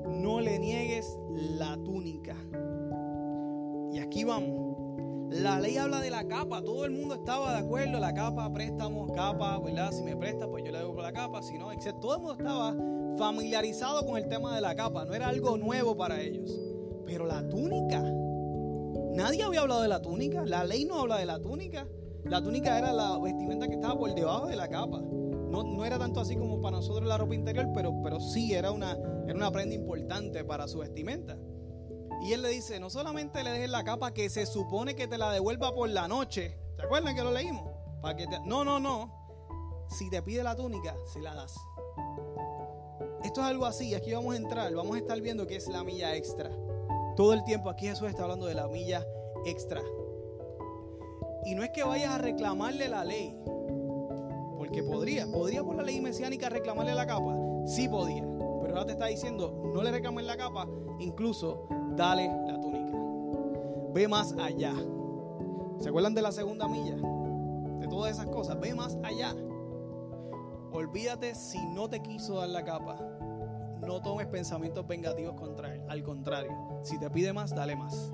no 0.10 0.40
le 0.40 0.60
niegues 0.60 1.18
la 1.30 1.76
túnica. 1.78 2.36
Y 3.92 4.00
aquí 4.00 4.24
vamos. 4.24 4.72
La 5.30 5.62
ley 5.62 5.78
habla 5.78 6.02
de 6.02 6.10
la 6.10 6.28
capa, 6.28 6.62
todo 6.62 6.84
el 6.84 6.92
mundo 6.92 7.16
estaba 7.16 7.54
de 7.54 7.60
acuerdo, 7.60 8.00
la 8.00 8.14
capa, 8.14 8.52
préstamo, 8.52 9.08
capa, 9.14 9.60
¿verdad? 9.60 9.92
Si 9.94 10.04
me 10.04 10.18
presta, 10.18 10.46
pues 10.46 10.66
yo 10.66 10.72
le 10.72 10.80
por 10.80 11.02
la 11.02 11.14
capa, 11.14 11.42
si 11.42 11.58
no, 11.58 11.72
etc. 11.72 11.96
Todo 12.02 12.16
el 12.16 12.22
mundo 12.22 12.34
estaba 12.38 12.76
familiarizado 13.18 14.06
con 14.06 14.18
el 14.18 14.28
tema 14.28 14.54
de 14.54 14.60
la 14.60 14.76
capa, 14.76 15.06
no 15.06 15.14
era 15.14 15.30
algo 15.30 15.58
nuevo 15.58 15.96
para 15.96 16.20
ellos. 16.22 16.60
Pero 17.06 17.26
la 17.26 17.48
túnica, 17.48 18.02
nadie 19.14 19.44
había 19.44 19.62
hablado 19.62 19.84
de 19.84 19.88
la 19.88 20.02
túnica, 20.02 20.44
la 20.46 20.66
ley 20.66 20.84
no 20.84 21.00
habla 21.00 21.18
de 21.18 21.26
la 21.26 21.40
túnica. 21.40 21.88
La 22.26 22.42
túnica 22.42 22.78
era 22.78 22.94
la 22.94 23.18
vestimenta 23.18 23.68
que 23.68 23.76
estaba 23.76 23.98
por 23.98 24.14
debajo 24.14 24.48
de 24.48 24.56
la 24.56 24.68
capa. 24.68 25.02
No, 25.52 25.64
no 25.64 25.86
era 25.86 26.00
tanto 26.00 26.22
así 26.22 26.36
como 26.36 26.62
para 26.62 26.78
nosotros 26.78 27.08
la 27.08 27.18
ropa 27.18 27.36
interior, 27.36 27.68
pero, 27.76 27.94
pero 28.02 28.20
sí 28.20 28.54
era 28.54 28.72
una, 28.72 28.94
era 29.28 29.36
una 29.36 29.52
prenda 29.52 29.76
importante 29.76 30.44
para 30.44 30.68
su 30.68 30.80
vestimenta. 30.80 31.38
Y 32.22 32.34
él 32.34 32.42
le 32.42 32.50
dice, 32.50 32.80
no 32.80 32.90
solamente 32.90 33.44
le 33.44 33.52
dejes 33.52 33.70
la 33.70 33.84
capa 33.84 34.14
que 34.14 34.30
se 34.30 34.46
supone 34.46 34.96
que 34.96 35.08
te 35.08 35.18
la 35.18 35.32
devuelva 35.32 35.74
por 35.74 35.90
la 35.90 36.08
noche. 36.08 36.58
¿Se 36.76 36.84
acuerdan 36.84 37.16
que 37.16 37.24
lo 37.24 37.32
leímos? 37.32 37.70
Para 38.02 38.16
que 38.16 38.26
No, 38.46 38.64
no, 38.64 38.80
no. 38.80 39.88
Si 39.90 40.10
te 40.10 40.22
pide 40.22 40.44
la 40.44 40.56
túnica, 40.56 40.96
se 41.12 41.20
la 41.20 41.36
das. 41.36 41.56
Esto 43.24 43.42
es 43.42 43.48
algo 43.48 43.66
así, 43.66 43.94
aquí 43.94 44.14
vamos 44.14 44.34
a 44.34 44.38
entrar, 44.38 44.74
vamos 44.74 44.96
a 44.96 45.00
estar 45.00 45.20
viendo 45.22 45.46
qué 45.46 45.56
es 45.56 45.68
la 45.68 45.84
milla 45.84 46.16
extra. 46.16 46.50
Todo 47.16 47.34
el 47.34 47.44
tiempo 47.44 47.70
aquí 47.70 47.88
Jesús 47.88 48.08
está 48.10 48.24
hablando 48.24 48.46
de 48.46 48.56
la 48.56 48.68
milla 48.68 49.06
extra. 49.46 49.82
Y 51.46 51.56
no 51.56 51.64
es 51.64 51.72
que 51.72 51.84
vayas 51.84 52.12
a 52.12 52.18
reclamarle 52.20 52.88
la 52.88 53.04
ley, 53.04 53.36
porque 54.72 54.84
podría, 54.84 55.30
podría 55.30 55.66
por 55.66 55.76
la 55.76 55.84
ley 55.84 56.00
mesiánica 56.00 56.48
reclamarle 56.48 56.96
la 56.96 57.06
capa, 57.06 57.36
sí 57.66 57.90
podía, 57.90 58.22
pero 58.62 58.70
ahora 58.70 58.86
te 58.86 58.94
está 58.94 59.08
diciendo, 59.08 59.70
no 59.74 59.84
le 59.84 59.92
reclames 59.92 60.24
la 60.24 60.38
capa, 60.38 60.66
incluso 60.98 61.68
dale 61.98 62.30
la 62.48 62.58
túnica. 62.58 62.98
Ve 63.94 64.08
más 64.08 64.34
allá. 64.40 64.74
¿Se 65.78 65.90
acuerdan 65.90 66.14
de 66.14 66.22
la 66.22 66.32
segunda 66.32 66.70
milla? 66.70 66.96
De 67.80 67.88
todas 67.90 68.14
esas 68.14 68.28
cosas, 68.28 68.62
ve 68.62 68.74
más 68.74 68.98
allá. 69.04 69.36
Olvídate 70.72 71.36
si 71.36 71.60
no 71.68 71.90
te 71.90 72.02
quiso 72.02 72.36
dar 72.36 72.48
la 72.48 72.64
capa. 72.64 72.96
No 73.82 74.02
tomes 74.02 74.28
pensamientos 74.28 74.88
vengativos 74.88 75.34
contra 75.34 75.76
él. 75.76 75.82
Al 75.90 76.02
contrario, 76.02 76.80
si 76.82 76.98
te 76.98 77.10
pide 77.10 77.34
más, 77.34 77.54
dale 77.54 77.76
más. 77.76 78.10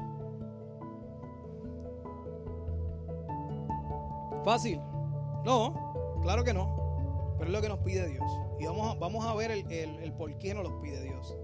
¿Fácil? 4.43 4.81
No, 5.45 5.87
claro 6.21 6.43
que 6.43 6.53
no. 6.53 6.87
Pero 7.37 7.49
es 7.49 7.55
lo 7.55 7.61
que 7.61 7.69
nos 7.69 7.79
pide 7.79 8.07
Dios. 8.07 8.25
Y 8.59 8.65
vamos 8.65 8.95
a, 8.95 8.99
vamos 8.99 9.25
a 9.25 9.33
ver 9.35 9.51
el, 9.51 10.13
por 10.13 10.37
qué 10.37 10.53
nos 10.53 10.63
los 10.63 10.73
pide 10.81 11.03
Dios. 11.03 11.35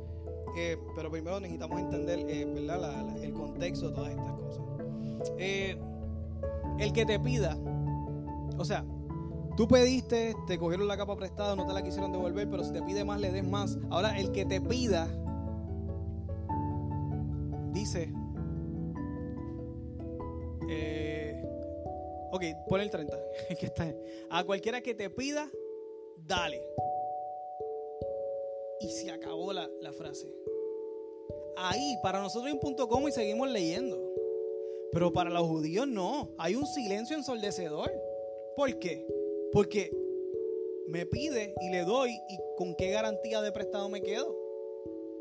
Eh, 0.58 0.78
pero 0.96 1.10
primero 1.10 1.40
necesitamos 1.40 1.80
entender 1.80 2.20
eh, 2.28 2.42
el 3.22 3.34
contexto 3.34 3.90
de 3.90 3.96
todas 3.96 4.12
estas 4.12 4.34
cosas. 4.34 4.64
Eh, 5.38 5.78
el 6.80 6.94
que 6.94 7.06
te 7.06 7.20
pida, 7.20 7.58
o 8.58 8.66
sea, 8.66 8.86
tú 9.56 9.68
pediste, 9.68 10.36
te 10.48 10.58
cogieron 10.58 10.88
la 10.88 10.98
capa 10.98 11.16
prestada, 11.16 11.56
no 11.56 11.66
te 11.66 11.74
la 11.74 11.84
quisieron 11.84 12.12
devolver, 12.12 12.50
pero 12.50 12.64
si 12.64 12.72
te 12.72 12.82
pide 12.82 13.04
más, 13.06 13.20
le 13.20 13.32
des 13.32 13.48
más. 13.48 13.78
Ahora, 13.90 14.18
el 14.20 14.32
que 14.32 14.46
te 14.46 14.60
pida, 14.62 15.08
dice, 17.72 18.12
Ok, 22.34 22.44
pon 22.68 22.82
el 22.82 22.90
30. 22.90 23.16
A 24.32 24.44
cualquiera 24.44 24.82
que 24.82 24.96
te 24.96 25.08
pida, 25.12 25.48
dale. 26.18 26.68
Y 28.80 28.90
se 28.90 29.12
acabó 29.12 29.54
la, 29.54 29.70
frase. 29.96 30.34
Ahí, 31.56 31.96
para 32.02 32.22
nosotros 32.22 32.48
hay 32.48 32.54
un 32.54 32.60
punto 32.60 32.88
como 32.88 33.08
y 33.08 33.12
seguimos 33.12 33.52
leyendo. 33.52 34.02
Pero 34.92 35.14
para 35.14 35.30
los 35.30 35.44
judíos 35.44 35.88
no. 35.88 36.32
Hay 36.40 36.56
un 36.56 36.66
silencio 36.66 37.16
ensordecedor. 37.16 37.94
¿Por 38.56 38.80
qué? 38.80 39.06
Porque 39.52 39.92
me 40.88 41.06
pide 41.06 41.54
y 41.62 41.70
le 41.70 41.84
doy 41.84 42.20
y 42.30 42.40
con 42.58 42.74
qué 42.76 42.90
garantía 42.90 43.44
de 43.44 43.52
prestado 43.52 43.90
me 43.90 44.02
quedo. 44.02 44.36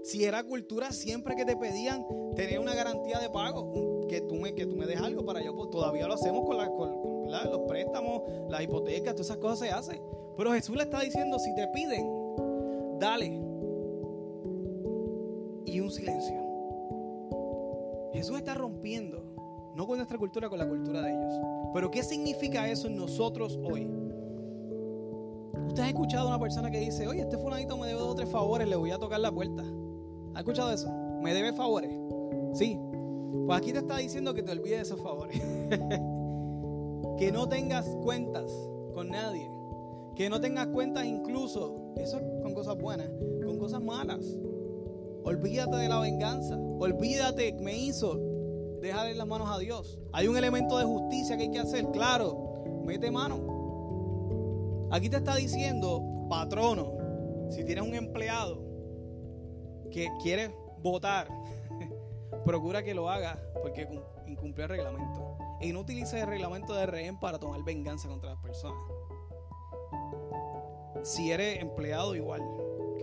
Si 0.03 0.25
era 0.25 0.42
cultura, 0.44 0.92
siempre 0.92 1.37
que 1.37 1.44
te 1.44 1.59
pedían, 1.59 2.07
tenía 2.37 2.59
una 2.59 2.75
garantía 2.75 3.18
de 3.18 3.29
pago 3.29 3.91
que 4.12 4.20
tú 4.20 4.35
me, 4.35 4.55
que 4.55 4.66
tú 4.66 4.77
me 4.77 4.85
des 4.85 5.01
algo 5.01 5.25
para 5.25 5.42
yo, 5.42 5.57
pues 5.57 5.70
todavía 5.70 6.07
lo 6.07 6.12
hacemos 6.12 6.44
con, 6.44 6.59
los 6.59 7.61
préstamos, 7.66 8.22
las 8.51 8.62
hipotecas, 8.62 9.14
todas 9.14 9.27
esas 9.27 9.38
cosas 9.38 9.59
se 9.61 9.70
hacen. 9.70 10.03
Pero 10.37 10.53
Jesús 10.53 10.77
le 10.77 10.83
está 10.83 11.01
diciendo, 11.01 11.38
si 11.38 11.55
te 11.55 11.66
piden, 11.68 12.07
dale. 12.98 13.29
Y 15.64 15.81
un 15.81 15.90
silencio. 15.90 16.37
Jesús 18.12 18.37
está 18.37 18.53
rompiendo, 18.53 19.25
no 19.75 19.87
con 19.87 19.96
nuestra 19.96 20.18
cultura, 20.18 20.51
con 20.51 20.59
la 20.59 20.68
cultura 20.68 21.01
de 21.01 21.11
ellos. 21.11 21.33
Pero 21.72 21.90
¿qué 21.90 22.03
significa 22.03 22.68
eso 22.68 22.88
en 22.88 22.96
nosotros 22.96 23.59
hoy? 23.62 23.88
Usted 25.68 25.85
ha 25.85 25.88
escuchado 25.88 26.27
a 26.27 26.29
una 26.29 26.38
persona 26.38 26.70
que 26.70 26.81
dice, 26.81 27.09
oye, 27.09 27.22
este 27.22 27.38
fulanito 27.38 27.79
me 27.79 27.87
debe 27.87 27.98
dos 27.98 28.11
o 28.11 28.14
tres 28.14 28.29
favores, 28.29 28.68
le 28.68 28.77
voy 28.77 28.90
a 28.90 28.98
tocar 28.98 29.20
la 29.20 29.33
puerta. 29.33 29.64
¿Ha 30.35 30.40
escuchado 30.40 30.70
eso? 30.70 30.90
¿Me 31.22 31.33
debe 31.33 31.55
favores? 31.55 31.90
Sí, 32.53 32.79
pues 33.47 33.59
aquí 33.59 33.73
te 33.73 33.79
está 33.79 33.97
diciendo 33.97 34.35
que 34.35 34.42
te 34.42 34.53
olvides 34.53 34.79
de 34.79 34.83
esos 34.83 35.01
favores. 35.01 35.40
que 37.18 37.33
no 37.33 37.49
tengas 37.49 37.87
cuentas 38.03 38.53
con 38.92 39.09
nadie. 39.09 39.51
Que 40.14 40.29
no 40.29 40.40
tengas 40.40 40.66
cuentas 40.68 41.07
incluso, 41.07 41.95
eso 41.97 42.21
con 42.42 42.53
cosas 42.53 42.77
buenas, 42.77 43.09
con 43.45 43.59
cosas 43.59 43.83
malas. 43.83 44.21
Olvídate 45.25 45.77
de 45.77 45.88
la 45.88 46.01
venganza. 46.01 46.57
Olvídate, 46.57 47.55
me 47.55 47.77
hizo. 47.77 48.18
Déjale 48.81 49.14
las 49.14 49.27
manos 49.27 49.49
a 49.51 49.59
Dios. 49.59 49.99
Hay 50.12 50.29
un 50.29 50.37
elemento 50.37 50.79
de 50.79 50.85
justicia 50.85 51.37
que 51.37 51.45
hay 51.45 51.51
que 51.51 51.61
hacer, 51.61 51.87
claro. 51.92 52.83
Mete 52.85 53.11
mano. 53.11 54.88
Aquí 54.90 55.09
te 55.09 55.16
está 55.18 55.37
diciendo, 55.37 56.27
patrono, 56.29 56.92
si 57.49 57.64
tienes 57.64 57.87
un 57.87 57.95
empleado 57.95 58.61
que 59.90 60.09
quiere 60.23 60.55
votar 60.83 61.29
procura 62.44 62.83
que 62.83 62.94
lo 62.94 63.09
haga 63.09 63.38
porque 63.62 63.88
incumple 64.26 64.64
el 64.64 64.70
reglamento. 64.70 65.37
Y 65.61 65.72
no 65.72 65.81
utilice 65.81 66.20
el 66.20 66.26
reglamento 66.26 66.74
de 66.74 66.87
rehén 66.87 67.18
para 67.18 67.38
tomar 67.38 67.62
venganza 67.62 68.09
contra 68.09 68.31
las 68.31 68.40
personas. 68.40 68.83
Si 71.02 71.31
eres 71.31 71.61
empleado, 71.61 72.14
igual. 72.14 72.42
¿ok? 72.42 73.02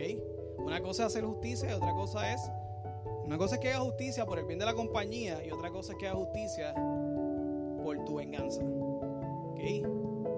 Una 0.58 0.82
cosa 0.82 1.04
es 1.04 1.08
hacer 1.08 1.23
justicia 1.25 1.69
y 1.69 1.73
otra 1.73 1.93
cosa 1.93 2.34
es. 2.34 2.41
Una 3.25 3.38
cosa 3.38 3.56
es 3.56 3.62
que 3.62 3.69
haga 3.69 3.80
justicia 3.80 4.25
por 4.25 4.39
el 4.39 4.45
bien 4.45 4.60
de 4.60 4.65
la 4.65 4.73
compañía 4.73 5.45
y 5.45 5.52
otra 5.52 5.69
cosa 5.69 5.93
es 5.93 5.97
que 5.97 6.08
haga 6.08 6.17
justicia 6.17 6.73
por 7.84 8.04
tu 8.06 8.15
venganza. 8.15 8.62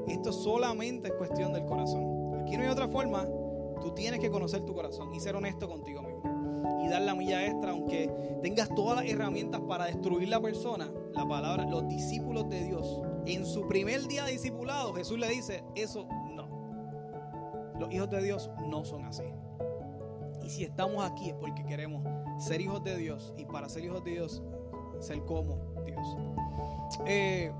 Esto 0.07 0.33
solamente 0.33 1.09
es 1.09 1.13
cuestión 1.13 1.53
del 1.53 1.65
corazón. 1.65 2.41
Aquí 2.41 2.57
no 2.57 2.63
hay 2.63 2.69
otra 2.69 2.87
forma. 2.87 3.27
Tú 3.81 3.93
tienes 3.95 4.19
que 4.19 4.29
conocer 4.29 4.63
tu 4.65 4.73
corazón 4.73 5.13
y 5.13 5.19
ser 5.19 5.35
honesto 5.35 5.67
contigo 5.67 6.01
mismo 6.01 6.10
dar 6.91 7.01
la 7.01 7.15
milla 7.15 7.45
extra, 7.45 7.71
aunque 7.71 8.09
tengas 8.41 8.69
todas 8.75 8.97
las 8.97 9.11
herramientas 9.11 9.61
para 9.61 9.85
destruir 9.85 10.29
la 10.29 10.39
persona, 10.39 10.91
la 11.13 11.27
palabra, 11.27 11.65
los 11.65 11.87
discípulos 11.87 12.49
de 12.49 12.63
Dios, 12.63 13.01
en 13.25 13.45
su 13.45 13.67
primer 13.67 14.07
día 14.07 14.25
de 14.25 14.33
discipulado, 14.33 14.93
Jesús 14.93 15.17
le 15.19 15.29
dice, 15.29 15.63
eso 15.75 16.07
no. 16.33 17.71
Los 17.79 17.91
hijos 17.91 18.09
de 18.09 18.21
Dios 18.21 18.51
no 18.67 18.85
son 18.85 19.05
así. 19.05 19.23
Y 20.43 20.49
si 20.49 20.63
estamos 20.63 21.03
aquí 21.03 21.29
es 21.29 21.35
porque 21.35 21.63
queremos 21.65 22.03
ser 22.39 22.61
hijos 22.61 22.83
de 22.83 22.97
Dios 22.97 23.33
y 23.37 23.45
para 23.45 23.69
ser 23.69 23.85
hijos 23.85 24.03
de 24.03 24.11
Dios, 24.11 24.43
ser 24.99 25.23
como 25.25 25.57
Dios. 25.85 26.17
Eh, 27.05 27.51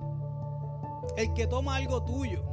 el 1.18 1.34
que 1.34 1.48
toma 1.48 1.76
algo 1.76 2.04
tuyo, 2.04 2.44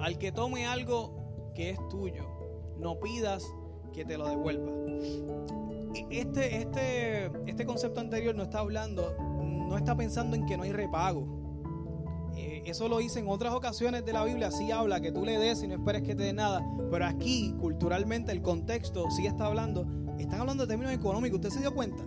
al 0.00 0.18
que 0.18 0.32
tome 0.32 0.66
algo 0.66 1.52
que 1.54 1.70
es 1.70 1.88
tuyo, 1.88 2.24
no 2.76 2.98
pidas 3.00 3.44
que 3.94 4.04
te 4.04 4.18
lo 4.18 4.28
devuelva. 4.28 4.72
Este, 6.10 6.56
este, 6.56 7.30
este 7.46 7.64
concepto 7.64 8.00
anterior 8.00 8.34
no 8.34 8.42
está 8.42 8.58
hablando, 8.58 9.14
no 9.20 9.76
está 9.76 9.96
pensando 9.96 10.36
en 10.36 10.44
que 10.44 10.56
no 10.56 10.64
hay 10.64 10.72
repago. 10.72 11.44
Eh, 12.36 12.62
eso 12.66 12.88
lo 12.88 12.98
dice 12.98 13.20
en 13.20 13.28
otras 13.28 13.54
ocasiones 13.54 14.04
de 14.04 14.12
la 14.12 14.24
Biblia, 14.24 14.50
sí 14.50 14.72
habla 14.72 15.00
que 15.00 15.12
tú 15.12 15.24
le 15.24 15.38
des 15.38 15.62
y 15.62 15.68
no 15.68 15.74
esperes 15.74 16.02
que 16.02 16.16
te 16.16 16.24
dé 16.24 16.32
nada, 16.32 16.66
pero 16.90 17.06
aquí 17.06 17.54
culturalmente 17.60 18.32
el 18.32 18.42
contexto 18.42 19.08
sí 19.10 19.26
está 19.26 19.46
hablando, 19.46 19.86
están 20.18 20.40
hablando 20.40 20.64
de 20.64 20.68
términos 20.68 20.92
económicos, 20.92 21.38
¿usted 21.38 21.50
se 21.50 21.60
dio 21.60 21.72
cuenta? 21.72 22.04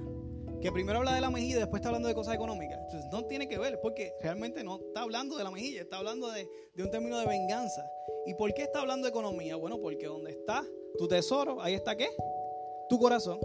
Que 0.62 0.72
primero 0.72 1.00
habla 1.00 1.14
de 1.14 1.22
la 1.22 1.30
mejilla 1.30 1.58
y 1.58 1.60
después 1.60 1.80
está 1.80 1.90
hablando 1.90 2.08
de 2.08 2.16
cosas 2.16 2.36
económicas. 2.36 2.80
Entonces 2.86 3.10
no 3.12 3.26
tiene 3.26 3.48
que 3.48 3.58
ver, 3.58 3.80
porque 3.82 4.14
realmente 4.22 4.64
no 4.64 4.78
está 4.78 5.02
hablando 5.02 5.38
de 5.38 5.44
la 5.44 5.52
mejilla, 5.52 5.82
está 5.82 5.98
hablando 5.98 6.32
de, 6.32 6.50
de 6.74 6.84
un 6.84 6.90
término 6.90 7.20
de 7.20 7.28
venganza. 7.28 7.90
¿Y 8.26 8.34
por 8.34 8.54
qué 8.54 8.64
está 8.64 8.82
hablando 8.82 9.06
de 9.06 9.10
economía? 9.10 9.56
Bueno, 9.56 9.80
porque 9.80 10.08
donde 10.08 10.32
está 10.32 10.66
tu 10.98 11.08
tesoro, 11.08 11.62
ahí 11.62 11.76
está 11.76 11.96
qué? 11.96 12.10
Tu 12.90 12.98
corazón. 13.00 13.40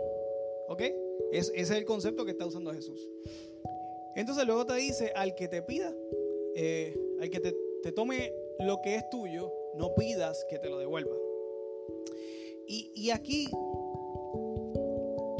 ¿Ok? 0.68 0.82
ese 1.32 1.52
es 1.54 1.70
el 1.70 1.84
concepto 1.84 2.24
que 2.24 2.32
está 2.32 2.46
usando 2.46 2.72
Jesús. 2.72 3.08
Entonces 4.14 4.44
luego 4.46 4.66
te 4.66 4.74
dice, 4.74 5.12
al 5.14 5.34
que 5.34 5.48
te 5.48 5.62
pida, 5.62 5.92
eh, 6.54 6.94
al 7.20 7.30
que 7.30 7.40
te, 7.40 7.56
te, 7.82 7.92
tome 7.92 8.32
lo 8.60 8.80
que 8.82 8.96
es 8.96 9.08
tuyo, 9.08 9.50
no 9.74 9.94
pidas 9.94 10.44
que 10.50 10.58
te 10.58 10.68
lo 10.68 10.78
devuelva. 10.78 11.16
Y, 12.66 12.92
y 12.94 13.10
aquí, 13.10 13.48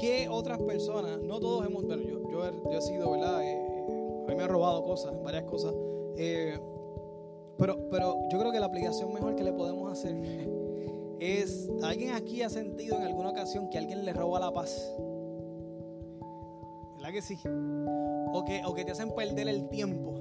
¿qué 0.03 0.29
otras 0.29 0.59
personas? 0.59 1.23
No 1.23 1.39
todos 1.39 1.65
hemos, 1.65 1.85
pero 1.85 2.03
yo, 2.03 2.29
yo, 2.29 2.77
he, 2.77 2.83
sido, 2.83 3.13
¿verdad? 3.13 3.41
Eh, 3.41 4.25
a 4.27 4.31
mí 4.31 4.35
me 4.35 4.43
ha 4.43 4.49
robado 4.49 4.83
cosas, 4.83 5.15
varias 5.23 5.45
cosas. 5.45 5.73
Eh, 6.17 6.59
pero, 7.57 7.89
pero 7.89 8.29
yo 8.29 8.39
creo 8.41 8.51
que 8.51 8.59
la 8.59 8.67
aplicación 8.67 9.15
mejor 9.15 9.37
que 9.37 9.45
le 9.45 9.53
podemos 9.53 9.93
hacer 9.93 10.17
es, 11.21 11.71
¿alguien 11.85 12.15
aquí 12.15 12.43
ha 12.43 12.51
sentido 12.51 12.97
en 12.97 13.05
alguna 13.05 13.31
ocasión 13.31 13.71
que 13.71 13.79
alguien 13.79 14.05
le 14.05 14.13
roba 14.13 14.41
la 14.41 14.53
paz? 14.53 14.93
¿Verdad 16.97 17.13
que 17.13 17.23
sí? 17.23 17.39
O 18.35 18.45
que, 18.45 18.61
o 18.67 18.75
que 18.75 18.85
te 18.85 18.91
hacen 18.91 19.15
perder 19.15 19.47
el 19.47 19.69
tiempo. 19.69 20.15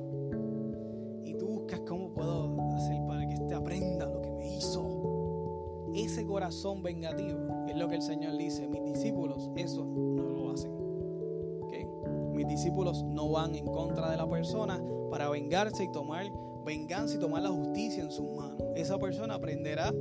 Y 1.23 1.33
tú 1.35 1.47
buscas 1.47 1.79
cómo 1.87 2.13
puedo 2.13 2.55
hacer 2.75 2.97
para 3.07 3.27
que 3.27 3.33
este 3.33 3.55
aprenda 3.55 4.05
lo 4.05 4.21
que 4.21 4.29
me 4.29 4.57
hizo. 4.57 5.89
Ese 5.95 6.25
corazón 6.25 6.83
vengativo 6.83 7.60
es 7.71 7.77
lo 7.77 7.87
que 7.87 7.95
el 7.95 8.01
Señor 8.01 8.37
dice. 8.37 8.67
Mis 8.67 8.83
discípulos 8.83 9.49
eso 9.55 9.85
no 9.85 10.23
lo 10.23 10.51
hacen. 10.51 10.71
Mis 12.33 12.47
discípulos 12.47 13.03
no 13.03 13.29
van 13.29 13.53
en 13.55 13.65
contra 13.65 14.09
de 14.09 14.17
la 14.17 14.27
persona 14.27 14.81
para 15.11 15.29
vengarse 15.29 15.83
y 15.83 15.91
tomar 15.91 16.25
venganza 16.65 17.15
y 17.15 17.19
tomar 17.19 17.43
la 17.43 17.49
justicia 17.49 18.03
en 18.03 18.11
sus 18.11 18.29
manos. 18.31 18.61
Esa 18.75 18.97
persona 18.97 19.35
aprenderá 19.35 19.93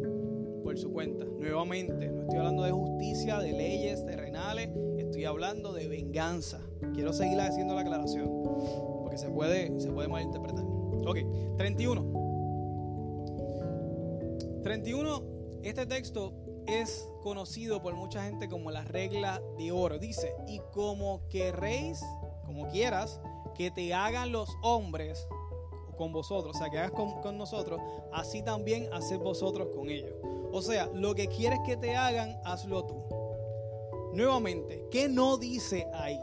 por 0.62 0.78
su 0.78 0.92
cuenta. 0.92 1.24
Nuevamente, 1.38 2.09
no 2.09 2.22
estoy 2.22 2.38
hablando 2.38 2.62
de 2.62 2.70
justicia, 2.70 3.38
de 3.38 3.52
leyes 3.52 4.04
terrenales, 4.06 4.70
estoy 4.98 5.24
hablando 5.24 5.72
de 5.72 5.88
venganza. 5.88 6.61
Quiero 6.94 7.12
seguir 7.12 7.40
haciendo 7.40 7.74
la 7.74 7.80
aclaración, 7.83 8.28
porque 9.02 9.18
se 9.18 9.28
puede, 9.30 9.78
se 9.80 9.90
puede 9.90 10.09
malinterpretar. 10.09 10.64
Ok, 10.64 11.18
31. 11.56 12.20
31, 14.62 15.22
este 15.62 15.87
texto 15.87 16.35
es 16.70 17.09
conocido 17.22 17.83
por 17.83 17.94
mucha 17.94 18.24
gente 18.24 18.48
como 18.48 18.70
la 18.70 18.85
regla 18.85 19.42
de 19.59 19.72
oro. 19.72 19.98
Dice, 19.98 20.35
y 20.46 20.61
como 20.72 21.26
querréis, 21.28 22.00
como 22.44 22.68
quieras, 22.68 23.20
que 23.54 23.70
te 23.70 23.92
hagan 23.92 24.33
los 24.33 24.48
hombres 24.62 25.26
con 25.96 26.12
vosotros, 26.12 26.56
o 26.56 26.59
sea, 26.59 26.70
que 26.70 26.78
hagas 26.78 26.92
con, 26.92 27.20
con 27.20 27.37
nosotros, 27.37 27.80
así 28.12 28.42
también 28.42 28.88
haced 28.92 29.18
vosotros 29.18 29.68
con 29.74 29.90
ellos. 29.90 30.14
O 30.52 30.62
sea, 30.62 30.88
lo 30.94 31.14
que 31.14 31.28
quieres 31.28 31.61
que 31.66 31.76
te 31.76 31.94
hagan, 31.94 32.40
hazlo 32.44 32.85
tú. 32.85 33.04
Nuevamente, 34.12 34.87
¿qué 34.90 35.09
no 35.09 35.37
dice 35.37 35.87
ahí? 35.94 36.18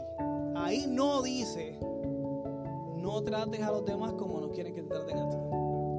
Ahí 0.56 0.86
no 0.88 1.22
dice, 1.22 1.78
no 2.96 3.22
trates 3.22 3.62
a 3.62 3.70
los 3.70 3.84
demás 3.84 4.12
como 4.14 4.40
no 4.40 4.50
quieren 4.50 4.74
que 4.74 4.82
te 4.82 4.88
traten 4.88 5.18
a 5.18 5.30
ti. 5.30 5.36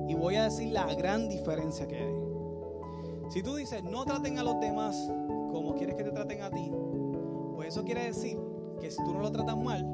Y 0.10 0.16
voy 0.16 0.36
a 0.36 0.44
decir 0.44 0.72
la 0.72 0.94
gran 0.96 1.30
diferencia 1.30 1.88
que 1.88 1.96
hay. 1.96 2.19
Si 3.30 3.44
tú 3.44 3.56
dices, 3.56 3.84
no 3.84 4.06
traten 4.06 4.40
a 4.40 4.44
los 4.44 4.60
demás 4.60 4.96
como 5.52 5.76
quieres 5.76 5.96
que 5.96 6.04
te 6.04 6.12
traten 6.12 6.42
a 6.42 6.50
ti, 6.50 6.72
pues 7.56 7.70
eso 7.70 7.84
quiere 7.84 8.06
decir 8.06 8.40
que 8.80 8.90
si 8.90 9.04
tú 9.04 9.14
no 9.14 9.20
lo 9.20 9.32
tratas 9.32 9.58
mal, 9.58 9.86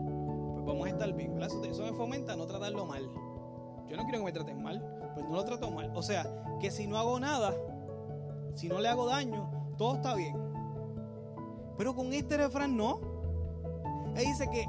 pues 0.53 0.65
vamos 0.65 0.87
a 0.87 0.89
estar 0.89 1.11
bien. 1.13 1.41
Eso, 1.41 1.63
eso 1.63 1.83
me 1.83 1.93
fomenta 1.93 2.35
no 2.35 2.45
tratarlo 2.45 2.85
mal. 2.85 3.03
Yo 3.87 3.97
no 3.97 4.03
quiero 4.03 4.19
que 4.19 4.25
me 4.25 4.31
traten 4.31 4.63
mal, 4.63 5.11
pues 5.13 5.25
no 5.27 5.35
lo 5.35 5.43
trato 5.43 5.69
mal. 5.69 5.91
O 5.95 6.01
sea, 6.01 6.25
que 6.59 6.71
si 6.71 6.87
no 6.87 6.97
hago 6.97 7.19
nada, 7.19 7.53
si 8.55 8.69
no 8.69 8.79
le 8.79 8.87
hago 8.87 9.05
daño, 9.05 9.49
todo 9.77 9.95
está 9.95 10.15
bien. 10.15 10.37
Pero 11.77 11.93
con 11.93 12.13
este 12.13 12.37
refrán 12.37 12.77
no. 12.77 12.99
Él 14.15 14.25
dice 14.25 14.49
que 14.49 14.65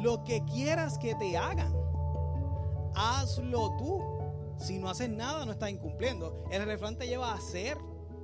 lo 0.00 0.24
que 0.24 0.42
quieras 0.44 0.96
que 0.98 1.14
te 1.14 1.36
hagan, 1.36 1.74
hazlo 2.94 3.76
tú. 3.76 4.00
Si 4.56 4.78
no 4.78 4.88
haces 4.88 5.10
nada, 5.10 5.44
no 5.44 5.52
estás 5.52 5.70
incumpliendo. 5.70 6.42
El 6.50 6.64
refrán 6.64 6.96
te 6.96 7.06
lleva 7.06 7.32
a 7.32 7.34
hacer. 7.34 7.76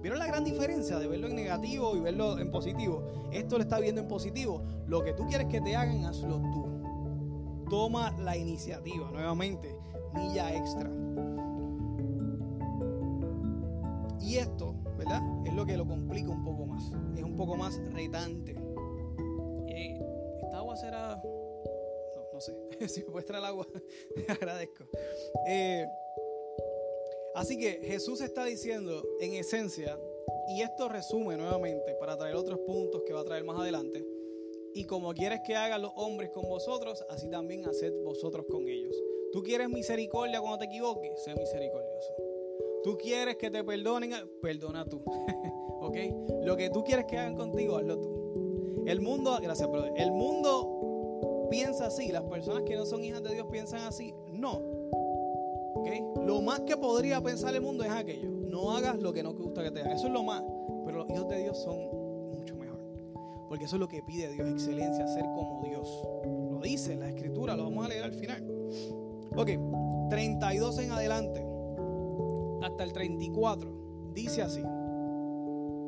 ¿Vieron 0.03 0.19
la 0.19 0.27
gran 0.27 0.43
diferencia 0.43 0.99
de 0.99 1.07
verlo 1.07 1.29
en 1.29 1.37
negativo 1.37 1.95
y 1.97 2.01
verlo 2.01 2.37
en 2.37 2.51
positivo? 2.51 3.05
Esto 3.31 3.57
lo 3.57 3.63
está 3.63 3.79
viendo 3.79 4.01
en 4.01 4.09
positivo. 4.09 4.65
Lo 4.89 5.05
que 5.05 5.13
tú 5.13 5.29
quieres 5.29 5.47
que 5.47 5.61
te 5.61 5.77
hagan, 5.77 6.05
hazlo 6.05 6.41
tú. 6.51 7.65
Toma 7.71 8.11
la 8.19 8.37
iniciativa. 8.37 9.09
Nuevamente, 9.13 9.79
milla 10.13 10.57
extra. 10.57 10.91
Y 14.21 14.39
esto, 14.39 14.75
¿verdad? 14.99 15.23
Es 15.47 15.55
lo 15.55 15.65
que 15.65 15.77
lo 15.77 15.87
complica 15.87 16.31
un 16.31 16.45
poco 16.45 16.67
más. 16.67 16.91
Es 17.17 17.23
un 17.23 17.37
poco 17.37 17.57
más 17.57 17.81
retante. 17.93 18.57
Eh, 19.69 20.01
esta 20.43 20.59
agua 20.59 20.77
será... 20.77 21.23
No, 21.23 22.23
no 22.33 22.41
sé. 22.41 22.57
si 22.89 23.05
me 23.05 23.11
puedes 23.11 23.31
el 23.31 23.45
agua, 23.45 23.69
agradezco. 24.29 24.85
Eh, 25.47 25.87
así 27.35 27.59
que 27.59 27.81
Jesús 27.83 28.21
está 28.21 28.45
diciendo, 28.45 29.03
en 29.21 29.35
esencia, 29.35 29.99
y 30.49 30.63
esto 30.63 30.89
resume 30.89 31.37
nuevamente 31.37 31.95
para 31.95 32.17
traer 32.17 32.37
otros 32.37 32.59
puntos 32.61 33.03
que 33.07 33.13
va 33.13 33.21
a 33.21 33.25
traer 33.25 33.45
más 33.45 33.61
adelante. 33.61 34.05
Y 34.75 34.85
como 34.85 35.13
quieres 35.13 35.41
que 35.47 35.55
hagan 35.55 35.83
los 35.83 35.93
hombres 35.97 36.31
con 36.31 36.49
vosotros, 36.49 37.05
así 37.11 37.29
también 37.29 37.67
haced 37.67 37.93
vosotros 38.03 38.47
con 38.51 38.69
ellos. 38.69 38.97
Tú 39.33 39.43
quieres 39.43 39.69
misericordia 39.69 40.41
cuando 40.41 40.59
te 40.59 40.65
equivoques, 40.67 41.23
sé 41.23 41.35
misericordioso. 41.35 42.15
Tú 42.83 42.99
quieres 42.99 43.37
que 43.37 43.51
te 43.51 43.63
perdonen, 43.63 44.13
perdona 44.41 44.85
tú. 44.85 45.03
¿Ok? 45.81 45.97
Lo 46.43 46.57
que 46.57 46.71
tú 46.71 46.83
quieres 46.85 47.07
que 47.07 47.19
hagan 47.19 47.37
contigo, 47.37 47.77
hazlo 47.77 48.01
tú. 48.01 48.85
El 48.87 49.01
mundo, 49.01 49.39
gracias, 49.41 49.71
brother. 49.71 49.93
El 49.97 50.11
mundo 50.11 51.49
piensa 51.51 51.87
así. 51.87 52.11
Las 52.11 52.25
personas 52.25 52.65
que 52.65 52.75
no 52.75 52.85
son 52.85 53.05
hijas 53.05 53.23
de 53.23 53.35
Dios 53.35 53.47
piensan 53.51 53.83
así. 53.83 54.13
No. 54.33 54.72
Lo 56.27 56.41
más 56.41 56.61
que 56.61 56.77
podría 56.77 57.21
pensar 57.21 57.55
el 57.55 57.63
mundo 57.63 57.85
es 57.85 57.91
aquello. 57.91 58.31
No 58.31 58.71
hagas 58.73 59.01
lo 59.01 59.13
que 59.13 59.23
no 59.23 59.35
te 59.35 59.43
gusta 59.43 59.63
que 59.63 59.71
te 59.71 59.81
hagan. 59.81 59.93
Eso 59.93 60.07
es 60.07 60.13
lo 60.13 60.23
más. 60.23 60.43
Pero 60.85 60.99
los 60.99 61.11
hijos 61.11 61.29
de 61.29 61.43
Dios 61.43 61.59
son 61.63 61.77
mucho 62.33 62.57
mejor. 62.57 62.81
Porque 63.49 63.65
eso 63.65 63.77
es 63.77 63.81
lo 63.81 63.89
que 63.89 64.03
pide 64.03 64.31
Dios, 64.33 64.49
excelencia, 64.49 65.07
ser 65.09 65.25
como 65.25 65.63
Dios. 65.65 65.89
Lo 66.51 66.61
dice 66.61 66.97
la 66.97 67.09
escritura, 67.09 67.57
lo 67.57 67.65
vamos 67.65 67.85
a 67.85 67.89
leer 67.89 68.05
al 68.05 68.13
final. 68.13 68.47
Ok, 69.37 69.51
32 70.11 70.79
en 70.79 70.93
adelante, 70.93 71.47
hasta 72.63 72.85
el 72.85 72.93
34, 72.93 74.13
dice 74.15 74.43
así. 74.43 74.63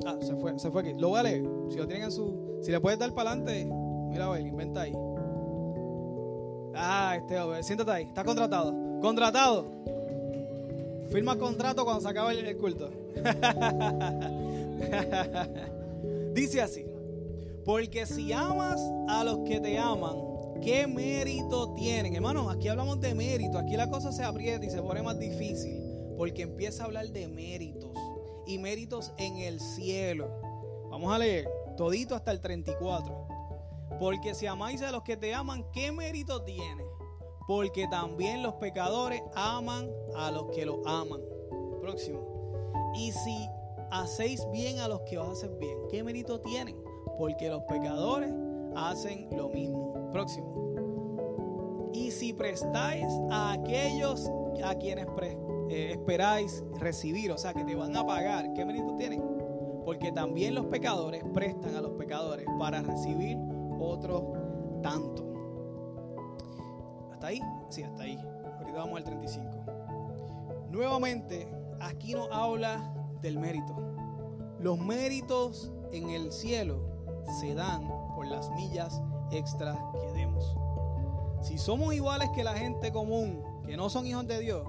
Ah, 0.06 0.18
se 0.20 0.34
fue, 0.36 0.58
se 0.58 0.70
fue 0.70 0.82
aquí. 0.82 0.94
Lo 0.96 1.10
voy 1.10 1.20
a 1.20 1.22
leer. 1.22 1.44
Si 1.70 1.76
lo 1.76 1.86
tienen 1.86 2.04
en 2.04 2.12
su. 2.12 2.58
Si 2.62 2.70
le 2.70 2.80
puedes 2.80 2.98
dar 2.98 3.12
para 3.14 3.30
adelante, 3.30 3.70
mira, 4.08 4.26
a 4.26 4.30
ver, 4.30 4.46
inventa 4.46 4.82
ahí. 4.82 4.94
Ah, 6.74 7.16
este, 7.16 7.62
siéntate 7.62 7.90
ahí. 7.90 8.04
Está 8.04 8.24
contratado. 8.24 8.72
Contratado. 9.04 9.66
Firma 11.12 11.36
contrato 11.36 11.84
cuando 11.84 12.00
se 12.00 12.08
acaba 12.08 12.32
el 12.32 12.56
culto. 12.56 12.90
Dice 16.32 16.62
así. 16.62 16.86
Porque 17.66 18.06
si 18.06 18.32
amas 18.32 18.80
a 19.10 19.22
los 19.24 19.40
que 19.40 19.60
te 19.60 19.78
aman, 19.78 20.16
¿Qué 20.62 20.86
mérito 20.86 21.74
tienen? 21.74 22.14
Hermano, 22.14 22.48
aquí 22.48 22.68
hablamos 22.68 22.98
de 22.98 23.14
mérito. 23.14 23.58
Aquí 23.58 23.76
la 23.76 23.90
cosa 23.90 24.10
se 24.10 24.24
aprieta 24.24 24.64
y 24.64 24.70
se 24.70 24.80
pone 24.80 25.02
más 25.02 25.18
difícil. 25.18 25.82
Porque 26.16 26.40
empieza 26.40 26.84
a 26.84 26.86
hablar 26.86 27.08
de 27.08 27.28
méritos. 27.28 27.90
Y 28.46 28.56
méritos 28.56 29.12
en 29.18 29.36
el 29.36 29.60
cielo. 29.60 30.30
Vamos 30.90 31.12
a 31.12 31.18
leer 31.18 31.46
todito 31.76 32.14
hasta 32.14 32.30
el 32.30 32.40
34. 32.40 33.28
Porque 34.00 34.34
si 34.34 34.46
amáis 34.46 34.80
a 34.80 34.90
los 34.90 35.02
que 35.02 35.18
te 35.18 35.34
aman, 35.34 35.70
¿qué 35.72 35.92
mérito 35.92 36.42
tiene? 36.42 36.93
Porque 37.46 37.86
también 37.88 38.42
los 38.42 38.54
pecadores 38.54 39.22
aman 39.34 39.90
a 40.16 40.30
los 40.30 40.46
que 40.50 40.64
los 40.64 40.78
aman. 40.86 41.20
Próximo. 41.80 42.20
Y 42.94 43.12
si 43.12 43.48
hacéis 43.90 44.46
bien 44.50 44.78
a 44.78 44.88
los 44.88 45.02
que 45.02 45.18
os 45.18 45.28
hacen 45.28 45.58
bien, 45.58 45.76
¿qué 45.90 46.02
mérito 46.02 46.40
tienen? 46.40 46.76
Porque 47.18 47.48
los 47.48 47.62
pecadores 47.64 48.32
hacen 48.74 49.28
lo 49.36 49.48
mismo. 49.48 50.10
Próximo. 50.12 50.54
Y 51.92 52.10
si 52.10 52.32
prestáis 52.32 53.06
a 53.30 53.52
aquellos 53.52 54.30
a 54.64 54.74
quienes 54.76 55.06
eh, 55.68 55.90
esperáis 55.92 56.64
recibir, 56.78 57.30
o 57.30 57.38
sea, 57.38 57.54
que 57.54 57.64
te 57.64 57.74
van 57.74 57.96
a 57.96 58.04
pagar, 58.04 58.52
¿qué 58.54 58.64
mérito 58.64 58.96
tienen? 58.96 59.22
Porque 59.84 60.10
también 60.12 60.54
los 60.54 60.66
pecadores 60.66 61.22
prestan 61.32 61.76
a 61.76 61.80
los 61.80 61.92
pecadores 61.92 62.46
para 62.58 62.82
recibir 62.82 63.38
otro 63.78 64.32
tanto. 64.82 65.33
¿Hasta 67.24 67.32
ahí? 67.32 67.40
Sí, 67.70 67.82
hasta 67.82 68.02
ahí. 68.02 68.18
Ahorita 68.58 68.78
vamos 68.80 68.98
al 68.98 69.04
35. 69.04 69.48
Nuevamente, 70.70 71.48
aquí 71.80 72.12
nos 72.12 72.28
habla 72.30 72.92
del 73.22 73.38
mérito. 73.38 73.74
Los 74.60 74.78
méritos 74.78 75.72
en 75.92 76.10
el 76.10 76.30
cielo 76.32 76.82
se 77.40 77.54
dan 77.54 77.88
por 78.14 78.26
las 78.26 78.50
millas 78.50 79.00
extra 79.30 79.74
que 79.98 80.12
demos. 80.12 80.54
Si 81.40 81.56
somos 81.56 81.94
iguales 81.94 82.28
que 82.34 82.44
la 82.44 82.52
gente 82.52 82.92
común, 82.92 83.42
que 83.64 83.74
no 83.74 83.88
son 83.88 84.06
hijos 84.06 84.26
de 84.26 84.40
Dios, 84.40 84.62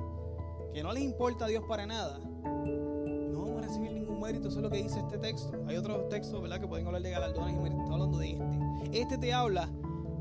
que 0.73 0.81
no 0.81 0.93
les 0.93 1.03
importa 1.03 1.45
a 1.45 1.47
Dios 1.49 1.65
para 1.67 1.85
nada, 1.85 2.19
no 2.19 3.41
vamos 3.41 3.63
a 3.63 3.67
recibir 3.67 3.91
ningún 3.91 4.21
mérito. 4.21 4.47
Eso 4.47 4.59
es 4.59 4.63
lo 4.63 4.69
que 4.69 4.81
dice 4.81 5.01
este 5.01 5.17
texto. 5.17 5.51
Hay 5.67 5.75
otros 5.75 6.07
textos, 6.07 6.41
¿verdad?, 6.41 6.61
que 6.61 6.67
pueden 6.67 6.87
hablar 6.87 7.01
de 7.01 7.11
galardones 7.11 7.53
y 7.53 7.59
méritos. 7.59 7.81
Estoy 7.81 7.93
hablando 7.95 8.17
de 8.17 8.31
este. 8.31 9.01
Este 9.01 9.17
te 9.17 9.33
habla 9.33 9.67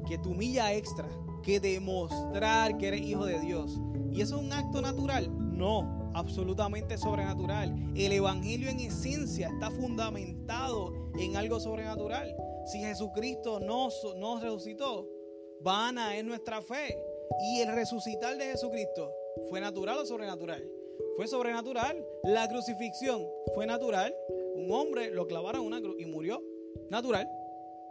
que 0.05 0.18
tu 0.18 0.31
milla 0.31 0.73
extra, 0.73 1.07
que 1.44 1.61
demostrar 1.61 2.76
que 2.78 2.88
eres 2.88 3.02
hijo 3.02 3.26
de 3.26 3.38
Dios. 3.40 3.78
¿Y 4.11 4.22
eso 4.22 4.37
es 4.37 4.42
un 4.42 4.52
acto 4.52 4.80
natural? 4.80 5.28
No, 5.57 6.11
absolutamente 6.14 6.96
sobrenatural. 6.96 7.74
El 7.94 8.12
Evangelio 8.12 8.68
en 8.68 8.80
esencia 8.80 9.48
está 9.48 9.70
fundamentado 9.70 10.92
en 11.18 11.37
algo 11.37 11.61
sobrenatural. 11.61 12.35
Si 12.66 12.78
Jesucristo 12.78 13.61
no 13.61 13.88
nos 14.16 14.42
resucitó, 14.42 15.09
vana 15.61 16.16
es 16.16 16.24
nuestra 16.24 16.62
fe. 16.62 16.96
¿Y 17.40 17.61
el 17.61 17.74
resucitar 17.74 18.37
de 18.38 18.46
Jesucristo 18.46 19.11
fue 19.50 19.61
natural 19.61 19.98
o 19.98 20.07
sobrenatural? 20.07 20.66
Fue 21.16 21.26
sobrenatural. 21.26 22.04
La 22.22 22.48
crucifixión 22.48 23.22
fue 23.54 23.66
natural. 23.66 24.14
Un 24.54 24.70
hombre 24.72 25.11
lo 25.11 25.26
clavaron 25.26 25.62
en 25.62 25.66
una 25.66 25.80
cruz 25.80 25.96
y 25.98 26.07
murió. 26.07 26.42
Natural. 26.90 27.28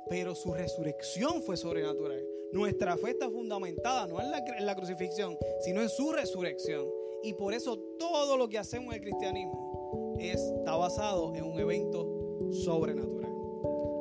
Pero 0.10 0.36
su 0.36 0.54
resurrección 0.54 1.42
fue 1.42 1.58
sobrenatural. 1.58 2.24
Nuestra 2.52 2.98
fe 2.98 3.12
está 3.12 3.30
fundamentada 3.30 4.08
no 4.08 4.22
en 4.22 4.66
la, 4.66 4.76
crucifixión, 4.76 5.38
sino 5.62 5.82
en 5.82 5.90
su 5.90 6.12
resurrección. 6.12 6.88
Y 7.24 7.34
por 7.34 7.54
eso 7.54 7.78
todo 7.98 8.38
lo 8.38 8.48
que 8.48 8.60
hacemos 8.60 8.94
en 8.94 9.02
el 9.02 9.10
cristianismo 9.10 10.16
está 10.20 10.76
basado 10.76 11.34
en 11.36 11.46
un 11.46 11.60
evento 11.60 12.52
sobrenatural. 12.52 13.34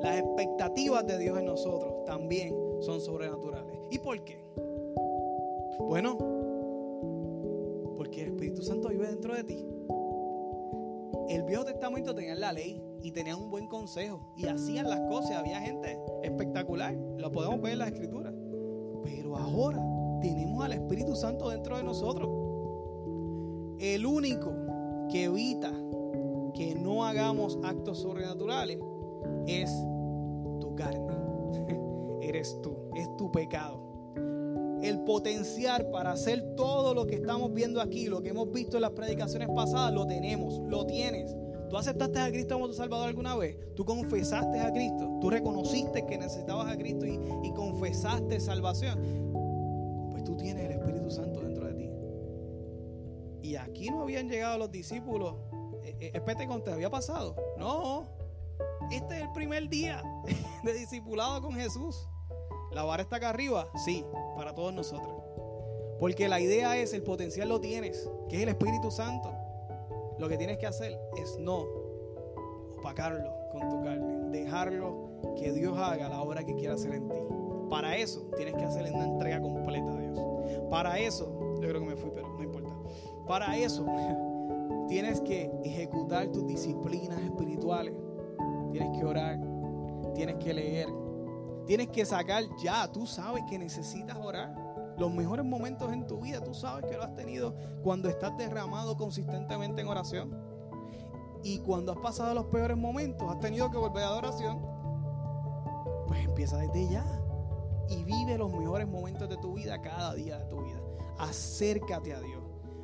Las 0.03 0.19
expectativas 0.19 1.07
de 1.07 1.19
Dios 1.19 1.39
en 1.39 1.47
nosotros 1.47 2.05
también 2.05 2.55
son 2.81 3.01
sobrenaturales. 3.01 3.79
¿Y 3.91 3.99
por 3.99 4.23
qué? 4.25 4.39
Bueno, 5.79 6.19
porque 7.97 8.23
el 8.23 8.29
Espíritu 8.33 8.63
Santo 8.63 8.89
vive 8.89 9.07
dentro 9.07 9.35
de 9.35 9.45
ti. 9.45 9.67
El 11.29 11.45
Viejo 11.45 11.65
Testamento 11.65 12.15
tenía 12.15 12.35
la 12.35 12.53
ley 12.53 12.83
y 13.03 13.11
tenía 13.11 13.37
un 13.37 13.51
buen 13.51 13.67
consejo 13.67 14.21
y 14.37 14.47
hacían 14.47 14.89
las 14.89 15.01
cosas. 15.09 15.33
Había 15.33 15.61
gente 15.61 15.99
espectacular, 16.23 16.95
lo 16.95 17.31
podemos 17.31 17.61
ver 17.61 17.73
en 17.73 17.79
la 17.79 17.89
Escritura. 17.89 18.33
Pero 19.03 19.37
ahora 19.37 19.83
tenemos 20.21 20.65
al 20.65 20.73
Espíritu 20.73 21.17
Santo 21.17 21.49
dentro 21.51 21.77
de 21.77 21.83
nosotros. 21.83 22.29
El 23.79 24.07
único 24.07 24.53
que 25.11 25.25
evita 25.25 25.73
que 26.55 26.75
no 26.75 27.05
hagamos 27.05 27.59
actos 27.65 27.99
sobrenaturales 27.99 28.79
es 29.47 29.71
tu 30.61 30.75
carne. 30.77 31.17
Eres 32.21 32.61
tú, 32.63 32.77
es 32.95 33.15
tu 33.17 33.31
pecado. 33.33 33.81
El 34.83 35.01
potencial 35.01 35.91
para 35.91 36.13
hacer 36.13 36.55
todo 36.57 36.95
lo 36.95 37.07
que 37.07 37.17
estamos 37.17 37.53
viendo 37.53 37.81
aquí, 37.81 38.07
lo 38.07 38.21
que 38.21 38.31
hemos 38.31 38.51
visto 38.51 38.77
en 38.77 38.83
las 38.83 38.91
predicaciones 38.93 39.49
pasadas, 39.49 39.93
lo 39.93 40.07
tenemos, 40.07 40.59
lo 40.61 40.87
tienes. 40.87 41.37
¿Tú 41.73 41.79
aceptaste 41.79 42.21
a 42.21 42.31
Cristo 42.31 42.57
como 42.57 42.67
tu 42.67 42.75
Salvador 42.75 43.09
alguna 43.09 43.35
vez? 43.35 43.57
¿Tú 43.75 43.87
confesaste 43.87 44.61
a 44.61 44.71
Cristo? 44.75 45.17
¿Tú 45.23 45.31
reconociste 45.31 46.05
que 46.05 46.19
necesitabas 46.19 46.71
a 46.71 46.77
Cristo 46.77 47.07
y, 47.07 47.19
y 47.43 47.51
confesaste 47.55 48.39
salvación? 48.41 49.31
Pues 50.11 50.23
tú 50.23 50.37
tienes 50.37 50.67
el 50.67 50.73
Espíritu 50.73 51.11
Santo 51.11 51.41
dentro 51.41 51.67
de 51.67 51.73
ti. 51.73 51.91
Y 53.49 53.57
aquí 53.57 53.89
no 53.89 54.03
habían 54.03 54.29
llegado 54.29 54.59
los 54.59 54.71
discípulos. 54.71 55.37
Espete 55.99 56.47
con 56.47 56.63
te 56.63 56.73
había 56.73 56.91
pasado. 56.91 57.37
No, 57.57 58.07
este 58.91 59.17
es 59.17 59.23
el 59.23 59.33
primer 59.33 59.71
día 59.71 60.03
de 60.65 60.75
discipulado 60.75 61.41
con 61.41 61.55
Jesús. 61.55 62.07
¿La 62.73 62.83
vara 62.83 63.03
está 63.03 63.17
acá 63.17 63.31
arriba? 63.31 63.71
Sí, 63.83 64.05
para 64.37 64.55
todos 64.55 64.75
nosotros. 64.75 65.23
Porque 65.99 66.29
la 66.29 66.39
idea 66.39 66.77
es, 66.77 66.93
el 66.93 67.03
potencial 67.03 67.49
lo 67.49 67.63
tienes, 67.63 68.11
que 68.29 68.37
es 68.37 68.43
el 68.43 68.51
Espíritu 68.51 68.91
Santo. 68.91 69.42
Lo 70.19 70.29
que 70.29 70.37
tienes 70.37 70.59
que 70.59 70.67
hacer 70.67 70.99
es 71.17 71.39
no 71.39 71.67
opacarlo 72.79 73.31
con 73.51 73.69
tu 73.69 73.83
carne, 73.83 74.31
dejarlo 74.31 75.11
que 75.37 75.53
Dios 75.53 75.77
haga 75.79 76.09
la 76.09 76.21
obra 76.23 76.45
que 76.45 76.55
quiera 76.55 76.75
hacer 76.75 76.95
en 76.95 77.09
ti. 77.09 77.19
Para 77.71 77.97
eso 77.97 78.29
tienes 78.37 78.55
que 78.55 78.65
hacerle 78.65 78.91
una 78.91 79.05
entrega 79.05 79.41
completa 79.41 79.93
a 79.93 79.99
Dios. 79.99 80.19
Para 80.71 80.99
eso, 80.99 81.59
yo 81.61 81.69
creo 81.69 81.81
que 81.81 81.87
me 81.87 81.97
fui, 81.97 82.11
pero 82.15 82.29
no 82.29 82.43
importa. 82.43 82.73
Para 83.27 83.57
eso 83.57 83.87
tienes 84.89 85.21
que 85.21 85.51
ejecutar 85.65 86.29
tus 86.29 86.47
disciplinas 86.47 87.19
espirituales 87.21 87.95
tienes 88.73 88.99
que 88.99 89.05
orar, 89.05 89.39
tienes 90.15 90.37
que 90.37 90.55
leer, 90.55 90.89
tienes 91.67 91.89
que 91.89 92.05
sacar 92.05 92.45
ya, 92.63 92.91
tú 92.91 93.07
sabes 93.07 93.45
que 93.49 93.59
necesitas 93.59 94.17
orar. 94.17 94.55
Los 94.99 95.13
mejores 95.13 95.45
momentos 95.45 95.93
en 95.93 96.07
tu 96.07 96.21
vida, 96.21 96.43
tú 96.43 96.55
sabes 96.55 96.85
que 96.87 96.97
lo 96.97 97.03
has 97.03 97.15
tenido 97.15 97.55
cuando 97.83 98.09
estás 98.09 98.37
derramado 98.37 98.97
consistentemente 98.97 99.81
en 99.81 99.89
oración. 99.89 100.37
Y 101.43 101.59
cuando 101.61 101.93
has 101.93 101.99
pasado 101.99 102.35
los 102.35 102.47
peores 102.47 102.77
momentos, 102.77 103.29
has 103.31 103.41
tenido 103.41 103.71
que 103.71 103.79
volver 103.79 104.05
a 104.05 104.11
la 104.11 104.17
oración, 104.17 104.61
pues 106.07 106.25
empieza 106.25 106.59
desde 106.59 106.89
ya 106.89 107.05
y 107.89 108.05
vive 108.05 108.39
los 108.39 108.53
mejores 108.53 108.87
momentos 108.87 109.29
de 109.29 109.37
tu 109.39 109.55
vida 109.55 109.81
cada 109.81 110.15
día 110.15 110.39
de 110.39 110.45
tu 110.47 110.63
vida. 110.63 110.81
Acércate 111.19 112.15
a 112.15 112.21
Dios. 112.21 112.43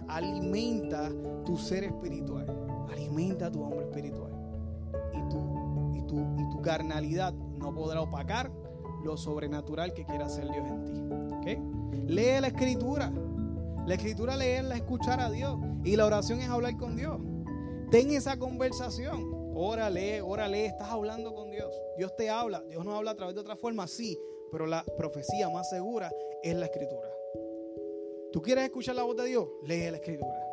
Alimenta 0.08 1.10
tu 1.44 1.56
ser 1.56 1.84
espiritual. 1.84 2.46
Alimenta 2.90 3.50
tu 3.50 3.62
hombre 3.62 3.82
espiritual. 3.82 4.32
Y 5.14 5.22
tú 5.28 5.68
y 5.94 6.48
tu 6.48 6.62
carnalidad 6.62 7.32
no 7.32 7.74
podrá 7.74 8.00
opacar 8.00 8.50
lo 9.04 9.16
sobrenatural 9.16 9.92
que 9.92 10.04
quiera 10.04 10.26
hacer 10.26 10.50
Dios 10.50 10.66
en 10.66 10.84
ti. 10.84 11.27
Lee 12.06 12.40
la 12.40 12.48
escritura. 12.48 13.12
La 13.86 13.94
escritura 13.94 14.36
leerla, 14.36 14.76
escuchar 14.76 15.20
a 15.20 15.30
Dios. 15.30 15.58
Y 15.84 15.96
la 15.96 16.06
oración 16.06 16.40
es 16.40 16.48
hablar 16.48 16.76
con 16.76 16.96
Dios. 16.96 17.18
Ten 17.90 18.10
esa 18.10 18.38
conversación. 18.38 19.52
Órale, 19.54 20.20
órale, 20.20 20.66
estás 20.66 20.88
hablando 20.88 21.34
con 21.34 21.50
Dios. 21.50 21.74
Dios 21.96 22.14
te 22.16 22.28
habla. 22.28 22.62
Dios 22.68 22.84
no 22.84 22.94
habla 22.94 23.12
a 23.12 23.16
través 23.16 23.34
de 23.34 23.40
otra 23.40 23.56
forma, 23.56 23.88
sí. 23.88 24.18
Pero 24.52 24.66
la 24.66 24.84
profecía 24.96 25.48
más 25.48 25.70
segura 25.70 26.12
es 26.42 26.54
la 26.54 26.66
escritura. 26.66 27.08
¿Tú 28.32 28.42
quieres 28.42 28.64
escuchar 28.64 28.94
la 28.94 29.04
voz 29.04 29.16
de 29.16 29.24
Dios? 29.24 29.48
Lee 29.66 29.90
la 29.90 29.96
escritura. 29.96 30.44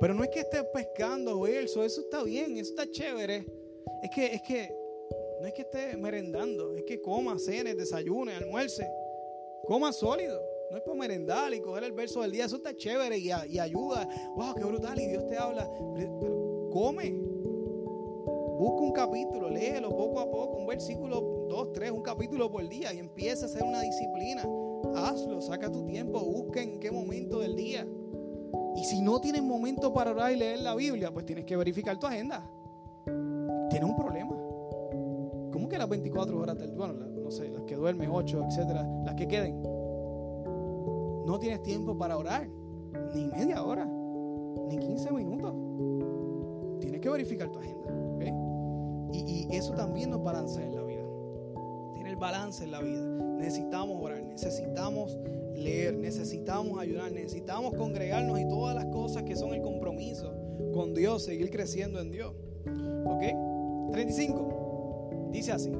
Pero 0.00 0.14
no 0.14 0.24
es 0.24 0.30
que 0.30 0.40
estés 0.40 0.64
pescando 0.72 1.40
verso, 1.40 1.84
eso 1.84 2.00
está 2.00 2.22
bien, 2.22 2.56
eso 2.56 2.70
está 2.70 2.90
chévere. 2.90 3.46
Es 4.02 4.10
que, 4.10 4.26
es 4.34 4.42
que, 4.42 4.74
no 5.40 5.46
es 5.46 5.52
que 5.52 5.62
esté 5.62 5.96
merendando, 5.96 6.74
es 6.76 6.84
que 6.84 7.00
coma, 7.00 7.38
cene, 7.38 7.74
desayune, 7.74 8.34
almuerce. 8.34 8.88
Coma 9.66 9.92
sólido. 9.92 10.51
No 10.72 10.78
es 10.78 10.84
para 10.84 10.96
merendar 10.96 11.52
y 11.52 11.60
coger 11.60 11.84
el 11.84 11.92
verso 11.92 12.22
del 12.22 12.32
día. 12.32 12.46
Eso 12.46 12.56
está 12.56 12.74
chévere 12.74 13.18
y, 13.18 13.30
ayuda. 13.30 14.08
Wow, 14.34 14.54
qué 14.54 14.64
brutal. 14.64 14.98
Y 14.98 15.06
Dios 15.06 15.26
te 15.26 15.36
habla. 15.36 15.70
Pero 15.94 16.70
come. 16.72 17.12
Busca 18.58 18.80
un 18.80 18.92
capítulo, 18.92 19.50
léelo 19.50 19.90
poco 19.90 20.20
a 20.20 20.30
poco. 20.30 20.56
Un 20.56 20.66
versículo, 20.66 21.46
dos, 21.50 21.74
tres, 21.74 21.90
un 21.90 22.00
capítulo 22.00 22.50
por 22.50 22.66
día. 22.66 22.94
Y 22.94 23.00
empieza 23.00 23.44
a 23.44 23.48
hacer 23.50 23.62
una 23.62 23.82
disciplina. 23.82 24.48
Hazlo, 24.94 25.42
saca 25.42 25.70
tu 25.70 25.84
tiempo. 25.84 26.18
Busca 26.20 26.62
en 26.62 26.80
qué 26.80 26.90
momento 26.90 27.40
del 27.40 27.54
día. 27.54 27.86
Y 28.74 28.84
si 28.84 29.02
no 29.02 29.20
tienes 29.20 29.42
momento 29.42 29.92
para 29.92 30.12
orar 30.12 30.32
y 30.32 30.36
leer 30.36 30.60
la 30.60 30.74
Biblia, 30.74 31.12
pues 31.12 31.26
tienes 31.26 31.44
que 31.44 31.54
verificar 31.54 31.98
tu 31.98 32.06
agenda 32.06 32.50
tiene 33.72 33.86
un 33.86 33.96
problema. 33.96 34.36
¿Cómo 35.50 35.68
que 35.68 35.78
las 35.78 35.88
24 35.88 36.38
horas 36.38 36.58
del 36.58 36.72
bueno, 36.72 36.94
no 36.94 37.30
sé, 37.30 37.48
las 37.48 37.62
que 37.62 37.74
duermen 37.74 38.10
8, 38.12 38.44
etcétera, 38.48 38.86
las 39.04 39.14
que 39.14 39.26
queden? 39.26 39.71
No 41.26 41.38
tienes 41.38 41.62
tiempo 41.62 41.96
para 41.96 42.16
orar, 42.16 42.48
ni 43.14 43.26
media 43.26 43.62
hora, 43.62 43.86
ni 44.68 44.78
15 44.78 45.12
minutos. 45.12 45.54
Tienes 46.80 47.00
que 47.00 47.08
verificar 47.08 47.50
tu 47.50 47.58
agenda. 47.58 47.82
Y, 49.12 49.46
eso 49.54 49.74
también 49.74 50.10
nos 50.10 50.22
balancea 50.22 50.64
en 50.64 50.74
la 50.74 50.82
vida. 50.82 51.04
Tiene 51.94 52.10
el 52.10 52.16
balance 52.16 52.64
en 52.64 52.70
la 52.70 52.80
vida. 52.80 53.02
Necesitamos 53.36 54.02
orar, 54.02 54.22
necesitamos 54.22 55.18
leer, 55.54 55.94
necesitamos 55.94 56.78
ayudar, 56.78 57.12
necesitamos 57.12 57.74
congregarnos 57.74 58.40
y 58.40 58.48
todas 58.48 58.74
las 58.74 58.86
cosas 58.86 59.24
que 59.24 59.36
son 59.36 59.52
el 59.52 59.60
compromiso 59.60 60.32
con 60.72 60.94
Dios, 60.94 61.24
seguir 61.24 61.50
creciendo 61.50 62.00
en 62.00 62.10
Dios. 62.10 62.34
¿Ok? 63.04 63.92
35. 63.92 65.28
Dice 65.30 65.52
así, 65.52 65.72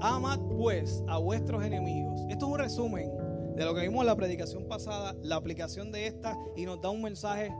amad 0.00 0.38
pues 0.56 1.02
a 1.08 1.18
vuestros 1.18 1.64
enemigos. 1.64 2.20
Esto 2.28 2.46
es 2.46 2.52
un 2.52 2.58
resumen 2.58 3.15
de 3.56 3.64
lo 3.64 3.74
que 3.74 3.80
vimos 3.80 4.02
en 4.02 4.06
la 4.06 4.16
predicación 4.16 4.68
pasada, 4.68 5.16
la 5.22 5.36
aplicación 5.36 5.90
de 5.90 6.06
esta 6.06 6.38
y 6.54 6.66
nos 6.66 6.80
da 6.82 6.90
un 6.90 7.00
mensaje 7.00 7.50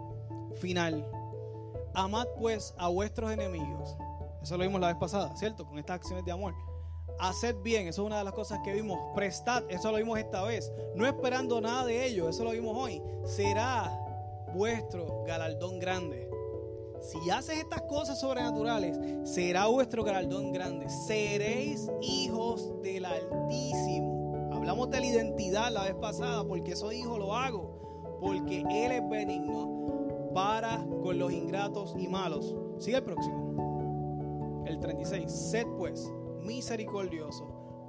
final. 0.56 1.08
Amad 1.94 2.26
pues 2.38 2.74
a 2.76 2.88
vuestros 2.88 3.32
enemigos. 3.32 3.96
Eso 4.42 4.58
lo 4.58 4.64
vimos 4.64 4.78
la 4.78 4.88
vez 4.88 4.96
pasada, 4.96 5.34
¿cierto? 5.36 5.66
Con 5.66 5.78
estas 5.78 5.96
acciones 5.96 6.24
de 6.26 6.32
amor. 6.32 6.54
Haced 7.18 7.56
bien, 7.62 7.88
eso 7.88 8.02
es 8.02 8.06
una 8.06 8.18
de 8.18 8.24
las 8.24 8.34
cosas 8.34 8.60
que 8.62 8.74
vimos. 8.74 8.98
Prestad, 9.14 9.64
eso 9.70 9.90
lo 9.90 9.96
vimos 9.96 10.18
esta 10.18 10.42
vez. 10.42 10.70
No 10.94 11.06
esperando 11.06 11.62
nada 11.62 11.86
de 11.86 12.04
ello, 12.04 12.28
eso 12.28 12.44
lo 12.44 12.50
vimos 12.50 12.76
hoy. 12.76 13.02
Será 13.24 13.90
vuestro 14.52 15.24
galardón 15.26 15.78
grande. 15.78 16.28
Si 17.00 17.30
haces 17.30 17.58
estas 17.58 17.82
cosas 17.82 18.20
sobrenaturales, 18.20 18.98
será 19.24 19.66
vuestro 19.66 20.04
galardón 20.04 20.52
grande. 20.52 20.90
Seréis 20.90 21.88
hijos 22.02 22.82
del 22.82 23.06
Altísimo. 23.06 24.15
Hablamos 24.66 24.90
de 24.90 24.98
la 24.98 25.06
identidad 25.06 25.70
la 25.70 25.84
vez 25.84 25.94
pasada, 25.94 26.42
porque 26.42 26.74
soy 26.74 26.96
hijo 26.96 27.16
lo 27.18 27.36
hago, 27.36 28.18
porque 28.20 28.62
Él 28.62 28.90
es 28.90 29.08
benigno 29.08 30.32
para 30.34 30.84
con 31.04 31.20
los 31.20 31.32
ingratos 31.32 31.94
y 31.96 32.08
malos. 32.08 32.52
Sigue 32.78 32.96
el 32.96 33.04
próximo. 33.04 34.64
El 34.66 34.80
36. 34.80 35.30
Sed 35.30 35.68
pues 35.78 36.12
misericordioso, 36.42 37.46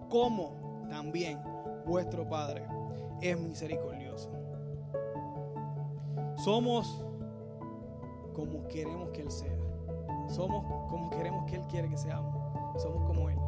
como 0.08 0.86
también 0.88 1.40
vuestro 1.84 2.30
Padre 2.30 2.68
es 3.22 3.40
misericordioso. 3.40 4.30
Somos 6.44 7.04
como 8.36 8.68
queremos 8.68 9.10
que 9.10 9.22
Él 9.22 9.32
sea. 9.32 9.58
Somos 10.30 10.64
como 10.92 11.10
queremos 11.10 11.44
que 11.50 11.56
Él 11.56 11.64
quiere 11.72 11.90
que 11.90 11.98
seamos. 11.98 12.36
Somos 12.80 13.04
como 13.08 13.32
Él. 13.32 13.47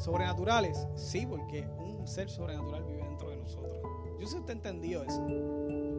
¿Sobrenaturales? 0.00 0.86
Sí, 0.94 1.26
porque 1.26 1.68
un 1.78 2.06
ser 2.08 2.30
sobrenatural 2.30 2.84
vive 2.84 3.02
dentro 3.02 3.28
de 3.28 3.36
nosotros. 3.36 3.78
Yo 4.18 4.26
sé 4.26 4.32
si 4.32 4.38
usted 4.38 4.54
ha 4.54 4.56
entendido 4.56 5.02
eso. 5.02 5.22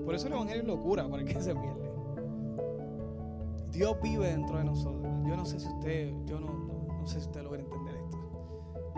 Por 0.04 0.16
eso 0.16 0.26
el 0.26 0.34
Evangelio 0.34 0.64
es 0.64 0.68
locura, 0.68 1.08
para 1.08 1.24
que 1.24 1.40
se 1.40 1.54
pierde. 1.54 1.92
Dios 3.72 3.96
vive 4.02 4.28
dentro 4.28 4.58
de 4.58 4.64
nosotros. 4.64 5.04
Yo 5.28 5.38
no 5.38 5.46
sé 5.46 5.60
si 5.60 5.68
usted, 5.68 6.14
yo 6.26 6.40
no, 6.40 6.48
no, 6.48 7.06
sé 7.06 7.20
si 7.20 7.28
usted 7.28 7.44
logra 7.44 7.62
entender 7.62 7.96
esto. 7.96 8.18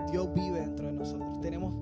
Dios 0.10 0.34
vive 0.34 0.62
dentro 0.62 0.88
de 0.88 0.94
nosotros. 0.94 1.42
Tenemos 1.42 1.76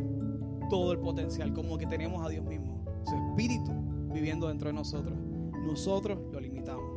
todo 0.72 0.91
el 0.91 0.97
potencial, 0.97 1.53
como 1.53 1.78
que 1.78 1.86
tenemos 1.86 2.26
a 2.26 2.30
Dios 2.30 2.43
mismo. 2.43 2.84
Su 3.05 3.15
espíritu 3.15 3.72
viviendo 4.11 4.47
dentro 4.47 4.69
de 4.69 4.74
nosotros. 4.74 5.15
Nosotros 5.63 6.17
lo 6.32 6.39
limitamos. 6.39 6.89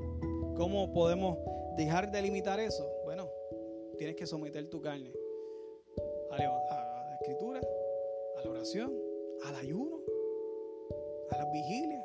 ¿Cómo 0.57 0.91
podemos 0.91 1.37
dejar 1.77 2.11
de 2.11 2.23
limitar 2.23 2.61
eso? 2.61 2.83
Bueno, 3.05 3.29
tienes 3.99 4.17
que 4.17 4.27
someter 4.27 4.71
tu 4.71 4.81
carne 4.81 5.13
escritura, 7.25 7.61
a 8.37 8.45
la 8.45 8.51
oración, 8.51 8.93
al 9.45 9.55
ayuno, 9.57 10.03
a 11.31 11.39
las 11.39 11.51
vigilias. 11.51 12.05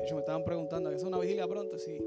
Ellos 0.00 0.12
me 0.12 0.20
estaban 0.20 0.44
preguntando, 0.44 0.90
¿es 0.90 1.02
una 1.02 1.18
vigilia 1.18 1.48
pronto? 1.48 1.78
Sí, 1.78 1.98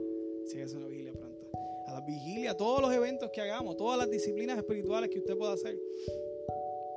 sí, 0.46 0.62
es 0.62 0.74
una 0.74 0.88
vigilia 0.88 1.12
pronto. 1.12 1.50
A 1.88 1.94
las 1.94 2.06
vigilias, 2.06 2.56
todos 2.56 2.82
los 2.82 2.94
eventos 2.94 3.30
que 3.32 3.42
hagamos, 3.42 3.76
todas 3.76 3.98
las 4.00 4.10
disciplinas 4.10 4.58
espirituales 4.58 5.10
que 5.10 5.20
usted 5.20 5.38
pueda 5.38 5.52
hacer, 5.52 5.78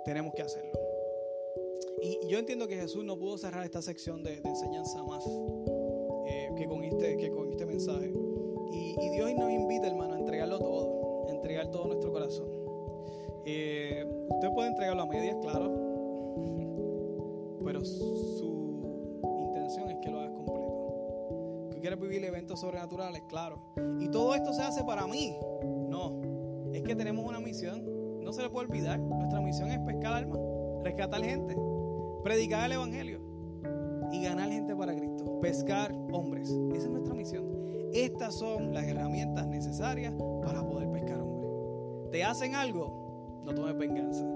tenemos 0.04 0.32
que 0.32 0.42
hacerlo. 0.42 0.78
Y, 2.02 2.28
yo 2.28 2.38
entiendo 2.38 2.68
que 2.68 2.76
Jesús 2.76 3.04
no 3.04 3.18
pudo 3.18 3.36
cerrar 3.36 3.64
esta 3.64 3.82
sección 3.82 4.22
de, 4.22 4.40
enseñanza 4.44 5.02
más 5.02 5.24
eh, 6.28 6.50
que, 6.56 6.66
con 6.66 6.84
este, 6.84 7.16
que 7.16 7.30
con 7.30 7.50
este 7.50 7.66
mensaje. 7.66 8.12
Y 8.70 9.10
Dios 9.10 9.27
entregarlo 14.68 15.02
a 15.02 15.06
medias, 15.06 15.36
claro, 15.42 15.88
pero 17.64 17.84
su 17.84 18.82
intención 19.38 19.90
es 19.90 19.98
que 20.02 20.10
lo 20.10 20.20
hagas 20.20 20.32
completo. 20.32 21.68
Que 21.70 21.80
quieres 21.80 22.00
vivir 22.00 22.24
eventos 22.24 22.60
sobrenaturales, 22.60 23.22
claro. 23.28 23.60
Y 24.00 24.08
todo 24.08 24.34
esto 24.34 24.52
se 24.52 24.62
hace 24.62 24.82
para 24.84 25.06
mí. 25.06 25.36
No, 25.88 26.20
es 26.72 26.82
que 26.82 26.94
tenemos 26.96 27.26
una 27.26 27.40
misión. 27.40 27.84
No 28.22 28.32
se 28.32 28.42
le 28.42 28.50
puede 28.50 28.68
olvidar. 28.68 28.98
Nuestra 28.98 29.40
misión 29.40 29.70
es 29.70 29.78
pescar 29.80 30.14
almas, 30.14 30.38
rescatar 30.82 31.22
gente, 31.22 31.56
predicar 32.22 32.66
el 32.66 32.72
evangelio 32.72 33.20
y 34.12 34.22
ganar 34.22 34.50
gente 34.50 34.74
para 34.74 34.94
Cristo. 34.94 35.38
Pescar 35.40 35.92
hombres. 36.12 36.50
Esa 36.74 36.86
es 36.86 36.90
nuestra 36.90 37.14
misión. 37.14 37.44
Estas 37.92 38.34
son 38.34 38.72
las 38.72 38.84
herramientas 38.84 39.46
necesarias 39.46 40.14
para 40.42 40.66
poder 40.66 40.90
pescar 40.90 41.20
hombres. 41.20 41.50
¿Te 42.10 42.24
hacen 42.24 42.54
algo? 42.54 43.42
No 43.44 43.54
tomes 43.54 43.76
venganza. 43.76 44.26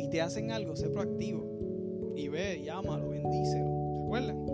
Y 0.00 0.08
te 0.08 0.22
hacen 0.22 0.50
algo, 0.50 0.76
sé 0.76 0.88
proactivo. 0.88 1.44
Y 2.16 2.28
ve, 2.28 2.62
llámalo, 2.62 3.10
bendícelo. 3.10 4.02
¿Recuerdan? 4.02 4.46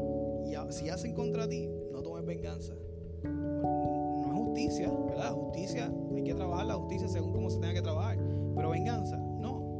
Y 0.44 0.72
si 0.72 0.88
hacen 0.88 1.14
contra 1.14 1.48
ti, 1.48 1.68
no 1.92 2.02
tomes 2.02 2.26
venganza. 2.26 2.74
No 3.22 4.26
es 4.26 4.38
justicia, 4.38 4.90
¿verdad? 4.90 5.32
Justicia, 5.32 5.92
hay 6.14 6.22
que 6.24 6.34
trabajar 6.34 6.66
la 6.66 6.74
justicia 6.74 7.08
según 7.08 7.32
cómo 7.32 7.48
se 7.48 7.58
tenga 7.60 7.74
que 7.74 7.82
trabajar. 7.82 8.18
Pero 8.54 8.70
venganza, 8.70 9.16
no. 9.16 9.78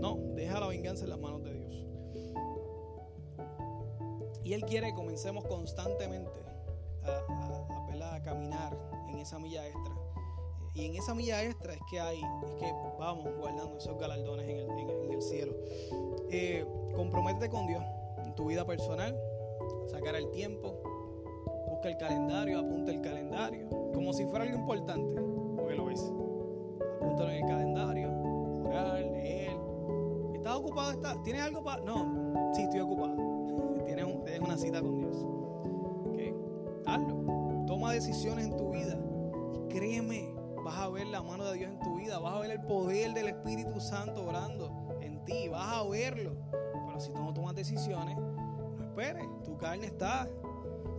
No, 0.00 0.18
deja 0.34 0.58
la 0.58 0.68
venganza 0.68 1.04
en 1.04 1.10
las 1.10 1.20
manos 1.20 1.42
de 1.44 1.52
Dios. 1.52 1.86
Y 4.42 4.54
Él 4.54 4.62
quiere 4.62 4.88
que 4.88 4.94
comencemos 4.94 5.44
constantemente 5.44 6.40
a, 7.04 8.22
caminar 8.22 8.78
en 9.08 9.18
esa 9.18 9.38
milla 9.38 9.66
extra. 9.66 9.94
Y 10.74 10.86
en 10.86 10.96
esa 10.96 11.14
milla 11.14 11.42
extra 11.44 11.74
es 11.74 11.80
que 11.90 12.00
hay, 12.00 12.18
es 12.18 12.54
que 12.54 12.72
vamos 12.98 13.28
guardando 13.38 13.76
esos 13.76 13.98
galardones 13.98 14.48
en 14.48 14.58
el, 15.12 15.22
cielo. 15.22 15.54
Eh, 16.30 16.66
comprométete 16.96 17.48
con 17.48 17.66
Dios 17.66 17.82
en 18.24 18.34
tu 18.34 18.46
vida 18.46 18.66
personal, 18.66 19.16
sacar 19.86 20.16
el 20.16 20.30
tiempo, 20.30 20.74
busca 21.68 21.90
el 21.90 21.96
calendario, 21.96 22.58
apunta 22.58 22.90
el 22.90 23.00
calendario, 23.00 23.68
como 23.94 24.12
si 24.12 24.24
fuera 24.24 24.44
algo 24.44 24.58
importante, 24.58 25.20
porque 25.56 25.74
lo 25.76 25.90
es. 25.90 26.00
Apúntalo 27.00 27.30
en 27.30 27.44
el 27.44 27.48
calendario, 27.48 28.12
orar, 28.64 29.00
leer. 29.00 29.56
¿Estás 30.34 30.56
ocupado? 30.56 31.22
¿Tienes 31.22 31.42
algo 31.42 31.62
para.? 31.62 31.82
No, 31.84 32.52
sí, 32.54 32.62
estoy 32.62 32.80
ocupado. 32.80 33.14
Tienes, 33.86 34.06
una 34.40 34.56
cita 34.56 34.80
con 34.80 34.96
Dios 34.96 35.24
hazlo. 36.86 37.64
Toma 37.66 37.92
decisiones 37.92 38.46
en 38.46 38.56
tu 38.56 38.70
vida. 38.70 38.98
Y 39.54 39.68
créeme, 39.68 40.31
ver 40.92 41.06
la 41.06 41.22
mano 41.22 41.44
de 41.44 41.58
Dios 41.58 41.70
en 41.70 41.80
tu 41.80 41.96
vida. 41.96 42.18
Vas 42.18 42.34
a 42.34 42.40
ver 42.40 42.50
el 42.50 42.60
poder 42.60 43.12
del 43.14 43.28
Espíritu 43.28 43.80
Santo 43.80 44.24
orando 44.26 44.96
en 45.00 45.24
ti. 45.24 45.48
Vas 45.48 45.78
a 45.78 45.88
verlo. 45.88 46.36
Pero 46.86 47.00
si 47.00 47.12
tú 47.12 47.22
no 47.22 47.32
tomas 47.32 47.54
decisiones, 47.54 48.16
no 48.16 48.84
esperes. 48.84 49.26
Tu 49.44 49.56
carne 49.56 49.86
está 49.86 50.28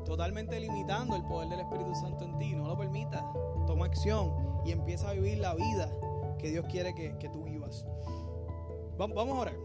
totalmente 0.05 0.59
limitando 0.59 1.15
el 1.15 1.23
poder 1.23 1.49
del 1.49 1.61
Espíritu 1.61 1.93
Santo 1.95 2.25
en 2.25 2.37
ti. 2.37 2.55
No 2.55 2.67
lo 2.67 2.77
permitas. 2.77 3.23
Toma 3.67 3.85
acción 3.85 4.33
y 4.65 4.71
empieza 4.71 5.09
a 5.09 5.13
vivir 5.13 5.37
la 5.37 5.55
vida 5.55 5.89
que 6.37 6.49
Dios 6.49 6.65
quiere 6.69 6.93
que, 6.93 7.29
tú 7.29 7.43
vivas. 7.43 7.85
Vamos 8.97 9.17
a 9.17 9.41
orar. 9.41 9.55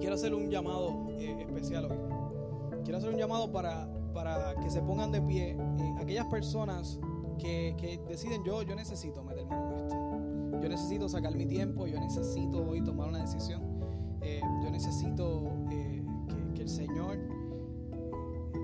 Quiero 0.00 0.14
hacer 0.14 0.34
un 0.34 0.50
llamado 0.50 1.08
eh, 1.18 1.44
especial 1.46 1.86
hoy. 1.86 1.98
Quiero 2.82 2.98
hacer 2.98 3.10
un 3.10 3.16
llamado 3.16 3.52
para 3.52 3.88
para 4.12 4.54
que 4.56 4.70
se 4.70 4.80
pongan 4.82 5.10
de 5.10 5.20
pie 5.22 5.50
eh, 5.50 5.94
aquellas 6.00 6.26
personas 6.26 6.98
que, 7.38 8.00
deciden 8.08 8.44
yo, 8.44 8.62
yo 8.62 8.74
necesito 8.74 9.22
meterme 9.22 9.54
en 9.54 9.72
esto. 9.72 10.60
Yo 10.62 10.68
necesito 10.68 11.08
sacar 11.08 11.34
mi 11.34 11.46
tiempo, 11.46 11.86
yo 11.86 11.98
necesito 11.98 12.64
hoy 12.64 12.82
tomar 12.82 13.08
una 13.08 13.20
decisión. 13.20 13.62
Eh, 14.22 14.40
yo 14.62 14.70
necesito 14.70 15.52
eh, 15.70 16.04
que, 16.54 16.62
el 16.62 16.68
Señor 16.68 17.18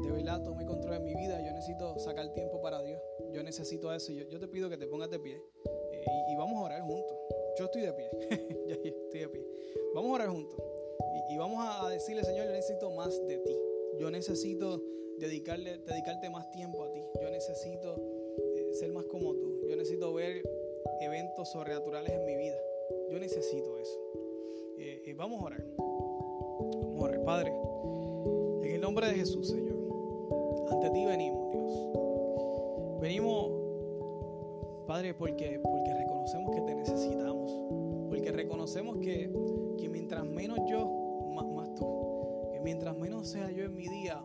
de 0.03 0.11
verdad 0.12 0.43
tome 0.45 0.64
control 0.64 0.95
de 0.95 1.01
mi 1.01 1.14
vida. 1.16 1.41
Yo 1.45 1.53
necesito 1.53 1.99
sacar 1.99 2.33
tiempo 2.33 2.61
para 2.61 2.83
Dios. 2.83 3.01
Yo 3.33 3.43
necesito 3.43 3.93
eso. 3.93 4.12
Yo, 4.12 4.29
yo 4.29 4.39
te 4.39 4.47
pido 4.47 4.71
que 4.71 4.77
te 4.77 4.87
pongas 4.87 5.11
de 5.11 5.19
pie 5.19 5.43
y, 6.29 6.37
vamos 6.37 6.59
a 6.59 6.64
orar 6.64 6.83
juntos. 6.83 7.16
Yo 7.59 7.64
estoy 7.64 7.83
de 7.83 7.93
pie. 7.93 8.11
estoy 8.85 9.21
de 9.21 9.29
pie. 9.29 9.47
Vamos 9.95 10.11
a 10.11 10.14
orar 10.14 10.29
juntos. 10.29 10.59
Y, 11.31 11.35
y 11.35 11.39
vamos 11.39 11.59
a 11.61 11.89
decirle, 11.89 12.23
Señor, 12.23 12.47
yo 12.47 12.53
necesito 12.53 12.91
más 12.93 13.27
de 13.27 13.39
ti. 13.39 13.57
Yo 13.99 14.11
necesito 14.11 14.81
dedicarle, 15.19 15.79
dedicarte 15.79 16.31
más 16.31 16.51
tiempo 16.51 16.85
a 16.85 16.93
ti. 16.93 17.03
Yo 17.21 17.31
necesito 17.31 17.97
eh, 17.97 18.18
ser 18.79 18.93
más 18.93 19.05
como 19.07 19.35
tú. 19.35 19.66
Yo 19.68 19.76
necesito 19.76 20.14
ver 20.14 20.49
eventos 21.01 21.51
sobrenaturales 21.51 22.12
en 22.12 22.24
mi 22.24 22.37
vida. 22.37 22.57
Yo 23.11 23.18
necesito 23.18 23.76
eso. 23.76 23.99
Eh, 24.79 25.03
eh, 25.05 25.14
vamos 25.14 25.43
a 25.43 25.47
orar. 25.47 25.64
Vamos 25.76 27.01
a 27.01 27.03
orar, 27.03 27.24
Padre. 27.24 27.53
En 28.62 28.74
el 28.74 28.81
nombre 28.81 29.09
de 29.09 29.14
Jesús, 29.14 29.49
Señor. 29.49 29.76
Ante 30.70 30.91
ti 30.91 31.05
venimos, 31.05 31.51
Dios. 31.51 33.01
Venimos, 33.01 33.51
Padre, 34.87 35.12
porque, 35.14 35.59
porque 35.59 35.95
reconocemos 35.95 36.55
que 36.55 36.61
te 36.61 36.74
necesitamos. 36.76 37.53
Porque 38.09 38.31
reconocemos 38.31 38.99
que, 38.99 39.29
que 39.76 39.89
mientras 39.89 40.24
menos 40.24 40.61
yo, 40.68 40.87
más, 41.35 41.74
tú. 41.74 42.49
Que 42.53 42.61
mientras 42.61 42.97
menos 42.97 43.26
sea 43.29 43.51
yo 43.51 43.64
en 43.64 43.74
mi 43.74 43.89
día, 43.89 44.22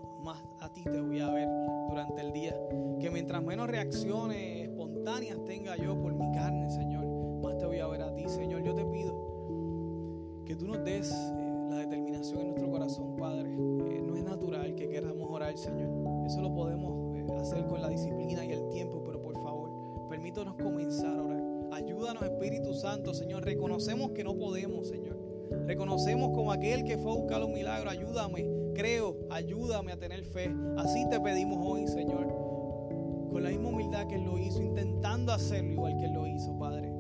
te 0.81 1.01
voy 1.01 1.19
a 1.19 1.29
ver 1.29 1.47
durante 1.89 2.21
el 2.21 2.33
día. 2.33 2.55
Que 2.99 3.09
mientras 3.09 3.43
menos 3.43 3.67
reacciones 3.67 4.69
espontáneas 4.69 5.43
tenga 5.45 5.75
yo 5.77 5.99
por 5.99 6.13
mi 6.13 6.31
carne, 6.31 6.69
Señor, 6.69 7.05
más 7.41 7.57
te 7.57 7.65
voy 7.65 7.79
a 7.79 7.87
ver 7.87 8.01
a 8.01 8.13
ti, 8.13 8.27
Señor. 8.27 8.63
Yo 8.63 8.73
te 8.73 8.85
pido 8.85 10.43
que 10.45 10.55
tú 10.55 10.67
nos 10.67 10.83
des 10.83 11.11
eh, 11.11 11.67
la 11.69 11.77
determinación 11.77 12.41
en 12.41 12.47
nuestro 12.47 12.69
corazón, 12.69 13.15
Padre. 13.15 13.49
Eh, 13.51 14.01
no 14.01 14.15
es 14.15 14.23
natural 14.23 14.75
que 14.75 14.89
queramos 14.89 15.29
orar, 15.29 15.57
Señor. 15.57 15.89
Eso 16.25 16.41
lo 16.41 16.53
podemos 16.53 17.15
eh, 17.15 17.25
hacer 17.39 17.65
con 17.67 17.81
la 17.81 17.89
disciplina 17.89 18.45
y 18.45 18.51
el 18.51 18.69
tiempo, 18.69 19.03
pero 19.05 19.21
por 19.21 19.35
favor, 19.41 20.07
permítanos 20.09 20.55
comenzar 20.55 21.17
a 21.17 21.23
orar. 21.23 21.43
Ayúdanos, 21.71 22.23
Espíritu 22.23 22.73
Santo, 22.73 23.13
Señor. 23.13 23.43
Reconocemos 23.43 24.11
que 24.11 24.23
no 24.23 24.37
podemos, 24.37 24.87
Señor. 24.87 25.17
Reconocemos 25.65 26.31
como 26.31 26.51
aquel 26.51 26.83
que 26.83 26.97
fue 26.97 27.11
a 27.11 27.15
buscar 27.15 27.43
un 27.43 27.53
milagro. 27.53 27.89
Ayúdame 27.89 28.62
creo, 28.73 29.17
ayúdame 29.29 29.91
a 29.91 29.99
tener 29.99 30.23
fe. 30.25 30.53
Así 30.77 31.07
te 31.09 31.19
pedimos 31.19 31.59
hoy, 31.61 31.87
Señor, 31.87 32.27
con 33.31 33.43
la 33.43 33.49
misma 33.49 33.69
humildad 33.69 34.07
que 34.07 34.15
Él 34.15 34.23
lo 34.23 34.37
hizo, 34.37 34.61
intentando 34.61 35.31
hacerlo 35.31 35.71
igual 35.71 35.97
que 35.97 36.05
Él 36.05 36.13
lo 36.13 36.27
hizo, 36.27 36.57
Padre. 36.57 36.91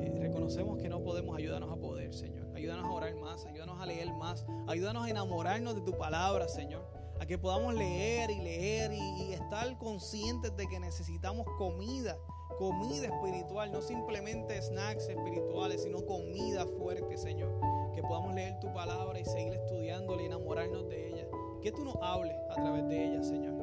Eh, 0.00 0.12
reconocemos 0.18 0.78
que 0.78 0.88
no 0.88 1.02
podemos, 1.02 1.36
ayudarnos 1.36 1.70
a 1.70 1.76
poder, 1.76 2.14
Señor. 2.14 2.46
Ayúdanos 2.54 2.84
a 2.86 2.90
orar 2.90 3.16
más, 3.16 3.44
ayúdanos 3.46 3.80
a 3.80 3.86
leer 3.86 4.12
más, 4.14 4.46
ayúdanos 4.66 5.04
a 5.04 5.10
enamorarnos 5.10 5.74
de 5.74 5.82
tu 5.82 5.96
palabra, 5.96 6.48
Señor. 6.48 6.86
A 7.20 7.26
que 7.26 7.38
podamos 7.38 7.74
leer 7.74 8.30
y 8.30 8.40
leer 8.40 8.92
y, 8.92 9.22
y 9.22 9.32
estar 9.32 9.76
conscientes 9.78 10.54
de 10.56 10.66
que 10.66 10.78
necesitamos 10.78 11.46
comida 11.56 12.16
comida 12.58 13.06
espiritual, 13.06 13.70
no 13.70 13.82
simplemente 13.82 14.60
snacks 14.62 15.08
espirituales, 15.08 15.82
sino 15.82 16.04
comida 16.06 16.66
fuerte, 16.78 17.16
Señor. 17.16 17.52
Que 17.96 18.02
podamos 18.02 18.34
leer 18.34 18.60
tu 18.60 18.70
palabra 18.74 19.18
y 19.18 19.24
seguir 19.24 19.54
estudiándola 19.54 20.22
y 20.22 20.26
enamorarnos 20.26 20.86
de 20.86 21.08
ella. 21.08 21.26
Que 21.62 21.72
tú 21.72 21.82
nos 21.82 21.96
hables 22.02 22.36
a 22.50 22.54
través 22.56 22.86
de 22.88 23.06
ella, 23.06 23.22
Señor. 23.22 23.54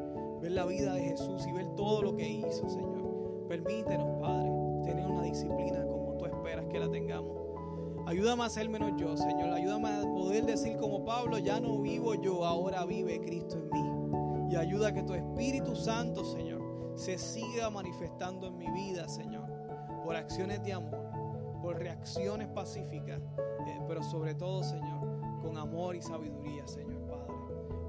Ver 0.41 0.53
la 0.53 0.65
vida 0.65 0.95
de 0.95 1.01
Jesús 1.01 1.45
y 1.45 1.51
ver 1.51 1.67
todo 1.75 2.01
lo 2.01 2.15
que 2.15 2.27
hizo, 2.27 2.67
Señor. 2.67 3.45
Permítenos, 3.47 4.19
Padre, 4.19 4.49
tener 4.85 5.05
una 5.05 5.21
disciplina 5.21 5.85
como 5.85 6.17
tú 6.17 6.25
esperas 6.25 6.65
que 6.65 6.79
la 6.79 6.89
tengamos. 6.89 7.31
Ayúdame 8.07 8.43
a 8.43 8.49
ser 8.49 8.69
menos 8.69 8.93
yo, 8.97 9.15
Señor. 9.15 9.51
Ayúdame 9.51 9.89
a 9.89 10.01
poder 10.01 10.47
decir 10.47 10.77
como 10.77 11.05
Pablo, 11.05 11.37
ya 11.37 11.59
no 11.59 11.79
vivo 11.79 12.15
yo, 12.15 12.43
ahora 12.43 12.85
vive 12.85 13.21
Cristo 13.21 13.59
en 13.59 13.69
mí. 13.69 14.51
Y 14.51 14.55
ayuda 14.55 14.87
a 14.87 14.93
que 14.93 15.03
tu 15.03 15.13
Espíritu 15.13 15.75
Santo, 15.75 16.25
Señor, 16.25 16.93
se 16.95 17.19
siga 17.19 17.69
manifestando 17.69 18.47
en 18.47 18.57
mi 18.57 18.71
vida, 18.71 19.07
Señor. 19.07 19.47
Por 20.03 20.15
acciones 20.15 20.63
de 20.63 20.73
amor, 20.73 21.05
por 21.61 21.77
reacciones 21.77 22.47
pacíficas, 22.49 23.21
eh, 23.67 23.81
pero 23.87 24.03
sobre 24.03 24.35
todo, 24.35 24.63
Señor, 24.63 25.41
con 25.41 25.57
amor 25.57 25.95
y 25.95 26.01
sabiduría, 26.01 26.67
Señor 26.67 27.01
Padre. 27.07 27.33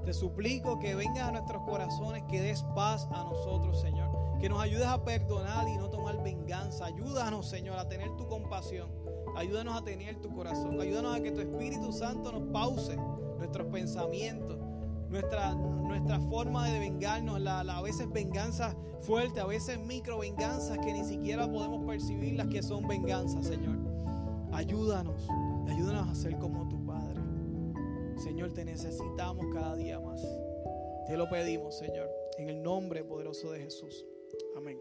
Te 0.05 0.13
suplico 0.13 0.77
que 0.79 0.93
vengas 0.93 1.29
a 1.29 1.31
nuestros 1.31 1.63
corazones, 1.63 2.23
que 2.29 2.39
des 2.41 2.63
paz 2.75 3.07
a 3.11 3.23
nosotros, 3.23 3.81
Señor. 3.81 4.09
Que 4.39 4.49
nos 4.49 4.61
ayudes 4.61 4.85
a 4.85 5.03
perdonar 5.03 5.67
y 5.67 5.77
no 5.77 5.89
tomar 5.89 6.21
venganza. 6.21 6.85
Ayúdanos, 6.85 7.47
Señor, 7.47 7.79
a 7.79 7.89
tener 7.89 8.15
tu 8.15 8.27
compasión. 8.27 8.89
Ayúdanos 9.35 9.75
a 9.75 9.83
tener 9.83 10.21
tu 10.21 10.31
corazón. 10.33 10.79
Ayúdanos 10.79 11.15
a 11.15 11.21
que 11.21 11.31
tu 11.31 11.41
Espíritu 11.41 11.91
Santo 11.91 12.31
nos 12.31 12.43
pause 12.51 12.95
nuestros 13.37 13.67
pensamientos, 13.67 14.57
nuestra, 15.09 15.53
nuestra 15.55 16.19
forma 16.19 16.67
de 16.69 16.79
vengarnos, 16.79 17.39
la, 17.41 17.61
a 17.61 17.81
veces 17.81 18.11
venganzas 18.11 18.75
fuertes, 19.01 19.41
a 19.41 19.47
veces 19.47 19.79
micro 19.79 20.19
venganzas 20.19 20.77
que 20.79 20.93
ni 20.93 21.03
siquiera 21.03 21.51
podemos 21.51 21.85
percibir 21.85 22.35
las 22.35 22.47
que 22.47 22.61
son 22.63 22.87
venganzas, 22.87 23.45
Señor. 23.45 23.77
Ayúdanos, 24.51 25.27
ayúdanos 25.67 26.09
a 26.09 26.15
ser 26.15 26.37
como 26.37 26.67
tu 26.69 26.85
Padre. 26.85 27.21
Señor, 28.17 28.53
te 28.53 28.65
necesitamos 28.65 29.45
cada 29.53 29.75
día 29.75 29.99
más. 29.99 30.21
Te 31.07 31.17
lo 31.17 31.29
pedimos, 31.29 31.77
Señor, 31.77 32.09
en 32.37 32.49
el 32.49 32.63
nombre 32.63 33.03
poderoso 33.03 33.51
de 33.51 33.59
Jesús. 33.59 34.05
Amén. 34.55 34.79